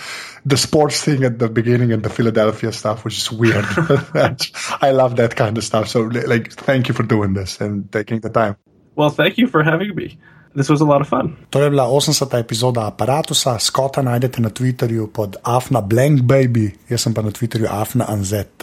the 0.45 0.57
sports 0.57 1.03
thing 1.03 1.23
at 1.23 1.39
the 1.39 1.49
beginning 1.49 1.91
and 1.91 2.03
the 2.03 2.09
Philadelphia 2.09 2.71
stuff 2.71 3.05
which 3.05 3.17
is 3.17 3.31
weird. 3.31 3.65
I 4.81 4.91
love 4.91 5.15
that 5.17 5.35
kind 5.35 5.57
of 5.57 5.63
stuff. 5.63 5.87
So 5.87 6.01
like, 6.01 6.53
thank 6.53 6.87
you 6.87 6.93
for 6.93 7.03
doing 7.03 7.33
this 7.33 7.59
and 7.61 7.91
taking 7.91 8.19
the 8.19 8.29
time. 8.29 8.57
well, 8.95 9.09
thank 9.09 9.37
you 9.37 9.47
for 9.47 9.63
having 9.63 9.95
me. 9.95 10.17
This 10.59 10.67
was 10.67 10.81
a 10.81 10.85
lot 10.85 10.99
of 10.99 11.07
fun. 11.07 11.31
To 11.49 11.61
je 11.63 11.69
bila 11.69 11.87
80. 11.87 12.39
epizoda 12.39 12.87
aparata, 12.87 13.59
Skota 13.59 14.01
najdete 14.01 14.41
na 14.41 14.49
Twitterju 14.49 15.07
pod 15.07 15.37
Afna 15.43 15.81
Blank 15.81 16.21
Baby, 16.21 16.71
jaz 16.89 17.01
sem 17.01 17.13
pa 17.13 17.21
na 17.21 17.31
Twitterju 17.31 17.67
Afna 17.71 18.05
Anzet. 18.11 18.59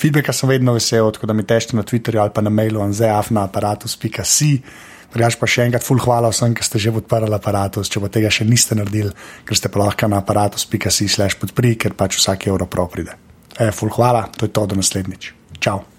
Feedbacka 0.00 0.32
sem 0.32 0.48
vedno 0.48 0.72
vesel, 0.72 1.10
tako 1.12 1.26
da 1.26 1.36
mi 1.36 1.44
tešte 1.44 1.76
na 1.76 1.82
Twitterju 1.82 2.20
ali 2.20 2.32
pa 2.32 2.40
na 2.40 2.50
mailu 2.50 2.80
anzeafnaaparatus.si. 2.80 4.62
Drugač 5.12 5.36
pa 5.36 5.46
še 5.46 5.66
enkrat, 5.66 5.84
full 5.84 6.00
hvala 6.00 6.30
vsem, 6.32 6.54
ki 6.56 6.64
ste 6.64 6.80
že 6.80 6.94
podprli 6.96 7.28
aparatus, 7.36 7.92
če 7.92 8.00
pa 8.00 8.08
tega 8.08 8.30
še 8.32 8.48
niste 8.48 8.72
naredili, 8.78 9.12
ker 9.44 9.60
ste 9.60 9.68
pa 9.68 9.82
lahko 9.84 10.08
na 10.08 10.22
aparatus.si 10.24 11.04
slash 11.04 11.36
podpri, 11.36 11.74
ker 11.76 11.92
pač 11.92 12.16
vsak 12.16 12.48
evro 12.48 12.64
prav 12.64 12.88
pride. 12.96 13.12
E, 13.60 13.68
full 13.76 13.92
hvala, 13.92 14.24
to 14.32 14.48
je 14.48 14.56
to 14.56 14.64
do 14.72 14.80
naslednjič. 14.80 15.34
Čau. 15.60 15.95